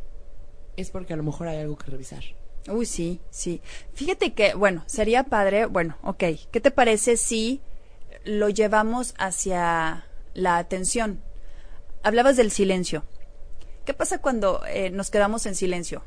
es 0.77 0.91
porque 0.91 1.13
a 1.13 1.17
lo 1.17 1.23
mejor 1.23 1.47
hay 1.47 1.57
algo 1.57 1.75
que 1.75 1.89
revisar. 1.89 2.23
Uy, 2.69 2.85
sí, 2.85 3.21
sí. 3.31 3.61
Fíjate 3.93 4.33
que, 4.33 4.53
bueno, 4.53 4.83
sería 4.85 5.23
padre, 5.23 5.65
bueno, 5.65 5.97
ok, 6.03 6.23
¿qué 6.51 6.61
te 6.61 6.69
parece 6.69 7.17
si 7.17 7.61
lo 8.25 8.49
llevamos 8.49 9.15
hacia 9.17 10.05
la 10.35 10.57
atención? 10.57 11.21
Hablabas 12.03 12.37
del 12.37 12.51
silencio. 12.51 13.03
¿Qué 13.85 13.93
pasa 13.93 14.21
cuando 14.21 14.61
eh, 14.67 14.91
nos 14.91 15.09
quedamos 15.09 15.45
en 15.45 15.55
silencio 15.55 16.03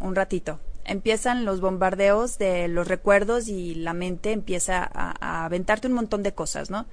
un 0.00 0.14
ratito? 0.14 0.60
Empiezan 0.84 1.44
los 1.44 1.60
bombardeos 1.60 2.38
de 2.38 2.68
los 2.68 2.88
recuerdos 2.88 3.48
y 3.48 3.74
la 3.74 3.94
mente 3.94 4.32
empieza 4.32 4.82
a, 4.92 5.44
aventarte 5.44 5.86
un 5.86 5.94
montón 5.94 6.22
de 6.22 6.34
cosas, 6.34 6.70
¿no? 6.70 6.86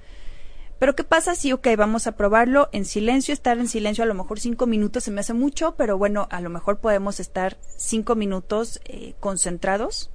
Pero 0.78 0.96
¿qué 0.96 1.04
pasa 1.04 1.34
si, 1.34 1.52
ok, 1.52 1.68
vamos 1.76 2.06
a 2.06 2.12
probarlo 2.12 2.70
en 2.72 2.86
silencio, 2.86 3.34
estar 3.34 3.58
en 3.58 3.68
silencio 3.68 4.02
a 4.02 4.06
lo 4.06 4.14
mejor 4.14 4.40
cinco 4.40 4.66
minutos 4.66 5.04
se 5.04 5.10
me 5.10 5.20
hace 5.20 5.34
mucho, 5.34 5.74
pero 5.76 5.98
bueno, 5.98 6.26
a 6.30 6.40
lo 6.40 6.48
mejor 6.48 6.78
podemos 6.78 7.20
estar 7.20 7.58
cinco 7.76 8.14
minutos 8.14 8.80
eh, 8.84 9.14
concentrados, 9.20 10.10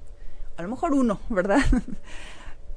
a 0.58 0.64
lo 0.64 0.70
mejor 0.70 0.94
uno, 0.94 1.20
¿verdad? 1.30 1.62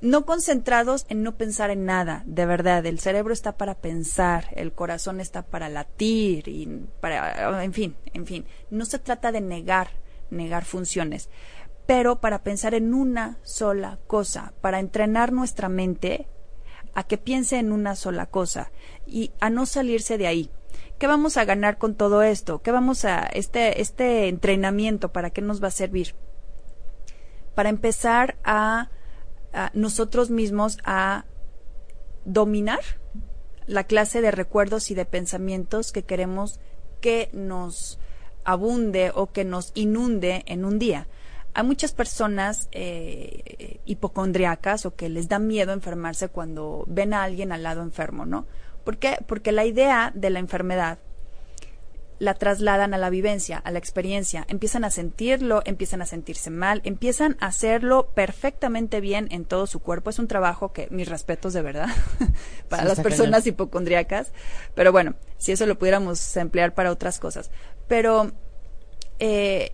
No 0.00 0.24
concentrados 0.24 1.06
en 1.08 1.22
no 1.22 1.36
pensar 1.36 1.70
en 1.70 1.84
nada, 1.84 2.22
de 2.26 2.46
verdad. 2.46 2.86
El 2.86 3.00
cerebro 3.00 3.32
está 3.32 3.56
para 3.56 3.74
pensar, 3.74 4.48
el 4.54 4.72
corazón 4.72 5.20
está 5.20 5.42
para 5.42 5.68
latir 5.68 6.48
y 6.48 6.66
para, 7.00 7.62
en 7.64 7.72
fin, 7.72 7.96
en 8.12 8.26
fin. 8.26 8.46
No 8.70 8.84
se 8.84 8.98
trata 8.98 9.32
de 9.32 9.40
negar, 9.40 9.90
negar 10.30 10.64
funciones, 10.64 11.28
pero 11.86 12.20
para 12.20 12.42
pensar 12.42 12.74
en 12.74 12.94
una 12.94 13.38
sola 13.42 13.98
cosa, 14.06 14.52
para 14.60 14.78
entrenar 14.78 15.32
nuestra 15.32 15.68
mente 15.68 16.28
a 16.94 17.04
que 17.04 17.18
piense 17.18 17.58
en 17.58 17.72
una 17.72 17.96
sola 17.96 18.26
cosa 18.26 18.70
y 19.06 19.32
a 19.40 19.50
no 19.50 19.66
salirse 19.66 20.18
de 20.18 20.26
ahí. 20.26 20.50
¿Qué 20.98 21.06
vamos 21.06 21.36
a 21.36 21.44
ganar 21.44 21.78
con 21.78 21.94
todo 21.94 22.22
esto? 22.22 22.60
¿Qué 22.60 22.72
vamos 22.72 23.04
a 23.04 23.20
este 23.20 23.80
este 23.80 24.28
entrenamiento 24.28 25.12
para 25.12 25.30
qué 25.30 25.40
nos 25.40 25.62
va 25.62 25.68
a 25.68 25.72
servir? 25.72 26.14
Para 27.54 27.68
empezar 27.68 28.36
a 28.44 28.90
nosotros 29.72 30.30
mismos 30.30 30.78
a 30.84 31.24
dominar 32.24 32.80
la 33.66 33.84
clase 33.84 34.20
de 34.20 34.30
recuerdos 34.30 34.90
y 34.90 34.94
de 34.94 35.04
pensamientos 35.04 35.92
que 35.92 36.02
queremos 36.02 36.60
que 37.00 37.28
nos 37.32 37.98
abunde 38.44 39.12
o 39.14 39.30
que 39.30 39.44
nos 39.44 39.72
inunde 39.74 40.42
en 40.46 40.64
un 40.64 40.78
día. 40.78 41.06
Hay 41.54 41.64
muchas 41.64 41.92
personas 41.92 42.68
eh, 42.72 43.80
hipocondriacas 43.84 44.86
o 44.86 44.94
que 44.94 45.08
les 45.08 45.28
da 45.28 45.38
miedo 45.38 45.72
enfermarse 45.72 46.28
cuando 46.28 46.84
ven 46.86 47.14
a 47.14 47.24
alguien 47.24 47.52
al 47.52 47.62
lado 47.62 47.82
enfermo, 47.82 48.24
¿no? 48.26 48.46
¿Por 48.84 48.98
qué? 48.98 49.18
Porque 49.26 49.52
la 49.52 49.66
idea 49.66 50.12
de 50.14 50.30
la 50.30 50.38
enfermedad 50.38 50.98
la 52.18 52.34
trasladan 52.34 52.94
a 52.94 52.98
la 52.98 53.10
vivencia, 53.10 53.58
a 53.58 53.70
la 53.70 53.78
experiencia, 53.78 54.44
empiezan 54.48 54.84
a 54.84 54.90
sentirlo, 54.90 55.62
empiezan 55.64 56.02
a 56.02 56.06
sentirse 56.06 56.50
mal, 56.50 56.80
empiezan 56.84 57.36
a 57.40 57.46
hacerlo 57.46 58.10
perfectamente 58.14 59.00
bien 59.00 59.28
en 59.30 59.44
todo 59.44 59.66
su 59.66 59.80
cuerpo. 59.80 60.10
Es 60.10 60.18
un 60.18 60.28
trabajo 60.28 60.72
que 60.72 60.88
mis 60.90 61.08
respetos 61.08 61.52
de 61.52 61.62
verdad 61.62 61.88
para 62.68 62.84
las 62.84 63.00
personas 63.00 63.46
hipocondriacas, 63.46 64.32
pero 64.74 64.90
bueno, 64.90 65.14
si 65.36 65.52
eso 65.52 65.66
lo 65.66 65.78
pudiéramos 65.78 66.36
emplear 66.36 66.74
para 66.74 66.90
otras 66.90 67.18
cosas. 67.18 67.50
Pero 67.86 68.32
eh, 69.20 69.72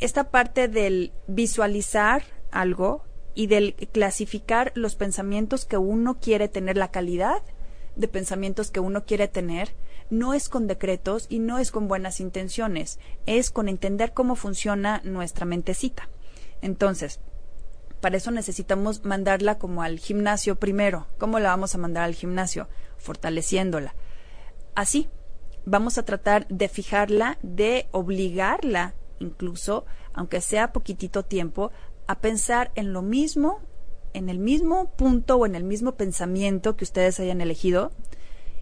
esta 0.00 0.30
parte 0.30 0.68
del 0.68 1.12
visualizar 1.26 2.24
algo 2.50 3.04
y 3.34 3.46
del 3.46 3.74
clasificar 3.92 4.72
los 4.74 4.96
pensamientos 4.96 5.64
que 5.64 5.76
uno 5.76 6.18
quiere 6.20 6.48
tener, 6.48 6.76
la 6.76 6.90
calidad 6.90 7.42
de 7.96 8.08
pensamientos 8.08 8.70
que 8.70 8.80
uno 8.80 9.04
quiere 9.04 9.28
tener, 9.28 9.70
no 10.10 10.34
es 10.34 10.48
con 10.48 10.66
decretos 10.66 11.26
y 11.28 11.38
no 11.38 11.58
es 11.58 11.70
con 11.70 11.88
buenas 11.88 12.20
intenciones, 12.20 12.98
es 13.26 13.50
con 13.50 13.68
entender 13.68 14.12
cómo 14.12 14.34
funciona 14.34 15.00
nuestra 15.04 15.46
mentecita. 15.46 16.08
Entonces, 16.60 17.20
para 18.00 18.16
eso 18.16 18.30
necesitamos 18.30 19.04
mandarla 19.04 19.58
como 19.58 19.82
al 19.82 19.98
gimnasio 19.98 20.56
primero. 20.56 21.06
¿Cómo 21.18 21.38
la 21.38 21.50
vamos 21.50 21.74
a 21.74 21.78
mandar 21.78 22.04
al 22.04 22.14
gimnasio? 22.14 22.68
Fortaleciéndola. 22.98 23.94
Así, 24.74 25.08
vamos 25.64 25.98
a 25.98 26.04
tratar 26.04 26.46
de 26.48 26.68
fijarla, 26.68 27.38
de 27.42 27.88
obligarla 27.92 28.94
incluso, 29.18 29.84
aunque 30.14 30.40
sea 30.40 30.72
poquitito 30.72 31.24
tiempo, 31.24 31.70
a 32.06 32.20
pensar 32.20 32.72
en 32.74 32.92
lo 32.92 33.02
mismo, 33.02 33.60
en 34.14 34.28
el 34.28 34.38
mismo 34.38 34.90
punto 34.96 35.36
o 35.36 35.46
en 35.46 35.54
el 35.54 35.62
mismo 35.62 35.92
pensamiento 35.92 36.76
que 36.76 36.84
ustedes 36.84 37.20
hayan 37.20 37.40
elegido 37.40 37.92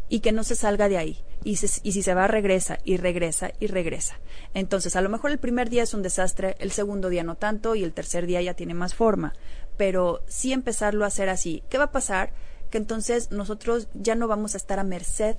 y 0.09 0.21
que 0.21 0.33
no 0.33 0.45
se 0.45 0.57
salga 0.57 0.89
de 0.89 0.99
ahí. 0.99 1.25
Y, 1.45 1.53
y, 1.53 1.57
si 1.57 2.03
se 2.03 2.15
va, 2.15 2.27
regresa 2.27 2.79
y 2.85 2.97
regresa 2.97 3.53
y 3.61 3.69
regresa. 3.69 4.19
Entonces, 4.55 4.97
a 4.97 5.01
lo 5.01 5.09
mejor 5.09 5.31
el 5.31 5.39
primer 5.39 5.71
día 5.71 5.83
es 5.83 5.95
un 5.95 6.03
desastre, 6.03 6.57
el 6.59 6.73
segundo 6.73 7.09
día 7.09 7.23
no 7.23 7.37
tanto 7.37 7.75
y 7.75 7.85
el 7.85 7.93
tercer 7.93 8.27
día 8.27 8.43
ya 8.43 8.55
tiene 8.55 8.75
más 8.75 8.95
forma. 8.95 9.35
Pero 9.77 10.23
sí 10.27 10.53
empezarlo 10.53 11.05
a 11.05 11.09
hacer 11.09 11.29
así. 11.29 11.63
¿Qué 11.69 11.79
va 11.79 11.85
a 11.85 11.93
pasar? 11.93 12.33
Que 12.71 12.79
entonces 12.79 13.31
nosotros 13.31 13.89
ya 13.95 14.15
no 14.15 14.29
vamos 14.29 14.55
a 14.55 14.59
estar 14.59 14.79
a 14.79 14.85
merced 14.85 15.37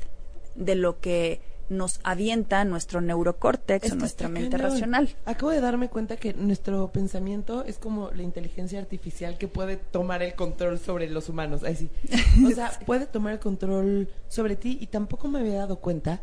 de 0.55 0.75
lo 0.75 0.99
que 0.99 1.41
nos 1.69 1.99
avienta 2.03 2.65
nuestro 2.65 2.99
neurocórtex 3.01 3.91
o 3.91 3.95
nuestra 3.95 4.27
mente 4.27 4.57
racional. 4.57 5.15
Acabo 5.25 5.51
de 5.51 5.61
darme 5.61 5.89
cuenta 5.89 6.17
que 6.17 6.33
nuestro 6.33 6.91
pensamiento 6.91 7.63
es 7.63 7.77
como 7.77 8.11
la 8.11 8.23
inteligencia 8.23 8.79
artificial 8.79 9.37
que 9.37 9.47
puede 9.47 9.77
tomar 9.77 10.23
el 10.23 10.33
control 10.33 10.79
sobre 10.79 11.09
los 11.09 11.29
humanos. 11.29 11.63
Así. 11.63 11.89
O 12.45 12.51
sea, 12.51 12.71
puede 12.85 13.05
tomar 13.05 13.33
el 13.33 13.39
control 13.39 14.09
sobre 14.27 14.55
ti 14.55 14.77
y 14.81 14.87
tampoco 14.87 15.27
me 15.27 15.39
había 15.39 15.59
dado 15.59 15.79
cuenta 15.79 16.21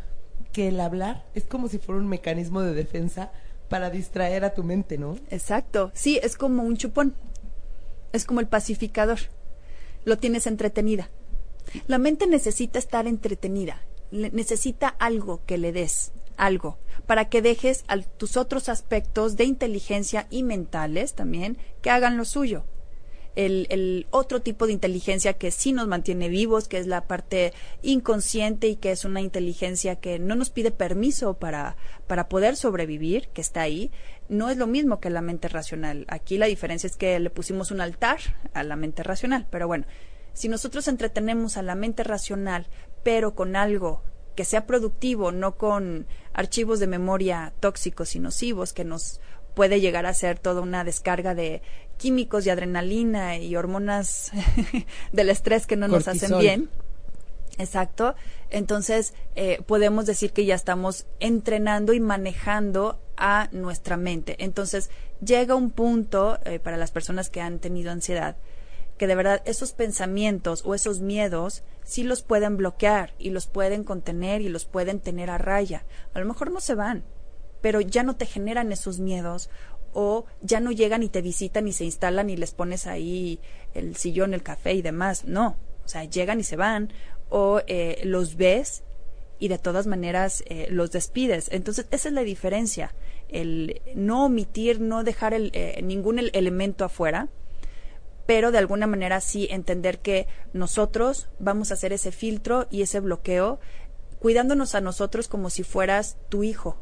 que 0.52 0.68
el 0.68 0.80
hablar 0.80 1.24
es 1.34 1.44
como 1.44 1.68
si 1.68 1.78
fuera 1.78 2.00
un 2.00 2.08
mecanismo 2.08 2.62
de 2.62 2.74
defensa 2.74 3.30
para 3.68 3.90
distraer 3.90 4.44
a 4.44 4.54
tu 4.54 4.64
mente, 4.64 4.98
¿no? 4.98 5.16
Exacto. 5.30 5.90
Sí, 5.94 6.18
es 6.22 6.36
como 6.36 6.62
un 6.62 6.76
chupón. 6.76 7.14
Es 8.12 8.24
como 8.24 8.40
el 8.40 8.46
pacificador. 8.46 9.18
Lo 10.04 10.18
tienes 10.18 10.46
entretenida. 10.46 11.10
La 11.86 11.98
mente 11.98 12.26
necesita 12.26 12.78
estar 12.78 13.06
entretenida 13.06 13.82
necesita 14.10 14.88
algo 14.88 15.40
que 15.46 15.58
le 15.58 15.72
des, 15.72 16.12
algo, 16.36 16.78
para 17.06 17.28
que 17.28 17.42
dejes 17.42 17.84
a 17.88 17.98
tus 17.98 18.36
otros 18.36 18.68
aspectos 18.68 19.36
de 19.36 19.44
inteligencia 19.44 20.26
y 20.30 20.42
mentales 20.42 21.14
también 21.14 21.58
que 21.82 21.90
hagan 21.90 22.16
lo 22.16 22.24
suyo. 22.24 22.64
El, 23.34 23.66
el, 23.68 24.06
otro 24.12 24.40
tipo 24.40 24.66
de 24.66 24.72
inteligencia 24.72 25.34
que 25.34 25.50
sí 25.50 25.72
nos 25.72 25.86
mantiene 25.86 26.30
vivos, 26.30 26.68
que 26.68 26.78
es 26.78 26.86
la 26.86 27.06
parte 27.06 27.52
inconsciente 27.82 28.66
y 28.66 28.76
que 28.76 28.92
es 28.92 29.04
una 29.04 29.20
inteligencia 29.20 29.96
que 29.96 30.18
no 30.18 30.36
nos 30.36 30.48
pide 30.48 30.70
permiso 30.70 31.34
para, 31.34 31.76
para 32.06 32.30
poder 32.30 32.56
sobrevivir, 32.56 33.28
que 33.34 33.42
está 33.42 33.60
ahí, 33.60 33.90
no 34.30 34.48
es 34.48 34.56
lo 34.56 34.66
mismo 34.66 35.00
que 35.00 35.10
la 35.10 35.20
mente 35.20 35.48
racional. 35.48 36.06
Aquí 36.08 36.38
la 36.38 36.46
diferencia 36.46 36.86
es 36.86 36.96
que 36.96 37.20
le 37.20 37.28
pusimos 37.28 37.70
un 37.70 37.82
altar 37.82 38.18
a 38.54 38.62
la 38.62 38.74
mente 38.74 39.02
racional, 39.02 39.46
pero 39.50 39.66
bueno, 39.66 39.84
si 40.32 40.48
nosotros 40.48 40.86
entretenemos 40.88 41.56
a 41.56 41.62
la 41.62 41.74
mente 41.74 42.04
racional, 42.04 42.66
pero 43.06 43.36
con 43.36 43.54
algo 43.54 44.02
que 44.34 44.44
sea 44.44 44.66
productivo, 44.66 45.30
no 45.30 45.56
con 45.56 46.08
archivos 46.32 46.80
de 46.80 46.88
memoria 46.88 47.52
tóxicos 47.60 48.16
y 48.16 48.18
nocivos 48.18 48.72
que 48.72 48.82
nos 48.82 49.20
puede 49.54 49.80
llegar 49.80 50.06
a 50.06 50.12
ser 50.12 50.40
toda 50.40 50.60
una 50.60 50.82
descarga 50.82 51.32
de 51.36 51.62
químicos 51.98 52.44
y 52.44 52.50
adrenalina 52.50 53.38
y 53.38 53.54
hormonas 53.54 54.32
del 55.12 55.30
estrés 55.30 55.68
que 55.68 55.76
no 55.76 55.86
nos 55.86 56.08
hacen 56.08 56.36
bien. 56.40 56.68
Exacto. 57.58 58.16
Entonces, 58.50 59.14
eh, 59.36 59.62
podemos 59.64 60.04
decir 60.04 60.32
que 60.32 60.44
ya 60.44 60.56
estamos 60.56 61.06
entrenando 61.20 61.92
y 61.92 62.00
manejando 62.00 62.98
a 63.16 63.48
nuestra 63.52 63.96
mente. 63.96 64.34
Entonces, 64.40 64.90
llega 65.24 65.54
un 65.54 65.70
punto 65.70 66.40
eh, 66.44 66.58
para 66.58 66.76
las 66.76 66.90
personas 66.90 67.30
que 67.30 67.40
han 67.40 67.60
tenido 67.60 67.92
ansiedad 67.92 68.36
que 68.96 69.06
de 69.06 69.14
verdad 69.14 69.42
esos 69.44 69.72
pensamientos 69.72 70.62
o 70.64 70.74
esos 70.74 71.00
miedos 71.00 71.62
sí 71.84 72.02
los 72.02 72.22
pueden 72.22 72.56
bloquear 72.56 73.14
y 73.18 73.30
los 73.30 73.46
pueden 73.46 73.84
contener 73.84 74.40
y 74.40 74.48
los 74.48 74.64
pueden 74.64 75.00
tener 75.00 75.30
a 75.30 75.38
raya. 75.38 75.84
A 76.14 76.20
lo 76.20 76.26
mejor 76.26 76.50
no 76.50 76.60
se 76.60 76.74
van, 76.74 77.04
pero 77.60 77.80
ya 77.80 78.02
no 78.02 78.16
te 78.16 78.26
generan 78.26 78.72
esos 78.72 78.98
miedos 78.98 79.50
o 79.92 80.26
ya 80.42 80.60
no 80.60 80.72
llegan 80.72 81.02
y 81.02 81.08
te 81.08 81.22
visitan 81.22 81.68
y 81.68 81.72
se 81.72 81.84
instalan 81.84 82.28
y 82.28 82.36
les 82.36 82.52
pones 82.52 82.86
ahí 82.86 83.40
el 83.74 83.96
sillón, 83.96 84.34
el 84.34 84.42
café 84.42 84.74
y 84.74 84.82
demás. 84.82 85.24
No, 85.24 85.56
o 85.84 85.88
sea, 85.88 86.04
llegan 86.04 86.40
y 86.40 86.44
se 86.44 86.56
van 86.56 86.92
o 87.28 87.60
eh, 87.66 88.00
los 88.04 88.36
ves 88.36 88.82
y 89.38 89.48
de 89.48 89.58
todas 89.58 89.86
maneras 89.86 90.42
eh, 90.46 90.68
los 90.70 90.90
despides. 90.90 91.48
Entonces, 91.52 91.86
esa 91.90 92.08
es 92.08 92.14
la 92.14 92.22
diferencia, 92.22 92.94
el 93.28 93.80
no 93.94 94.26
omitir, 94.26 94.80
no 94.80 95.04
dejar 95.04 95.34
el, 95.34 95.50
eh, 95.54 95.80
ningún 95.82 96.18
elemento 96.18 96.84
afuera 96.84 97.28
pero 98.26 98.50
de 98.50 98.58
alguna 98.58 98.86
manera 98.86 99.20
sí 99.20 99.48
entender 99.50 100.00
que 100.00 100.26
nosotros 100.52 101.28
vamos 101.38 101.70
a 101.70 101.74
hacer 101.74 101.92
ese 101.92 102.12
filtro 102.12 102.66
y 102.70 102.82
ese 102.82 103.00
bloqueo 103.00 103.60
cuidándonos 104.18 104.74
a 104.74 104.80
nosotros 104.80 105.28
como 105.28 105.50
si 105.50 105.62
fueras 105.62 106.16
tu 106.28 106.42
hijo. 106.42 106.76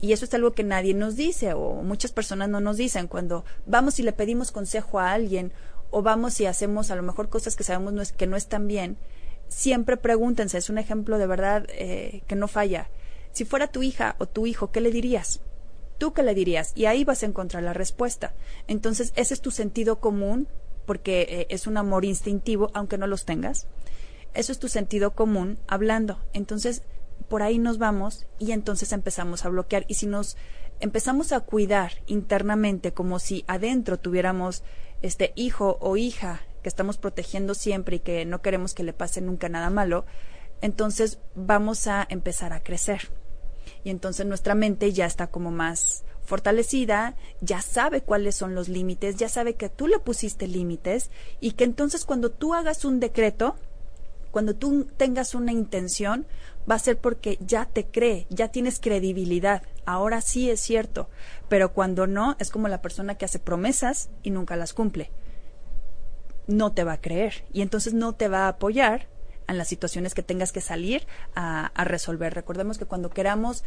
Y 0.00 0.12
eso 0.12 0.24
es 0.24 0.34
algo 0.34 0.52
que 0.52 0.64
nadie 0.64 0.94
nos 0.94 1.16
dice 1.16 1.52
o 1.52 1.74
muchas 1.82 2.12
personas 2.12 2.48
no 2.48 2.60
nos 2.60 2.76
dicen 2.76 3.06
cuando 3.06 3.44
vamos 3.66 3.98
y 3.98 4.02
le 4.02 4.12
pedimos 4.12 4.50
consejo 4.50 4.98
a 4.98 5.12
alguien 5.12 5.52
o 5.90 6.02
vamos 6.02 6.40
y 6.40 6.46
hacemos 6.46 6.90
a 6.90 6.96
lo 6.96 7.02
mejor 7.02 7.28
cosas 7.28 7.54
que 7.54 7.64
sabemos 7.64 7.92
no 7.92 8.02
es, 8.02 8.12
que 8.12 8.26
no 8.26 8.36
están 8.36 8.66
bien. 8.66 8.96
Siempre 9.48 9.96
pregúntense, 9.96 10.58
es 10.58 10.70
un 10.70 10.78
ejemplo 10.78 11.18
de 11.18 11.26
verdad 11.26 11.66
eh, 11.68 12.22
que 12.26 12.34
no 12.34 12.48
falla. 12.48 12.88
Si 13.32 13.44
fuera 13.44 13.68
tu 13.68 13.82
hija 13.82 14.16
o 14.18 14.26
tu 14.26 14.46
hijo, 14.46 14.72
¿qué 14.72 14.80
le 14.80 14.90
dirías? 14.90 15.40
¿Tú 16.02 16.12
qué 16.12 16.24
le 16.24 16.34
dirías? 16.34 16.72
Y 16.74 16.86
ahí 16.86 17.04
vas 17.04 17.22
a 17.22 17.26
encontrar 17.26 17.62
la 17.62 17.74
respuesta. 17.74 18.34
Entonces, 18.66 19.12
ese 19.14 19.34
es 19.34 19.40
tu 19.40 19.52
sentido 19.52 20.00
común, 20.00 20.48
porque 20.84 21.20
eh, 21.30 21.46
es 21.48 21.68
un 21.68 21.76
amor 21.76 22.04
instintivo, 22.04 22.72
aunque 22.74 22.98
no 22.98 23.06
los 23.06 23.24
tengas. 23.24 23.68
Eso 24.34 24.50
es 24.50 24.58
tu 24.58 24.66
sentido 24.66 25.12
común 25.12 25.60
hablando. 25.68 26.18
Entonces, 26.32 26.82
por 27.28 27.44
ahí 27.44 27.60
nos 27.60 27.78
vamos 27.78 28.26
y 28.40 28.50
entonces 28.50 28.90
empezamos 28.90 29.44
a 29.44 29.50
bloquear. 29.50 29.84
Y 29.86 29.94
si 29.94 30.06
nos 30.06 30.36
empezamos 30.80 31.30
a 31.30 31.38
cuidar 31.38 31.92
internamente 32.08 32.92
como 32.92 33.20
si 33.20 33.44
adentro 33.46 33.96
tuviéramos 33.96 34.64
este 35.02 35.32
hijo 35.36 35.78
o 35.80 35.96
hija 35.96 36.40
que 36.64 36.68
estamos 36.68 36.98
protegiendo 36.98 37.54
siempre 37.54 37.98
y 37.98 38.00
que 38.00 38.24
no 38.24 38.42
queremos 38.42 38.74
que 38.74 38.82
le 38.82 38.92
pase 38.92 39.20
nunca 39.20 39.48
nada 39.48 39.70
malo, 39.70 40.04
entonces 40.62 41.20
vamos 41.36 41.86
a 41.86 42.04
empezar 42.10 42.52
a 42.52 42.64
crecer 42.64 43.21
y 43.84 43.90
entonces 43.90 44.26
nuestra 44.26 44.54
mente 44.54 44.92
ya 44.92 45.06
está 45.06 45.26
como 45.26 45.50
más 45.50 46.04
fortalecida, 46.24 47.16
ya 47.40 47.60
sabe 47.60 48.02
cuáles 48.02 48.36
son 48.36 48.54
los 48.54 48.68
límites, 48.68 49.16
ya 49.16 49.28
sabe 49.28 49.54
que 49.54 49.68
tú 49.68 49.86
le 49.86 49.98
pusiste 49.98 50.46
límites 50.46 51.10
y 51.40 51.52
que 51.52 51.64
entonces 51.64 52.04
cuando 52.04 52.30
tú 52.30 52.54
hagas 52.54 52.84
un 52.84 53.00
decreto, 53.00 53.56
cuando 54.30 54.54
tú 54.54 54.86
tengas 54.96 55.34
una 55.34 55.52
intención, 55.52 56.26
va 56.70 56.76
a 56.76 56.80
ser 56.80 56.98
porque 56.98 57.38
ya 57.40 57.66
te 57.66 57.86
cree, 57.86 58.26
ya 58.30 58.48
tienes 58.48 58.80
credibilidad. 58.80 59.62
Ahora 59.84 60.20
sí 60.20 60.48
es 60.48 60.60
cierto, 60.60 61.10
pero 61.48 61.72
cuando 61.72 62.06
no, 62.06 62.36
es 62.38 62.50
como 62.50 62.68
la 62.68 62.80
persona 62.80 63.16
que 63.16 63.24
hace 63.24 63.38
promesas 63.38 64.08
y 64.22 64.30
nunca 64.30 64.56
las 64.56 64.72
cumple. 64.72 65.10
No 66.46 66.72
te 66.72 66.84
va 66.84 66.94
a 66.94 67.00
creer 67.00 67.44
y 67.52 67.62
entonces 67.62 67.94
no 67.94 68.14
te 68.14 68.28
va 68.28 68.46
a 68.46 68.48
apoyar 68.48 69.08
en 69.48 69.58
las 69.58 69.68
situaciones 69.68 70.14
que 70.14 70.22
tengas 70.22 70.52
que 70.52 70.60
salir 70.60 71.06
a, 71.34 71.70
resolver. 71.84 72.34
Recordemos 72.34 72.78
que 72.78 72.86
cuando 72.86 73.10
queramos 73.10 73.64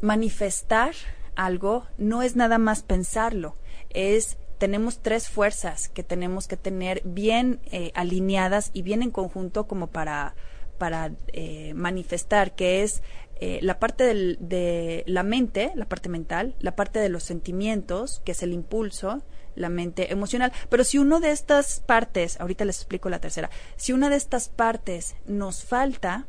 manifestar 0.00 0.94
algo, 1.36 1.86
no 1.98 2.22
es 2.22 2.36
nada 2.36 2.58
más 2.58 2.82
pensarlo, 2.82 3.56
es 3.90 4.36
tenemos 4.58 4.98
tres 4.98 5.28
fuerzas 5.30 5.88
que 5.88 6.02
tenemos 6.02 6.46
que 6.46 6.56
tener 6.56 7.00
bien 7.04 7.60
eh, 7.72 7.92
alineadas 7.94 8.70
y 8.74 8.82
bien 8.82 9.02
en 9.02 9.10
conjunto 9.10 9.66
como 9.66 9.86
para, 9.86 10.34
para 10.76 11.12
eh, 11.32 11.72
manifestar, 11.74 12.54
que 12.54 12.82
es 12.82 13.02
eh, 13.42 13.58
la 13.62 13.78
parte 13.78 14.04
de 14.04 15.02
la 15.06 15.22
mente, 15.22 15.72
la 15.74 15.86
parte 15.86 16.10
mental, 16.10 16.54
la 16.60 16.76
parte 16.76 16.98
de 16.98 17.08
los 17.08 17.22
sentimientos, 17.22 18.20
que 18.22 18.32
es 18.32 18.42
el 18.42 18.52
impulso, 18.52 19.22
la 19.54 19.68
mente 19.68 20.12
emocional. 20.12 20.52
Pero 20.68 20.84
si 20.84 20.98
uno 20.98 21.20
de 21.20 21.30
estas 21.30 21.80
partes, 21.80 22.40
ahorita 22.40 22.64
les 22.64 22.76
explico 22.78 23.08
la 23.08 23.20
tercera, 23.20 23.50
si 23.76 23.92
una 23.92 24.10
de 24.10 24.16
estas 24.16 24.48
partes 24.48 25.16
nos 25.26 25.64
falta, 25.64 26.26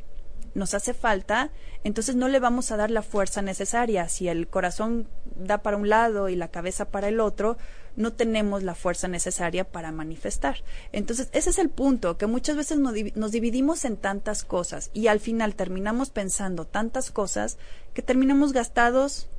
nos 0.53 0.73
hace 0.73 0.93
falta, 0.93 1.49
entonces 1.83 2.15
no 2.15 2.27
le 2.27 2.39
vamos 2.39 2.71
a 2.71 2.77
dar 2.77 2.91
la 2.91 3.01
fuerza 3.01 3.41
necesaria. 3.41 4.09
Si 4.09 4.27
el 4.27 4.47
corazón 4.47 5.07
da 5.35 5.59
para 5.59 5.77
un 5.77 5.89
lado 5.89 6.29
y 6.29 6.35
la 6.35 6.49
cabeza 6.49 6.89
para 6.89 7.07
el 7.07 7.19
otro, 7.19 7.57
no 7.95 8.13
tenemos 8.13 8.63
la 8.63 8.75
fuerza 8.75 9.07
necesaria 9.07 9.63
para 9.63 9.91
manifestar. 9.91 10.63
Entonces, 10.91 11.29
ese 11.31 11.49
es 11.49 11.59
el 11.59 11.69
punto, 11.69 12.17
que 12.17 12.27
muchas 12.27 12.55
veces 12.55 12.79
nos 12.79 13.31
dividimos 13.31 13.85
en 13.85 13.97
tantas 13.97 14.43
cosas 14.43 14.91
y 14.93 15.07
al 15.07 15.19
final 15.19 15.55
terminamos 15.55 16.09
pensando 16.09 16.65
tantas 16.65 17.11
cosas 17.11 17.57
que 17.93 18.01
terminamos 18.01 18.53
gastados, 18.53 19.29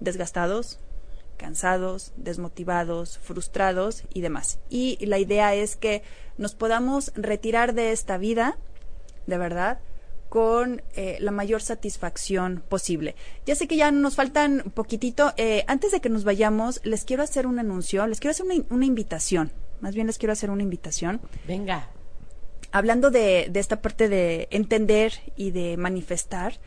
desgastados, 0.00 0.80
cansados, 1.38 2.12
desmotivados, 2.16 3.18
frustrados 3.18 4.02
y 4.12 4.20
demás. 4.20 4.58
Y 4.68 5.04
la 5.06 5.18
idea 5.18 5.54
es 5.54 5.76
que 5.76 6.02
nos 6.36 6.54
podamos 6.54 7.12
retirar 7.14 7.72
de 7.72 7.92
esta 7.92 8.18
vida, 8.18 8.58
de 9.26 9.38
verdad, 9.38 9.78
con 10.28 10.82
eh, 10.94 11.16
la 11.20 11.30
mayor 11.30 11.62
satisfacción 11.62 12.62
posible. 12.68 13.14
Ya 13.46 13.54
sé 13.54 13.66
que 13.66 13.76
ya 13.76 13.90
nos 13.90 14.14
faltan 14.14 14.62
un 14.66 14.70
poquitito. 14.72 15.32
Eh, 15.38 15.64
antes 15.66 15.92
de 15.92 16.00
que 16.00 16.10
nos 16.10 16.24
vayamos, 16.24 16.80
les 16.84 17.04
quiero 17.04 17.22
hacer 17.22 17.46
un 17.46 17.58
anuncio, 17.58 18.06
les 18.06 18.20
quiero 18.20 18.32
hacer 18.32 18.44
una, 18.44 18.54
una 18.68 18.84
invitación. 18.84 19.50
Más 19.80 19.94
bien 19.94 20.06
les 20.06 20.18
quiero 20.18 20.32
hacer 20.32 20.50
una 20.50 20.62
invitación. 20.62 21.20
Venga. 21.46 21.88
Hablando 22.72 23.10
de, 23.10 23.48
de 23.50 23.60
esta 23.60 23.80
parte 23.80 24.10
de 24.10 24.48
entender 24.50 25.14
y 25.36 25.52
de 25.52 25.78
manifestar, 25.78 26.58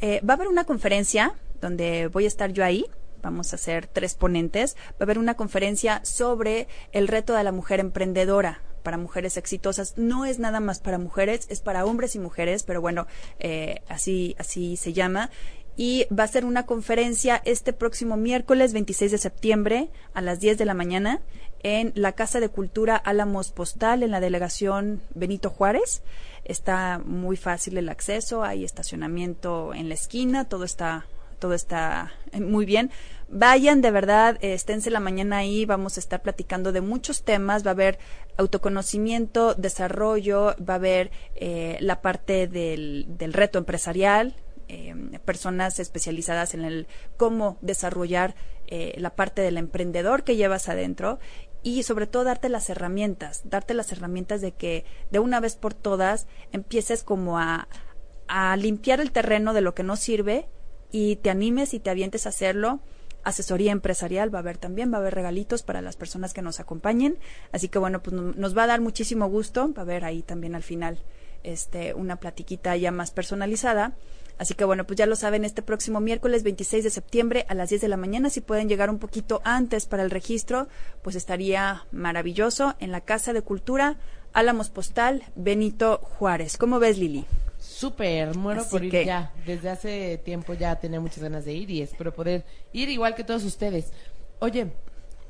eh, 0.00 0.20
va 0.28 0.34
a 0.34 0.36
haber 0.36 0.48
una 0.48 0.64
conferencia 0.64 1.34
donde 1.60 2.08
voy 2.08 2.24
a 2.24 2.28
estar 2.28 2.52
yo 2.52 2.64
ahí. 2.64 2.86
Vamos 3.26 3.52
a 3.52 3.56
hacer 3.56 3.88
tres 3.88 4.14
ponentes. 4.14 4.76
Va 4.92 4.98
a 5.00 5.04
haber 5.04 5.18
una 5.18 5.34
conferencia 5.34 6.00
sobre 6.04 6.68
el 6.92 7.08
reto 7.08 7.34
de 7.34 7.42
la 7.42 7.50
mujer 7.50 7.80
emprendedora 7.80 8.62
para 8.84 8.98
mujeres 8.98 9.36
exitosas. 9.36 9.94
No 9.96 10.24
es 10.26 10.38
nada 10.38 10.60
más 10.60 10.78
para 10.78 10.96
mujeres, 10.98 11.46
es 11.48 11.60
para 11.60 11.84
hombres 11.84 12.14
y 12.14 12.20
mujeres, 12.20 12.62
pero 12.62 12.80
bueno, 12.80 13.08
eh, 13.40 13.82
así, 13.88 14.36
así 14.38 14.76
se 14.76 14.92
llama. 14.92 15.30
Y 15.76 16.06
va 16.16 16.22
a 16.22 16.28
ser 16.28 16.44
una 16.44 16.66
conferencia 16.66 17.42
este 17.44 17.72
próximo 17.72 18.16
miércoles 18.16 18.72
26 18.72 19.10
de 19.10 19.18
septiembre 19.18 19.90
a 20.14 20.20
las 20.20 20.38
10 20.38 20.56
de 20.56 20.66
la 20.66 20.74
mañana 20.74 21.20
en 21.64 21.90
la 21.96 22.12
Casa 22.12 22.38
de 22.38 22.48
Cultura 22.48 22.94
Álamos 22.94 23.50
Postal 23.50 24.04
en 24.04 24.12
la 24.12 24.20
delegación 24.20 25.02
Benito 25.16 25.50
Juárez. 25.50 26.02
Está 26.44 27.00
muy 27.04 27.36
fácil 27.36 27.76
el 27.78 27.88
acceso, 27.88 28.44
hay 28.44 28.64
estacionamiento 28.64 29.74
en 29.74 29.88
la 29.88 29.94
esquina, 29.94 30.48
todo 30.48 30.62
está 30.62 31.06
todo 31.38 31.54
está 31.54 32.12
muy 32.32 32.66
bien. 32.66 32.90
Vayan, 33.28 33.80
de 33.80 33.90
verdad, 33.90 34.38
esténse 34.40 34.90
la 34.90 35.00
mañana 35.00 35.38
ahí, 35.38 35.64
vamos 35.64 35.96
a 35.96 36.00
estar 36.00 36.22
platicando 36.22 36.72
de 36.72 36.80
muchos 36.80 37.22
temas, 37.22 37.64
va 37.66 37.70
a 37.70 37.74
haber 37.74 37.98
autoconocimiento, 38.36 39.54
desarrollo, 39.54 40.54
va 40.58 40.74
a 40.74 40.76
haber 40.76 41.10
eh, 41.34 41.76
la 41.80 42.02
parte 42.02 42.46
del, 42.46 43.06
del 43.08 43.32
reto 43.32 43.58
empresarial, 43.58 44.36
eh, 44.68 44.94
personas 45.24 45.78
especializadas 45.78 46.54
en 46.54 46.64
el 46.64 46.88
cómo 47.16 47.56
desarrollar 47.60 48.34
eh, 48.66 48.94
la 48.98 49.10
parte 49.10 49.42
del 49.42 49.58
emprendedor 49.58 50.24
que 50.24 50.34
llevas 50.34 50.68
adentro 50.68 51.20
y 51.62 51.84
sobre 51.84 52.08
todo 52.08 52.24
darte 52.24 52.48
las 52.48 52.68
herramientas, 52.68 53.42
darte 53.44 53.74
las 53.74 53.92
herramientas 53.92 54.40
de 54.40 54.52
que 54.52 54.84
de 55.12 55.20
una 55.20 55.38
vez 55.38 55.54
por 55.54 55.72
todas 55.72 56.26
empieces 56.50 57.04
como 57.04 57.38
a, 57.38 57.68
a 58.26 58.56
limpiar 58.56 59.00
el 59.00 59.12
terreno 59.12 59.54
de 59.54 59.60
lo 59.60 59.72
que 59.74 59.84
no 59.84 59.94
sirve 59.94 60.48
y 60.90 61.16
te 61.16 61.30
animes 61.30 61.74
y 61.74 61.80
te 61.80 61.90
avientes 61.90 62.26
a 62.26 62.30
hacerlo 62.30 62.80
asesoría 63.26 63.72
empresarial 63.72 64.32
va 64.32 64.38
a 64.38 64.42
haber 64.42 64.56
también, 64.56 64.92
va 64.92 64.98
a 64.98 65.00
haber 65.00 65.14
regalitos 65.14 65.64
para 65.64 65.82
las 65.82 65.96
personas 65.96 66.32
que 66.32 66.42
nos 66.42 66.60
acompañen. 66.60 67.18
Así 67.50 67.68
que 67.68 67.80
bueno, 67.80 68.00
pues 68.00 68.14
nos 68.14 68.56
va 68.56 68.62
a 68.62 68.66
dar 68.68 68.80
muchísimo 68.80 69.28
gusto, 69.28 69.74
va 69.74 69.80
a 69.80 69.82
haber 69.82 70.04
ahí 70.04 70.22
también 70.22 70.54
al 70.54 70.62
final 70.62 71.02
este 71.42 71.92
una 71.92 72.16
platiquita 72.16 72.76
ya 72.76 72.92
más 72.92 73.10
personalizada. 73.10 73.94
Así 74.38 74.54
que 74.54 74.64
bueno, 74.64 74.86
pues 74.86 74.96
ya 74.96 75.06
lo 75.06 75.16
saben, 75.16 75.44
este 75.44 75.62
próximo 75.62 75.98
miércoles 75.98 76.44
26 76.44 76.84
de 76.84 76.90
septiembre 76.90 77.46
a 77.48 77.54
las 77.54 77.70
10 77.70 77.80
de 77.80 77.88
la 77.88 77.96
mañana, 77.96 78.30
si 78.30 78.40
pueden 78.40 78.68
llegar 78.68 78.90
un 78.90 78.98
poquito 78.98 79.40
antes 79.42 79.86
para 79.86 80.04
el 80.04 80.10
registro, 80.10 80.68
pues 81.02 81.16
estaría 81.16 81.84
maravilloso 81.90 82.76
en 82.78 82.92
la 82.92 83.00
Casa 83.00 83.32
de 83.32 83.42
Cultura 83.42 83.96
Álamos 84.34 84.70
Postal 84.70 85.24
Benito 85.34 85.98
Juárez. 85.98 86.58
¿Cómo 86.58 86.78
ves, 86.78 86.98
Lili? 86.98 87.24
Súper, 87.76 88.34
muero 88.38 88.66
por 88.70 88.82
ir 88.82 89.04
ya. 89.04 89.34
Desde 89.44 89.68
hace 89.68 90.16
tiempo 90.24 90.54
ya 90.54 90.76
tenía 90.76 90.98
muchas 90.98 91.22
ganas 91.22 91.44
de 91.44 91.52
ir 91.52 91.70
y 91.70 91.82
espero 91.82 92.14
poder 92.14 92.46
ir 92.72 92.88
igual 92.88 93.14
que 93.14 93.22
todos 93.22 93.44
ustedes. 93.44 93.92
Oye, 94.38 94.68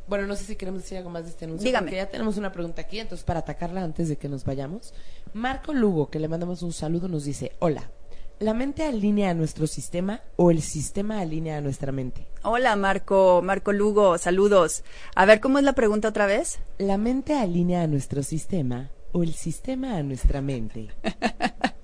bueno, 0.06 0.28
no 0.28 0.36
sé 0.36 0.44
si 0.44 0.54
queremos 0.54 0.82
decir 0.82 0.96
algo 0.96 1.10
más 1.10 1.24
de 1.24 1.30
este 1.30 1.44
anuncio. 1.44 1.64
Dígame. 1.64 1.86
Porque 1.86 1.96
ya 1.96 2.08
tenemos 2.08 2.36
una 2.36 2.52
pregunta 2.52 2.82
aquí, 2.82 3.00
entonces 3.00 3.24
para 3.24 3.40
atacarla 3.40 3.82
antes 3.82 4.08
de 4.08 4.16
que 4.16 4.28
nos 4.28 4.44
vayamos. 4.44 4.94
Marco 5.32 5.74
Lugo, 5.74 6.08
que 6.08 6.20
le 6.20 6.28
mandamos 6.28 6.62
un 6.62 6.72
saludo, 6.72 7.08
nos 7.08 7.24
dice, 7.24 7.50
hola, 7.58 7.90
¿la 8.38 8.54
mente 8.54 8.84
alinea 8.84 9.30
a 9.30 9.34
nuestro 9.34 9.66
sistema 9.66 10.20
o 10.36 10.52
el 10.52 10.62
sistema 10.62 11.18
alinea 11.18 11.56
a 11.56 11.60
nuestra 11.60 11.90
mente? 11.90 12.28
Hola, 12.44 12.76
Marco, 12.76 13.42
Marco 13.42 13.72
Lugo, 13.72 14.18
saludos. 14.18 14.84
A 15.16 15.26
ver, 15.26 15.40
¿cómo 15.40 15.58
es 15.58 15.64
la 15.64 15.72
pregunta 15.72 16.10
otra 16.10 16.26
vez? 16.26 16.60
¿La 16.78 16.96
mente 16.96 17.34
alinea 17.34 17.82
a 17.82 17.86
nuestro 17.88 18.22
sistema 18.22 18.92
o 19.10 19.24
el 19.24 19.34
sistema 19.34 19.96
a 19.96 20.04
nuestra 20.04 20.40
mente? 20.40 20.90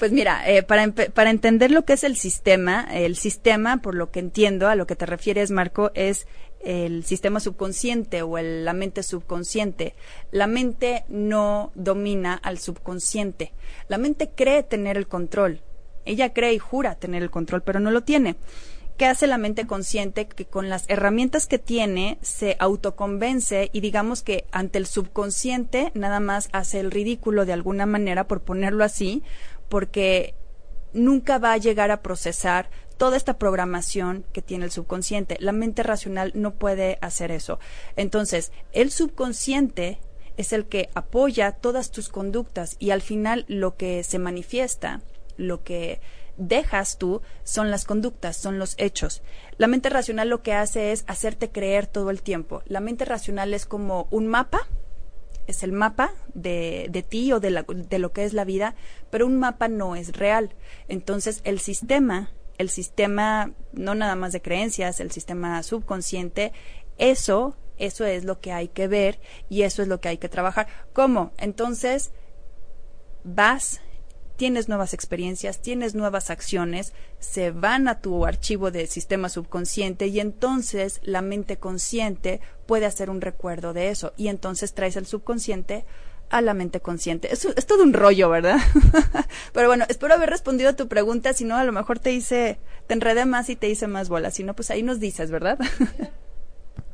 Pues 0.00 0.12
mira, 0.12 0.50
eh, 0.50 0.62
para, 0.62 0.90
para 0.92 1.28
entender 1.28 1.70
lo 1.70 1.84
que 1.84 1.92
es 1.92 2.04
el 2.04 2.16
sistema, 2.16 2.88
el 2.90 3.16
sistema, 3.16 3.82
por 3.82 3.94
lo 3.94 4.10
que 4.10 4.20
entiendo, 4.20 4.66
a 4.66 4.74
lo 4.74 4.86
que 4.86 4.96
te 4.96 5.04
refieres, 5.04 5.50
Marco, 5.50 5.90
es 5.94 6.26
el 6.60 7.04
sistema 7.04 7.38
subconsciente 7.38 8.22
o 8.22 8.38
el, 8.38 8.64
la 8.64 8.72
mente 8.72 9.02
subconsciente. 9.02 9.94
La 10.30 10.46
mente 10.46 11.04
no 11.10 11.70
domina 11.74 12.32
al 12.32 12.58
subconsciente. 12.58 13.52
La 13.88 13.98
mente 13.98 14.30
cree 14.34 14.62
tener 14.62 14.96
el 14.96 15.06
control. 15.06 15.60
Ella 16.06 16.32
cree 16.32 16.54
y 16.54 16.58
jura 16.58 16.94
tener 16.94 17.22
el 17.22 17.30
control, 17.30 17.60
pero 17.60 17.78
no 17.78 17.90
lo 17.90 18.00
tiene. 18.00 18.36
¿Qué 18.96 19.04
hace 19.04 19.26
la 19.26 19.36
mente 19.36 19.66
consciente? 19.66 20.28
Que 20.28 20.46
con 20.46 20.70
las 20.70 20.84
herramientas 20.88 21.46
que 21.46 21.58
tiene 21.58 22.16
se 22.22 22.56
autoconvence 22.58 23.68
y 23.72 23.80
digamos 23.80 24.22
que 24.22 24.46
ante 24.50 24.78
el 24.78 24.86
subconsciente 24.86 25.90
nada 25.94 26.20
más 26.20 26.48
hace 26.52 26.80
el 26.80 26.90
ridículo 26.90 27.44
de 27.44 27.52
alguna 27.52 27.84
manera, 27.84 28.24
por 28.26 28.42
ponerlo 28.42 28.84
así, 28.84 29.22
porque 29.70 30.34
nunca 30.92 31.38
va 31.38 31.54
a 31.54 31.58
llegar 31.58 31.90
a 31.90 32.02
procesar 32.02 32.68
toda 32.98 33.16
esta 33.16 33.38
programación 33.38 34.26
que 34.34 34.42
tiene 34.42 34.66
el 34.66 34.70
subconsciente. 34.70 35.38
La 35.40 35.52
mente 35.52 35.82
racional 35.82 36.32
no 36.34 36.56
puede 36.56 36.98
hacer 37.00 37.30
eso. 37.30 37.58
Entonces, 37.96 38.52
el 38.72 38.90
subconsciente 38.90 39.98
es 40.36 40.52
el 40.52 40.66
que 40.66 40.90
apoya 40.94 41.52
todas 41.52 41.90
tus 41.90 42.10
conductas 42.10 42.76
y 42.78 42.90
al 42.90 43.00
final 43.00 43.46
lo 43.48 43.76
que 43.76 44.04
se 44.04 44.18
manifiesta, 44.18 45.00
lo 45.38 45.64
que 45.64 46.00
dejas 46.36 46.98
tú 46.98 47.22
son 47.44 47.70
las 47.70 47.84
conductas, 47.84 48.36
son 48.36 48.58
los 48.58 48.74
hechos. 48.76 49.22
La 49.56 49.66
mente 49.66 49.88
racional 49.88 50.28
lo 50.28 50.42
que 50.42 50.52
hace 50.52 50.92
es 50.92 51.04
hacerte 51.06 51.50
creer 51.50 51.86
todo 51.86 52.10
el 52.10 52.22
tiempo. 52.22 52.62
La 52.66 52.80
mente 52.80 53.04
racional 53.04 53.54
es 53.54 53.64
como 53.64 54.08
un 54.10 54.26
mapa 54.26 54.66
es 55.50 55.62
el 55.62 55.72
mapa 55.72 56.12
de, 56.34 56.88
de 56.90 57.02
ti 57.02 57.32
o 57.32 57.40
de, 57.40 57.50
la, 57.50 57.64
de 57.68 57.98
lo 57.98 58.12
que 58.12 58.24
es 58.24 58.32
la 58.32 58.44
vida, 58.44 58.74
pero 59.10 59.26
un 59.26 59.38
mapa 59.38 59.68
no 59.68 59.96
es 59.96 60.16
real. 60.16 60.54
Entonces, 60.88 61.40
el 61.44 61.60
sistema, 61.60 62.30
el 62.58 62.70
sistema 62.70 63.52
no 63.72 63.94
nada 63.94 64.16
más 64.16 64.32
de 64.32 64.42
creencias, 64.42 65.00
el 65.00 65.10
sistema 65.10 65.62
subconsciente, 65.62 66.52
eso, 66.98 67.56
eso 67.76 68.04
es 68.04 68.24
lo 68.24 68.40
que 68.40 68.52
hay 68.52 68.68
que 68.68 68.88
ver 68.88 69.20
y 69.48 69.62
eso 69.62 69.82
es 69.82 69.88
lo 69.88 70.00
que 70.00 70.08
hay 70.08 70.18
que 70.18 70.28
trabajar. 70.28 70.66
¿Cómo? 70.92 71.32
Entonces, 71.38 72.12
vas 73.24 73.80
tienes 74.40 74.70
nuevas 74.70 74.94
experiencias, 74.94 75.60
tienes 75.60 75.94
nuevas 75.94 76.30
acciones, 76.30 76.94
se 77.18 77.50
van 77.50 77.88
a 77.88 78.00
tu 78.00 78.24
archivo 78.24 78.70
de 78.70 78.86
sistema 78.86 79.28
subconsciente 79.28 80.06
y 80.06 80.18
entonces 80.18 80.98
la 81.02 81.20
mente 81.20 81.58
consciente 81.58 82.40
puede 82.64 82.86
hacer 82.86 83.10
un 83.10 83.20
recuerdo 83.20 83.74
de 83.74 83.90
eso 83.90 84.14
y 84.16 84.28
entonces 84.28 84.72
traes 84.72 84.96
el 84.96 85.04
subconsciente 85.04 85.84
a 86.30 86.40
la 86.40 86.54
mente 86.54 86.80
consciente. 86.80 87.30
Es, 87.30 87.44
es 87.44 87.66
todo 87.66 87.82
un 87.82 87.92
rollo, 87.92 88.30
¿verdad? 88.30 88.56
Pero 89.52 89.68
bueno, 89.68 89.84
espero 89.90 90.14
haber 90.14 90.30
respondido 90.30 90.70
a 90.70 90.74
tu 90.74 90.88
pregunta, 90.88 91.34
si 91.34 91.44
no, 91.44 91.56
a 91.56 91.64
lo 91.64 91.72
mejor 91.72 91.98
te 91.98 92.10
hice, 92.10 92.58
te 92.86 92.94
enredé 92.94 93.26
más 93.26 93.50
y 93.50 93.56
te 93.56 93.68
hice 93.68 93.88
más 93.88 94.08
bolas, 94.08 94.32
si 94.32 94.42
no, 94.42 94.54
pues 94.56 94.70
ahí 94.70 94.82
nos 94.82 95.00
dices, 95.00 95.30
¿verdad? 95.30 95.58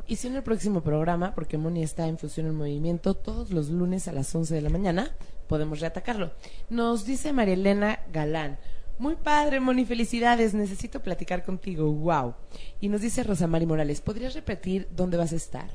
Y 0.09 0.17
si 0.17 0.29
en 0.29 0.37
el 0.37 0.43
próximo 0.43 0.83
programa, 0.83 1.35
porque 1.35 1.59
Moni 1.59 1.83
está 1.83 2.07
en 2.07 2.17
Fusión 2.17 2.47
en 2.47 2.55
Movimiento 2.55 3.15
todos 3.15 3.51
los 3.51 3.71
lunes 3.71 4.07
a 4.07 4.13
las 4.13 4.33
11 4.33 4.55
de 4.55 4.61
la 4.61 4.71
mañana, 4.71 5.17
podemos 5.49 5.81
reatacarlo. 5.81 6.33
Nos 6.71 7.05
dice 7.05 7.33
María 7.33 7.55
Elena 7.55 8.01
Galán. 8.13 8.59
Muy 8.99 9.17
padre, 9.17 9.61
Moni, 9.61 9.85
felicidades. 9.85 10.55
Necesito 10.55 11.03
platicar 11.03 11.45
contigo. 11.45 11.91
Wow. 11.93 12.35
Y 12.81 12.89
nos 12.89 13.01
dice 13.01 13.25
Rosa 13.25 13.47
Mari 13.47 13.67
Morales, 13.67 14.01
¿podrías 14.01 14.35
repetir 14.35 14.89
dónde 14.93 15.17
vas 15.17 15.33
a 15.33 15.37
estar? 15.37 15.71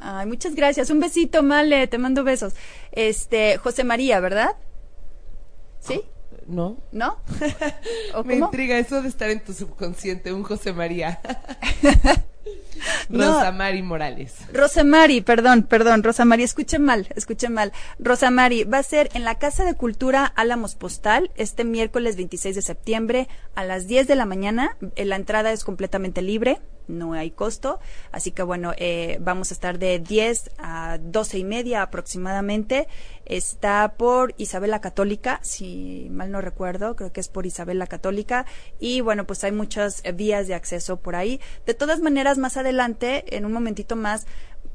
Ay, 0.00 0.26
muchas 0.26 0.54
gracias. 0.54 0.90
Un 0.90 1.00
besito, 1.00 1.42
Male. 1.42 1.86
Te 1.88 1.98
mando 1.98 2.24
besos. 2.24 2.54
Este, 2.90 3.58
José 3.58 3.84
María, 3.84 4.18
¿verdad? 4.20 4.56
¿Sí? 5.78 6.02
¿No? 6.46 6.78
¿No? 6.90 7.18
¿O 8.14 8.24
Me 8.24 8.36
intriga 8.36 8.78
eso 8.78 9.02
de 9.02 9.08
estar 9.08 9.28
en 9.28 9.44
tu 9.44 9.52
subconsciente, 9.52 10.32
un 10.32 10.42
José 10.42 10.72
María. 10.72 11.20
Rosa 13.10 13.52
Mari 13.52 13.82
Morales. 13.82 14.36
Rosa 14.52 14.84
Mari, 14.84 15.20
perdón, 15.20 15.64
perdón, 15.64 16.02
Rosa 16.02 16.24
Mari, 16.24 16.44
escuche 16.44 16.78
mal, 16.78 17.08
escuche 17.16 17.48
mal. 17.48 17.72
Rosa 17.98 18.30
Mari, 18.30 18.64
va 18.64 18.78
a 18.78 18.82
ser 18.82 19.10
en 19.14 19.24
la 19.24 19.38
Casa 19.38 19.64
de 19.64 19.74
Cultura 19.74 20.24
Álamos 20.24 20.74
Postal 20.74 21.30
este 21.36 21.64
miércoles 21.64 22.16
26 22.16 22.54
de 22.56 22.62
septiembre 22.62 23.28
a 23.54 23.64
las 23.64 23.86
10 23.86 24.06
de 24.06 24.14
la 24.14 24.26
mañana. 24.26 24.76
Eh, 24.96 25.04
la 25.04 25.16
entrada 25.16 25.52
es 25.52 25.64
completamente 25.64 26.22
libre, 26.22 26.60
no 26.88 27.12
hay 27.12 27.30
costo. 27.30 27.78
Así 28.10 28.32
que 28.32 28.42
bueno, 28.42 28.72
eh, 28.76 29.18
vamos 29.20 29.50
a 29.50 29.54
estar 29.54 29.78
de 29.78 29.98
10 29.98 30.50
a 30.58 30.98
12 31.00 31.38
y 31.38 31.44
media 31.44 31.82
aproximadamente. 31.82 32.88
Está 33.24 33.94
por 33.96 34.34
Isabel 34.38 34.70
la 34.70 34.80
Católica, 34.80 35.38
si 35.42 36.08
mal 36.10 36.30
no 36.30 36.40
recuerdo, 36.40 36.96
creo 36.96 37.12
que 37.12 37.20
es 37.20 37.28
por 37.28 37.46
Isabel 37.46 37.78
la 37.78 37.86
Católica. 37.86 38.46
Y 38.80 39.00
bueno, 39.02 39.26
pues 39.26 39.44
hay 39.44 39.52
muchas 39.52 40.02
vías 40.14 40.48
de 40.48 40.54
acceso 40.54 40.96
por 40.96 41.14
ahí. 41.14 41.40
De 41.66 41.74
todas 41.74 42.00
maneras, 42.00 42.38
más 42.38 42.56
adelante, 42.56 43.36
en 43.36 43.44
un 43.44 43.52
momentito 43.52 43.96
más, 43.96 44.26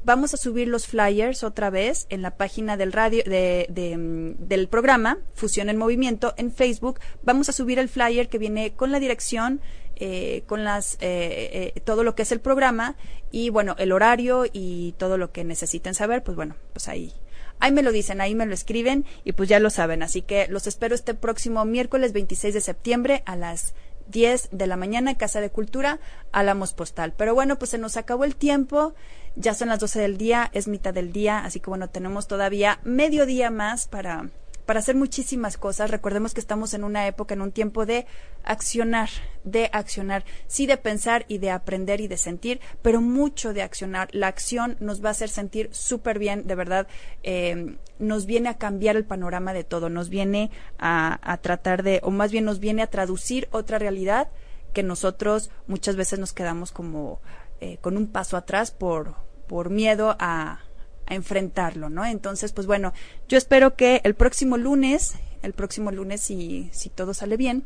vamos 0.04 0.34
a 0.34 0.36
subir 0.36 0.68
los 0.68 0.86
flyers 0.86 1.42
otra 1.42 1.70
vez 1.70 2.06
en 2.10 2.22
la 2.22 2.36
página 2.36 2.76
del 2.76 2.92
radio 2.92 3.22
de, 3.24 3.66
de, 3.70 3.96
mm, 3.96 4.46
del 4.46 4.68
programa 4.68 5.18
Fusión 5.34 5.68
en 5.68 5.76
Movimiento 5.76 6.34
en 6.36 6.52
Facebook. 6.52 7.00
Vamos 7.22 7.48
a 7.48 7.52
subir 7.52 7.78
el 7.78 7.88
flyer 7.88 8.28
que 8.28 8.38
viene 8.38 8.74
con 8.74 8.92
la 8.92 9.00
dirección, 9.00 9.60
eh, 9.96 10.42
con 10.46 10.64
las 10.64 10.94
eh, 11.00 11.72
eh, 11.74 11.80
todo 11.80 12.04
lo 12.04 12.14
que 12.14 12.22
es 12.22 12.32
el 12.32 12.40
programa 12.40 12.96
y 13.30 13.50
bueno 13.50 13.74
el 13.78 13.92
horario 13.92 14.44
y 14.52 14.94
todo 14.98 15.18
lo 15.18 15.32
que 15.32 15.44
necesiten 15.44 15.94
saber. 15.94 16.22
Pues 16.22 16.36
bueno, 16.36 16.56
pues 16.72 16.88
ahí 16.88 17.12
Ahí 17.60 17.72
me 17.72 17.82
lo 17.82 17.92
dicen, 17.92 18.20
ahí 18.20 18.34
me 18.34 18.46
lo 18.46 18.54
escriben 18.54 19.04
y 19.24 19.32
pues 19.32 19.48
ya 19.48 19.58
lo 19.58 19.70
saben. 19.70 20.02
Así 20.02 20.22
que 20.22 20.48
los 20.48 20.66
espero 20.66 20.94
este 20.94 21.14
próximo 21.14 21.64
miércoles 21.64 22.12
26 22.12 22.52
de 22.52 22.60
septiembre 22.60 23.22
a 23.26 23.36
las 23.36 23.74
10 24.08 24.50
de 24.52 24.66
la 24.66 24.76
mañana, 24.76 25.16
Casa 25.16 25.40
de 25.40 25.50
Cultura, 25.50 25.98
Álamos 26.32 26.74
Postal. 26.74 27.14
Pero 27.16 27.34
bueno, 27.34 27.56
pues 27.58 27.70
se 27.70 27.78
nos 27.78 27.96
acabó 27.96 28.24
el 28.24 28.36
tiempo, 28.36 28.94
ya 29.36 29.54
son 29.54 29.68
las 29.68 29.80
12 29.80 30.00
del 30.00 30.18
día, 30.18 30.50
es 30.52 30.68
mitad 30.68 30.92
del 30.92 31.12
día, 31.12 31.38
así 31.38 31.60
que 31.60 31.70
bueno, 31.70 31.88
tenemos 31.88 32.26
todavía 32.26 32.80
medio 32.84 33.24
día 33.24 33.50
más 33.50 33.88
para 33.88 34.28
para 34.66 34.80
hacer 34.80 34.96
muchísimas 34.96 35.56
cosas. 35.56 35.90
Recordemos 35.90 36.34
que 36.34 36.40
estamos 36.40 36.74
en 36.74 36.84
una 36.84 37.06
época, 37.06 37.34
en 37.34 37.42
un 37.42 37.52
tiempo 37.52 37.86
de 37.86 38.06
accionar, 38.44 39.08
de 39.44 39.70
accionar, 39.72 40.24
sí 40.46 40.66
de 40.66 40.76
pensar 40.76 41.24
y 41.28 41.38
de 41.38 41.50
aprender 41.50 42.00
y 42.00 42.08
de 42.08 42.16
sentir, 42.16 42.60
pero 42.82 43.00
mucho 43.00 43.52
de 43.52 43.62
accionar. 43.62 44.08
La 44.12 44.28
acción 44.28 44.76
nos 44.80 45.04
va 45.04 45.08
a 45.08 45.12
hacer 45.12 45.28
sentir 45.28 45.68
súper 45.72 46.18
bien, 46.18 46.46
de 46.46 46.54
verdad, 46.54 46.86
eh, 47.22 47.76
nos 47.98 48.26
viene 48.26 48.48
a 48.48 48.58
cambiar 48.58 48.96
el 48.96 49.04
panorama 49.04 49.52
de 49.52 49.64
todo, 49.64 49.88
nos 49.88 50.08
viene 50.08 50.50
a, 50.78 51.38
tratar 51.42 51.82
de, 51.82 52.00
o 52.02 52.10
más 52.10 52.32
bien 52.32 52.44
nos 52.44 52.60
viene 52.60 52.82
a 52.82 52.88
traducir 52.88 53.48
otra 53.50 53.78
realidad 53.78 54.28
que 54.72 54.82
nosotros 54.82 55.50
muchas 55.66 55.96
veces 55.96 56.18
nos 56.18 56.32
quedamos 56.32 56.72
como 56.72 57.20
eh, 57.60 57.78
con 57.80 57.96
un 57.96 58.08
paso 58.08 58.36
atrás 58.36 58.70
por, 58.70 59.14
por 59.46 59.70
miedo 59.70 60.16
a, 60.18 60.63
a 61.06 61.14
enfrentarlo, 61.14 61.88
¿no? 61.88 62.04
Entonces, 62.04 62.52
pues 62.52 62.66
bueno, 62.66 62.92
yo 63.28 63.38
espero 63.38 63.76
que 63.76 64.00
el 64.04 64.14
próximo 64.14 64.56
lunes, 64.56 65.14
el 65.42 65.52
próximo 65.52 65.90
lunes, 65.90 66.20
si, 66.20 66.70
si 66.72 66.88
todo 66.88 67.14
sale 67.14 67.36
bien, 67.36 67.64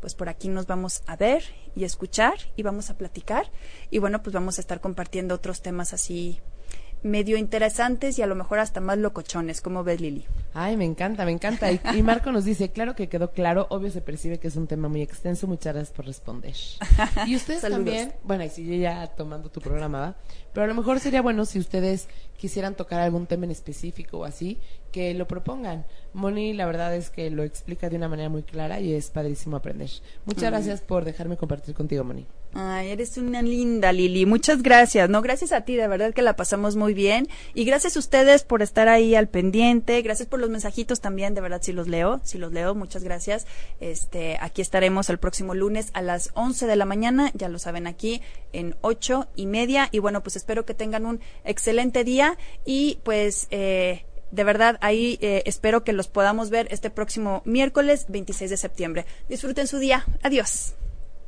pues 0.00 0.14
por 0.14 0.28
aquí 0.28 0.48
nos 0.48 0.66
vamos 0.66 1.02
a 1.06 1.16
ver 1.16 1.42
y 1.74 1.84
escuchar 1.84 2.34
y 2.56 2.62
vamos 2.62 2.90
a 2.90 2.98
platicar 2.98 3.50
y 3.90 3.98
bueno, 3.98 4.22
pues 4.22 4.34
vamos 4.34 4.58
a 4.58 4.60
estar 4.60 4.80
compartiendo 4.80 5.34
otros 5.34 5.62
temas 5.62 5.92
así 5.92 6.40
medio 7.06 7.36
interesantes 7.36 8.18
y 8.18 8.22
a 8.22 8.26
lo 8.26 8.34
mejor 8.34 8.58
hasta 8.58 8.80
más 8.80 8.98
locochones. 8.98 9.60
¿Cómo 9.60 9.84
ves, 9.84 10.00
Lili? 10.00 10.26
Ay, 10.54 10.76
me 10.76 10.84
encanta, 10.84 11.24
me 11.24 11.32
encanta. 11.32 11.70
Y, 11.70 12.02
Marco 12.02 12.32
nos 12.32 12.44
dice, 12.44 12.70
claro 12.70 12.94
que 12.94 13.08
quedó 13.08 13.30
claro, 13.30 13.66
obvio 13.70 13.90
se 13.90 14.00
percibe 14.00 14.38
que 14.38 14.48
es 14.48 14.56
un 14.56 14.66
tema 14.66 14.88
muy 14.88 15.02
extenso, 15.02 15.46
muchas 15.46 15.74
gracias 15.74 15.94
por 15.94 16.06
responder. 16.06 16.54
Y 17.26 17.36
ustedes 17.36 17.60
también, 17.70 18.14
bueno, 18.24 18.44
y 18.44 18.48
sigue 18.48 18.78
ya 18.78 19.06
tomando 19.08 19.50
tu 19.50 19.60
programa, 19.60 20.00
¿va? 20.00 20.16
Pero 20.52 20.64
a 20.64 20.68
lo 20.68 20.74
mejor 20.74 21.00
sería 21.00 21.20
bueno 21.20 21.44
si 21.44 21.58
ustedes 21.58 22.08
quisieran 22.38 22.74
tocar 22.74 23.00
algún 23.00 23.26
tema 23.26 23.44
en 23.44 23.50
específico 23.50 24.18
o 24.18 24.24
así, 24.24 24.58
que 24.92 25.12
lo 25.14 25.28
propongan. 25.28 25.84
Moni, 26.14 26.54
la 26.54 26.64
verdad 26.64 26.94
es 26.94 27.10
que 27.10 27.30
lo 27.30 27.42
explica 27.42 27.90
de 27.90 27.96
una 27.96 28.08
manera 28.08 28.30
muy 28.30 28.42
clara 28.42 28.80
y 28.80 28.94
es 28.94 29.10
padrísimo 29.10 29.56
aprender. 29.56 29.90
Muchas 30.24 30.50
gracias 30.50 30.80
por 30.80 31.04
dejarme 31.04 31.36
compartir 31.36 31.74
contigo, 31.74 32.04
Moni. 32.04 32.26
Ay, 32.58 32.88
eres 32.88 33.18
una 33.18 33.42
linda, 33.42 33.92
Lili. 33.92 34.24
Muchas 34.24 34.62
gracias. 34.62 35.10
No, 35.10 35.20
gracias 35.20 35.52
a 35.52 35.66
ti, 35.66 35.76
de 35.76 35.86
verdad 35.88 36.14
que 36.14 36.22
la 36.22 36.36
pasamos 36.36 36.74
muy 36.74 36.94
bien. 36.94 37.28
Y 37.52 37.66
gracias 37.66 37.96
a 37.96 37.98
ustedes 37.98 38.44
por 38.44 38.62
estar 38.62 38.88
ahí 38.88 39.14
al 39.14 39.28
pendiente. 39.28 40.00
Gracias 40.00 40.26
por 40.26 40.40
los 40.40 40.48
mensajitos 40.48 41.02
también, 41.02 41.34
de 41.34 41.42
verdad, 41.42 41.60
si 41.60 41.74
los 41.74 41.86
leo, 41.86 42.18
si 42.24 42.38
los 42.38 42.54
leo, 42.54 42.74
muchas 42.74 43.04
gracias. 43.04 43.46
Este, 43.78 44.38
aquí 44.40 44.62
estaremos 44.62 45.10
el 45.10 45.18
próximo 45.18 45.54
lunes 45.54 45.90
a 45.92 46.00
las 46.00 46.30
11 46.32 46.66
de 46.66 46.76
la 46.76 46.86
mañana, 46.86 47.30
ya 47.34 47.50
lo 47.50 47.58
saben 47.58 47.86
aquí, 47.86 48.22
en 48.54 48.74
ocho 48.80 49.28
y 49.36 49.44
media. 49.44 49.90
Y 49.92 49.98
bueno, 49.98 50.22
pues 50.22 50.36
espero 50.36 50.64
que 50.64 50.72
tengan 50.72 51.04
un 51.04 51.20
excelente 51.44 52.04
día 52.04 52.38
y 52.64 53.00
pues, 53.02 53.48
eh, 53.50 54.06
de 54.30 54.44
verdad, 54.44 54.78
ahí 54.80 55.18
eh, 55.20 55.42
espero 55.44 55.84
que 55.84 55.92
los 55.92 56.08
podamos 56.08 56.48
ver 56.48 56.68
este 56.70 56.88
próximo 56.88 57.42
miércoles 57.44 58.06
26 58.08 58.48
de 58.48 58.56
septiembre. 58.56 59.04
Disfruten 59.28 59.66
su 59.66 59.76
día. 59.76 60.06
Adiós. 60.22 60.74